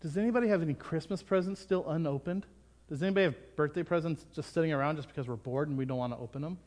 Does 0.00 0.18
anybody 0.18 0.48
have 0.48 0.60
any 0.60 0.74
Christmas 0.74 1.22
presents 1.22 1.60
still 1.60 1.88
unopened? 1.88 2.46
Does 2.88 3.02
anybody 3.02 3.24
have 3.24 3.56
birthday 3.56 3.82
presents 3.82 4.24
just 4.34 4.52
sitting 4.52 4.72
around 4.72 4.96
just 4.96 5.08
because 5.08 5.26
we're 5.26 5.36
bored 5.36 5.68
and 5.68 5.78
we 5.78 5.84
don't 5.84 5.98
want 5.98 6.12
to 6.12 6.18
open 6.18 6.42
them? 6.42 6.58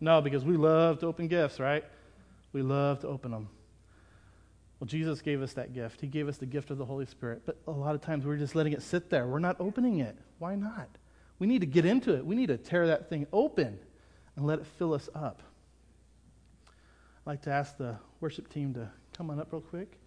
No, 0.00 0.20
because 0.20 0.44
we 0.44 0.56
love 0.56 0.98
to 1.00 1.06
open 1.06 1.28
gifts, 1.28 1.60
right? 1.60 1.84
We 2.52 2.62
love 2.62 3.00
to 3.00 3.08
open 3.08 3.32
them. 3.32 3.48
Well, 4.78 4.86
Jesus 4.86 5.20
gave 5.20 5.42
us 5.42 5.52
that 5.54 5.74
gift. 5.74 6.00
He 6.00 6.06
gave 6.06 6.26
us 6.26 6.38
the 6.38 6.46
gift 6.46 6.70
of 6.70 6.78
the 6.78 6.86
Holy 6.86 7.04
Spirit. 7.04 7.42
But 7.44 7.58
a 7.66 7.70
lot 7.70 7.94
of 7.94 8.00
times 8.00 8.24
we're 8.24 8.38
just 8.38 8.54
letting 8.54 8.72
it 8.72 8.82
sit 8.82 9.10
there. 9.10 9.26
We're 9.26 9.38
not 9.38 9.56
opening 9.60 10.00
it. 10.00 10.16
Why 10.38 10.54
not? 10.54 10.88
We 11.38 11.46
need 11.46 11.60
to 11.60 11.66
get 11.66 11.84
into 11.84 12.16
it. 12.16 12.24
We 12.24 12.34
need 12.34 12.48
to 12.48 12.56
tear 12.56 12.86
that 12.86 13.10
thing 13.10 13.26
open 13.32 13.78
and 14.36 14.46
let 14.46 14.58
it 14.58 14.66
fill 14.78 14.94
us 14.94 15.08
up. 15.14 15.42
I'd 16.66 17.26
like 17.26 17.42
to 17.42 17.50
ask 17.50 17.76
the 17.76 17.96
worship 18.20 18.48
team 18.48 18.72
to 18.74 18.90
come 19.16 19.28
on 19.30 19.38
up 19.38 19.52
real 19.52 19.60
quick 19.60 19.98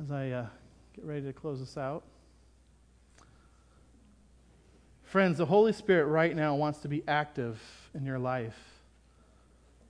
as 0.00 0.10
I 0.10 0.30
uh, 0.30 0.46
get 0.94 1.04
ready 1.04 1.22
to 1.22 1.32
close 1.32 1.60
this 1.60 1.76
out. 1.76 2.02
Friends, 5.10 5.38
the 5.38 5.46
Holy 5.46 5.72
Spirit 5.72 6.04
right 6.04 6.36
now 6.36 6.54
wants 6.54 6.78
to 6.82 6.88
be 6.88 7.02
active 7.08 7.60
in 7.94 8.06
your 8.06 8.20
life. 8.20 8.56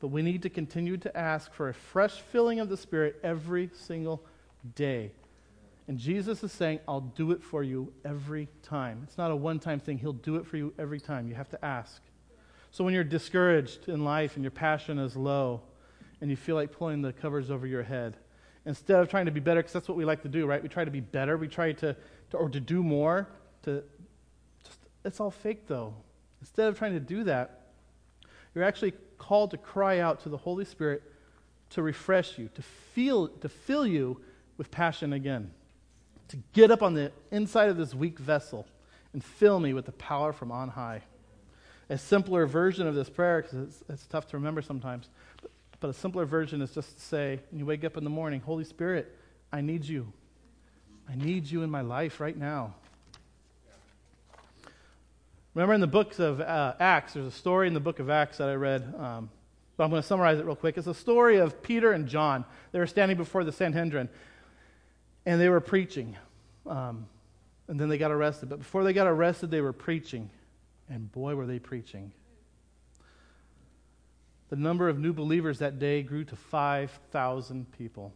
But 0.00 0.09
we 0.09 0.22
need 0.22 0.40
to 0.44 0.48
continue 0.48 0.96
to 0.96 1.14
ask 1.14 1.52
for 1.52 1.68
a 1.68 1.74
fresh 1.74 2.22
filling 2.33 2.59
of 2.59 2.70
the 2.70 2.76
Spirit 2.78 3.20
every 3.22 3.68
single 3.74 4.24
day. 4.76 5.12
And 5.88 5.98
Jesus 5.98 6.42
is 6.42 6.52
saying, 6.52 6.80
I'll 6.88 7.02
do 7.02 7.33
it 7.33 7.42
for 7.42 7.62
you 7.62 7.92
every 8.02 8.48
time. 8.62 9.02
It's 9.06 9.18
not 9.18 9.30
a 9.30 9.37
one 9.37 9.59
time 9.59 9.78
thing, 9.78 9.98
He'll 9.98 10.14
do 10.14 10.37
it 10.37 10.46
for 10.46 10.56
you 10.56 10.72
every 10.78 11.00
time. 11.00 11.28
You 11.28 11.35
have 11.35 11.50
to 11.50 11.62
ask. 11.62 12.00
So 12.70 12.83
when 12.83 12.94
you're 12.94 13.04
discouraged 13.04 13.90
in 13.90 14.06
life 14.06 14.37
and 14.37 14.42
your 14.42 14.52
passion 14.52 14.98
is 14.98 15.16
low 15.16 15.61
and 16.22 16.30
you 16.30 16.37
feel 16.37 16.56
like 16.56 16.72
pulling 16.72 17.02
the 17.02 17.12
covers 17.12 17.50
over 17.50 17.66
your 17.66 17.83
head, 17.83 18.16
instead 18.64 19.00
of 19.00 19.11
trying 19.11 19.26
to 19.26 19.33
be 19.33 19.40
better, 19.40 19.61
because 19.61 19.74
that's 19.74 19.87
what 19.87 19.98
we 19.98 20.06
like 20.06 20.22
to 20.22 20.30
do, 20.30 20.46
right? 20.46 20.62
We 20.62 20.70
try 20.70 20.87
to 20.87 20.90
be 20.90 21.00
better, 21.00 21.37
we 21.37 21.46
try 21.46 21.72
to, 21.72 21.94
to 22.30 22.37
or 22.38 22.48
to 22.48 22.59
do 22.59 22.83
more, 22.83 23.28
to 23.64 23.85
it's 25.05 25.21
all 25.21 25.31
fake 25.31 25.67
though. 25.67 25.95
Instead 26.41 26.69
of 26.69 26.79
trying 26.79 26.95
to 26.95 27.01
do 27.01 27.25
that, 27.25 27.61
you're 28.55 28.65
actually 28.65 28.95
called 29.19 29.51
to 29.51 29.59
cry 29.59 29.99
out 29.99 30.23
to 30.23 30.29
the 30.29 30.37
Holy 30.37 30.65
Spirit 30.65 31.03
to 31.71 31.83
refresh 31.83 32.39
you, 32.39 32.49
to 32.55 32.63
feel 32.63 33.29
to 33.29 33.49
fill 33.49 33.87
you 33.87 34.21
with 34.57 34.71
passion 34.71 35.13
again. 35.13 35.51
To 36.29 36.39
get 36.53 36.71
up 36.71 36.83
on 36.83 36.95
the 36.95 37.13
inside 37.31 37.69
of 37.71 37.77
this 37.77 37.95
weak 37.95 38.19
vessel 38.19 38.67
and 39.13 39.23
fill 39.23 39.59
me 39.59 39.73
with 39.73 39.87
the 39.87 39.93
power 39.93 40.33
from 40.33 40.53
on 40.53 40.69
high. 40.69 41.03
A 41.89 41.99
simpler 41.99 42.47
version 42.47 42.87
of 42.87 42.95
this 42.95 43.11
prayer, 43.11 43.43
because 43.43 43.59
it's, 43.59 43.85
it's, 43.89 44.07
tough 44.07 44.29
to 44.29 44.37
remember 44.37 44.63
sometimes, 44.63 45.09
but, 45.43 45.51
but 45.81 45.91
a 45.91 45.93
simpler 45.93 46.25
version 46.25 46.63
is 46.63 46.71
just 46.73 46.97
to 46.97 47.03
say, 47.03 47.41
when 47.51 47.59
you 47.59 47.67
wake 47.67 47.85
up 47.85 47.97
in 47.97 48.05
the 48.05 48.11
morning, 48.11 48.41
Holy 48.41 48.63
Spirit, 48.63 49.13
I 49.53 49.61
need 49.61 49.85
you. 49.85 50.13
I 51.09 51.17
need 51.17 51.51
you 51.51 51.63
in 51.63 51.71
my 51.71 51.81
life 51.81 52.21
right 52.21 52.37
now. 52.37 52.75
Remember 55.55 55.75
in 55.75 55.81
the 55.81 55.87
books 55.89 56.21
of 56.21 56.41
uh, 56.41 56.75
Acts, 56.79 57.15
there's 57.15 57.27
a 57.27 57.31
story 57.31 57.67
in 57.67 57.75
the 57.75 57.81
book 57.81 57.99
of 57.99 58.09
Acts 58.09 58.39
that 58.39 58.49
I 58.49 58.55
read, 58.55 58.95
um, 58.97 59.31
but 59.77 59.85
I'm 59.85 59.91
going 59.91 60.01
to 60.01 60.07
summarize 60.07 60.39
it 60.39 60.47
real 60.47 60.55
quick. 60.55 60.79
It's 60.79 60.87
a 60.87 60.95
story 60.95 61.39
of 61.39 61.61
Peter 61.61 61.93
and 61.93 62.07
John. 62.07 62.45
They 62.71 62.79
were 62.79 62.87
standing 62.87 63.17
before 63.17 63.43
the 63.43 63.51
Sanhedrin, 63.51 64.09
and 65.27 65.40
they 65.40 65.48
were 65.48 65.61
preaching. 65.61 66.17
Um, 66.67 67.07
and 67.67 67.81
then 67.81 67.88
they 67.88 67.98
got 67.98 68.13
arrested. 68.13 68.48
But 68.48 68.61
before 68.61 68.85
they 68.85 68.92
got 68.92 69.09
arrested, 69.09 69.51
they 69.51 69.61
were 69.61 69.73
preaching. 69.73 70.31
And 70.88 71.11
boy, 71.11 71.35
were 71.35 71.46
they 71.46 71.59
preaching. 71.59 72.13
The 74.51 74.57
number 74.57 74.88
of 74.88 74.98
new 74.98 75.13
believers 75.13 75.59
that 75.61 75.79
day 75.79 76.03
grew 76.03 76.25
to 76.25 76.37
5,000 76.37 77.73
people. 77.73 78.13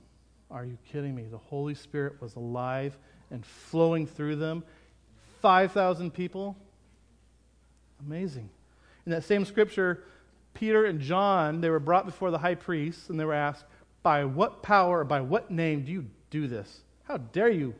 Are 0.50 0.64
you 0.64 0.78
kidding 0.92 1.14
me? 1.14 1.24
The 1.24 1.38
Holy 1.38 1.74
Spirit 1.74 2.20
was 2.20 2.36
alive 2.36 2.96
and 3.30 3.44
flowing 3.44 4.06
through 4.06 4.36
them. 4.36 4.62
5,000 5.40 6.12
people. 6.12 6.56
Amazing. 8.06 8.48
In 9.06 9.12
that 9.12 9.24
same 9.24 9.44
scripture, 9.44 10.04
Peter 10.54 10.84
and 10.86 11.00
John, 11.00 11.60
they 11.60 11.70
were 11.70 11.80
brought 11.80 12.06
before 12.06 12.30
the 12.30 12.38
high 12.38 12.54
priest 12.54 13.10
and 13.10 13.18
they 13.18 13.24
were 13.24 13.34
asked, 13.34 13.64
By 14.02 14.24
what 14.24 14.62
power 14.62 15.00
or 15.00 15.04
by 15.04 15.20
what 15.20 15.50
name 15.50 15.84
do 15.84 15.92
you 15.92 16.06
do 16.30 16.46
this? 16.46 16.80
How 17.04 17.18
dare 17.18 17.50
you 17.50 17.74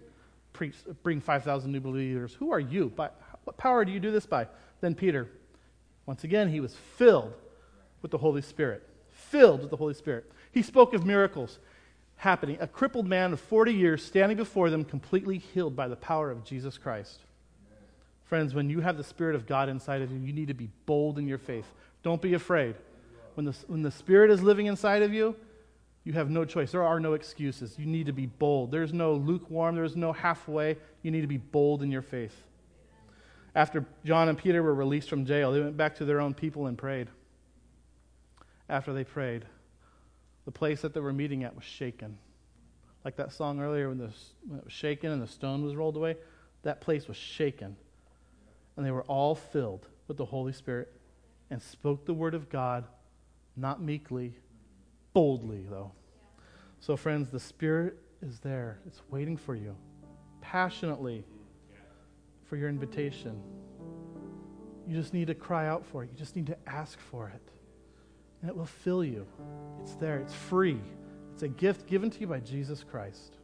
preach, 0.53 0.75
bring 1.03 1.21
5,000 1.21 1.71
new 1.71 1.81
believers. 1.81 2.35
Who 2.35 2.51
are 2.51 2.61
you? 2.61 2.91
By, 2.97 3.11
what 3.45 3.59
power 3.59 3.85
do 3.85 3.93
you 3.93 4.01
do 4.01 4.11
this 4.11 4.25
by? 4.25 4.49
Then 4.81 4.95
Peter, 4.95 5.29
once 6.07 6.25
again, 6.25 6.49
he 6.49 6.61
was 6.61 6.75
filled 6.97 7.35
with 8.01 8.11
the 8.11 8.19
Holy 8.19 8.43
Spirit. 8.43 8.89
Filled 9.11 9.61
with 9.61 9.71
the 9.71 9.77
Holy 9.77 9.95
Spirit. 9.95 10.31
He 10.53 10.63
spoke 10.63 10.95
of 10.95 11.05
miracles 11.05 11.59
happening. 12.17 12.57
A 12.61 12.67
crippled 12.67 13.07
man 13.07 13.33
of 13.33 13.41
40 13.41 13.75
years 13.75 14.03
standing 14.03 14.37
before 14.37 14.71
them, 14.71 14.85
completely 14.85 15.39
healed 15.39 15.77
by 15.77 15.89
the 15.89 15.97
power 15.97 16.31
of 16.31 16.45
Jesus 16.45 16.79
Christ. 16.79 17.21
Friends, 18.35 18.53
when 18.53 18.69
you 18.69 18.81
have 18.81 18.97
the 18.97 19.05
Spirit 19.05 19.37
of 19.37 19.47
God 19.47 19.69
inside 19.69 20.03
of 20.03 20.11
you, 20.11 20.19
you 20.19 20.33
need 20.33 20.49
to 20.49 20.55
be 20.55 20.69
bold 20.87 21.21
in 21.21 21.29
your 21.29 21.39
faith. 21.39 21.67
Don't 22.03 22.21
be 22.21 22.35
afraid. 22.35 22.75
When 23.35 23.47
the, 23.47 23.55
when 23.69 23.83
the 23.83 23.93
Spirit 23.93 24.29
is 24.29 24.43
living 24.43 24.67
inside 24.67 25.03
of 25.03 25.15
you, 25.15 25.37
you 26.03 26.15
have 26.15 26.31
no 26.31 26.45
choice. 26.45 26.73
There 26.73 26.83
are 26.83 26.99
no 26.99 27.13
excuses. 27.13 27.79
You 27.79 27.87
need 27.87 28.07
to 28.07 28.13
be 28.13 28.27
bold. 28.27 28.73
There's 28.73 28.93
no 28.93 29.13
lukewarm, 29.15 29.77
there's 29.77 29.95
no 29.95 30.13
halfway. 30.13 30.79
You 31.03 31.13
need 31.13 31.21
to 31.21 31.29
be 31.29 31.37
bold 31.37 31.85
in 31.85 31.93
your 31.93 32.03
faith. 32.03 32.35
After 33.55 33.87
John 34.05 34.29
and 34.29 34.37
Peter 34.37 34.65
were 34.65 34.75
released 34.75 35.09
from 35.09 35.25
jail, 35.25 35.53
they 35.53 35.61
went 35.61 35.77
back 35.77 35.95
to 35.99 36.05
their 36.05 36.21
own 36.21 36.35
people 36.35 36.67
and 36.67 36.77
prayed. 36.77 37.07
After 38.69 38.93
they 38.93 39.05
prayed, 39.05 39.45
the 40.45 40.51
place 40.51 40.81
that 40.81 40.93
they 40.93 40.99
were 40.99 41.13
meeting 41.13 41.45
at 41.45 41.55
was 41.55 41.63
shaken. 41.63 42.19
Like 43.05 43.15
that 43.15 43.33
song 43.33 43.61
earlier 43.61 43.91
when, 43.91 43.99
the, 43.99 44.11
when 44.49 44.59
it 44.59 44.65
was 44.65 44.73
shaken 44.73 45.13
and 45.13 45.23
the 45.23 45.29
stone 45.29 45.65
was 45.65 45.77
rolled 45.77 45.97
away, 45.97 46.17
that 46.65 46.81
place 46.81 47.07
was 47.07 47.17
shaken. 47.17 47.77
And 48.77 48.85
they 48.85 48.91
were 48.91 49.05
all 49.05 49.35
filled 49.35 49.87
with 50.09 50.17
the 50.17 50.25
Holy 50.25 50.53
Spirit 50.53 50.93
and 51.51 51.63
spoke 51.63 52.05
the 52.05 52.15
word 52.15 52.35
of 52.35 52.49
God, 52.49 52.85
not 53.57 53.81
meekly, 53.81 54.35
boldly, 55.13 55.65
though. 55.69 55.93
So, 56.81 56.97
friends, 56.97 57.31
the 57.31 57.41
Spirit 57.41 57.97
is 58.21 58.41
there. 58.41 58.79
It's 58.87 59.01
waiting 59.11 59.37
for 59.37 59.55
you 59.55 59.77
passionately 60.45 61.25
for 62.45 62.57
your 62.57 62.69
invitation. 62.69 63.41
You 64.87 64.95
just 64.95 65.15
need 65.15 65.29
to 65.29 65.35
cry 65.35 65.67
out 65.67 65.87
for 65.87 66.05
it. 66.05 66.11
You 66.13 66.19
just 66.19 66.37
need 66.37 66.47
to 66.49 66.57
ask 66.67 67.01
for 67.01 67.29
it. 67.35 67.41
And 68.43 68.51
it 68.51 68.57
will 68.57 68.67
fill 68.67 69.03
you. 69.03 69.27
It's 69.81 69.95
there, 69.95 70.19
it's 70.19 70.35
free. 70.35 70.79
It's 71.33 71.43
a 71.43 71.49
gift 71.49 71.87
given 71.87 72.11
to 72.11 72.21
you 72.21 72.27
by 72.27 72.41
Jesus 72.41 72.85
Christ. 72.85 73.39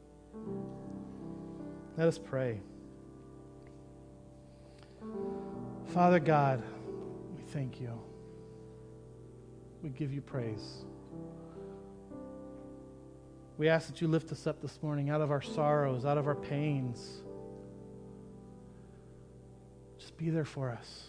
Let 1.97 2.07
us 2.07 2.19
pray. 2.19 2.61
Father 5.93 6.21
God, 6.21 6.63
we 7.37 7.43
thank 7.53 7.81
you. 7.81 7.99
We 9.83 9.91
give 9.91 10.13
you 10.13 10.21
praise. 10.21 10.85
We 13.59 13.69
ask 13.69 13.89
that 13.89 14.01
you 14.01 14.09
lift 14.09 14.33
us 14.33 14.47
up 14.47 14.63
this 14.63 14.79
morning 14.83 15.11
out 15.11 15.21
of 15.21 15.31
our 15.31 15.43
sorrows, 15.43 16.05
out 16.05 16.17
of 16.17 16.27
our 16.27 16.35
pains. 16.35 17.23
Just 19.99 20.17
be 20.17 20.31
there 20.31 20.45
for 20.45 20.71
us. 20.71 21.09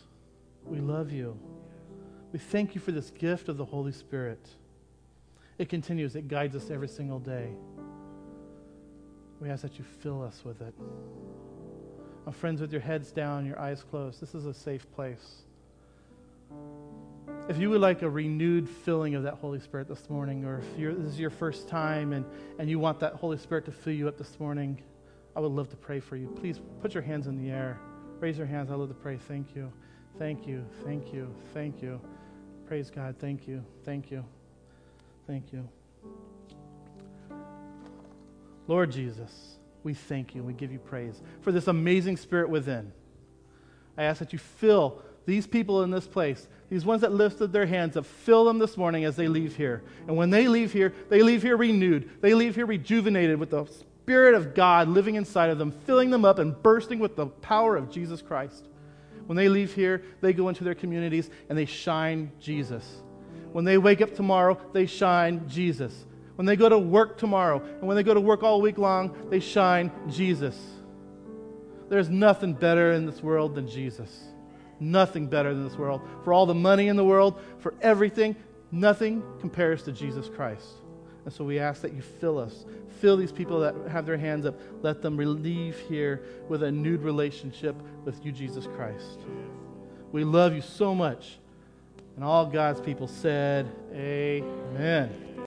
We 0.65 0.79
love 0.79 1.11
you. 1.11 1.39
We 2.33 2.39
thank 2.39 2.75
you 2.75 2.81
for 2.81 2.91
this 2.91 3.09
gift 3.09 3.49
of 3.49 3.57
the 3.57 3.65
Holy 3.65 3.91
Spirit. 3.91 4.45
It 5.57 5.69
continues, 5.69 6.15
it 6.15 6.27
guides 6.27 6.55
us 6.55 6.69
every 6.69 6.87
single 6.87 7.19
day. 7.19 7.49
We 9.39 9.49
ask 9.49 9.61
that 9.61 9.77
you 9.77 9.85
fill 10.01 10.23
us 10.23 10.41
with 10.43 10.61
it. 10.61 10.73
Friends, 12.29 12.61
with 12.61 12.71
your 12.71 12.81
heads 12.81 13.11
down, 13.11 13.45
your 13.45 13.59
eyes 13.59 13.83
closed, 13.89 14.21
this 14.21 14.35
is 14.35 14.45
a 14.45 14.53
safe 14.53 14.89
place. 14.93 15.43
If 17.49 17.57
you 17.57 17.69
would 17.71 17.81
like 17.81 18.03
a 18.03 18.09
renewed 18.09 18.69
filling 18.69 19.15
of 19.15 19.23
that 19.23 19.33
Holy 19.35 19.59
Spirit 19.59 19.87
this 19.87 20.09
morning, 20.09 20.45
or 20.45 20.59
if 20.59 20.77
this 20.77 21.13
is 21.13 21.19
your 21.19 21.29
first 21.29 21.67
time 21.67 22.13
and, 22.13 22.25
and 22.59 22.69
you 22.69 22.79
want 22.79 22.99
that 22.99 23.15
Holy 23.15 23.37
Spirit 23.37 23.65
to 23.65 23.71
fill 23.71 23.93
you 23.93 24.07
up 24.07 24.17
this 24.17 24.39
morning, 24.39 24.81
I 25.35 25.39
would 25.39 25.51
love 25.51 25.69
to 25.69 25.75
pray 25.75 25.99
for 25.99 26.15
you. 26.15 26.27
Please 26.27 26.59
put 26.81 26.93
your 26.93 27.03
hands 27.03 27.27
in 27.27 27.37
the 27.37 27.51
air. 27.51 27.79
Raise 28.19 28.37
your 28.37 28.47
hands. 28.47 28.69
I 28.71 28.75
love 28.75 28.89
to 28.89 28.93
pray. 28.93 29.17
Thank 29.17 29.55
you. 29.55 29.71
Thank 30.19 30.47
you. 30.47 30.65
Thank 30.85 31.13
you. 31.13 31.33
Thank 31.53 31.81
you. 31.81 31.99
Praise 32.67 32.89
God. 32.89 33.15
Thank 33.19 33.47
you. 33.47 33.63
Thank 33.83 34.11
you. 34.11 34.23
Thank 35.27 35.51
you. 35.51 35.67
Lord 38.67 38.91
Jesus, 38.91 39.57
we 39.83 39.93
thank 39.93 40.35
you 40.35 40.41
and 40.41 40.47
we 40.47 40.53
give 40.53 40.71
you 40.71 40.79
praise 40.79 41.21
for 41.41 41.51
this 41.51 41.67
amazing 41.67 42.17
spirit 42.17 42.49
within. 42.49 42.91
I 43.97 44.03
ask 44.03 44.19
that 44.19 44.33
you 44.33 44.39
fill 44.39 45.01
these 45.25 45.45
people 45.45 45.83
in 45.83 45.91
this 45.91 46.07
place, 46.07 46.47
these 46.69 46.85
ones 46.85 47.01
that 47.01 47.11
lifted 47.11 47.51
their 47.51 47.65
hands 47.65 47.95
up, 47.97 48.05
fill 48.05 48.45
them 48.45 48.59
this 48.59 48.77
morning 48.77 49.05
as 49.05 49.15
they 49.15 49.27
leave 49.27 49.55
here. 49.55 49.83
And 50.07 50.17
when 50.17 50.29
they 50.29 50.47
leave 50.47 50.73
here, 50.73 50.93
they 51.09 51.21
leave 51.21 51.43
here 51.43 51.57
renewed. 51.57 52.09
They 52.21 52.33
leave 52.33 52.55
here 52.55 52.65
rejuvenated 52.65 53.39
with 53.39 53.51
the 53.51 53.65
Spirit 53.65 54.33
of 54.33 54.55
God 54.55 54.87
living 54.87 55.15
inside 55.15 55.49
of 55.49 55.57
them, 55.57 55.71
filling 55.85 56.09
them 56.09 56.25
up 56.25 56.39
and 56.39 56.59
bursting 56.63 56.99
with 56.99 57.15
the 57.15 57.27
power 57.27 57.75
of 57.75 57.91
Jesus 57.91 58.21
Christ. 58.21 58.67
When 59.27 59.35
they 59.35 59.47
leave 59.47 59.73
here, 59.73 60.03
they 60.21 60.33
go 60.33 60.49
into 60.49 60.63
their 60.63 60.75
communities 60.75 61.29
and 61.49 61.57
they 61.57 61.65
shine 61.65 62.31
Jesus. 62.39 63.01
When 63.51 63.65
they 63.65 63.77
wake 63.77 64.01
up 64.01 64.15
tomorrow, 64.15 64.59
they 64.73 64.85
shine 64.85 65.47
Jesus. 65.47 66.05
When 66.35 66.45
they 66.45 66.55
go 66.55 66.69
to 66.69 66.79
work 66.79 67.17
tomorrow, 67.17 67.61
and 67.61 67.83
when 67.83 67.95
they 67.95 68.03
go 68.03 68.13
to 68.13 68.21
work 68.21 68.43
all 68.43 68.61
week 68.61 68.77
long, 68.77 69.15
they 69.29 69.39
shine 69.39 69.91
Jesus. 70.09 70.57
There's 71.89 72.09
nothing 72.09 72.53
better 72.53 72.93
in 72.93 73.05
this 73.05 73.21
world 73.21 73.55
than 73.55 73.67
Jesus. 73.67 74.17
Nothing 74.79 75.27
better 75.27 75.53
than 75.53 75.67
this 75.67 75.77
world. 75.77 76.01
For 76.23 76.33
all 76.33 76.45
the 76.45 76.55
money 76.55 76.87
in 76.87 76.95
the 76.95 77.03
world, 77.03 77.39
for 77.59 77.73
everything, 77.81 78.35
nothing 78.71 79.21
compares 79.39 79.83
to 79.83 79.91
Jesus 79.91 80.29
Christ. 80.29 80.65
And 81.25 81.33
so 81.33 81.43
we 81.43 81.59
ask 81.59 81.81
that 81.81 81.93
you 81.93 82.01
fill 82.01 82.39
us. 82.39 82.65
Fill 82.99 83.17
these 83.17 83.31
people 83.31 83.59
that 83.59 83.75
have 83.89 84.05
their 84.05 84.17
hands 84.17 84.45
up. 84.45 84.59
Let 84.81 85.01
them 85.01 85.17
leave 85.17 85.77
here 85.89 86.23
with 86.49 86.63
a 86.63 86.71
new 86.71 86.97
relationship 86.97 87.75
with 88.05 88.25
you, 88.25 88.31
Jesus 88.31 88.67
Christ. 88.75 89.19
We 90.11 90.23
love 90.23 90.55
you 90.55 90.61
so 90.61 90.95
much. 90.95 91.37
And 92.15 92.25
all 92.25 92.45
God's 92.45 92.81
people 92.81 93.07
said, 93.07 93.71
Amen. 93.93 95.30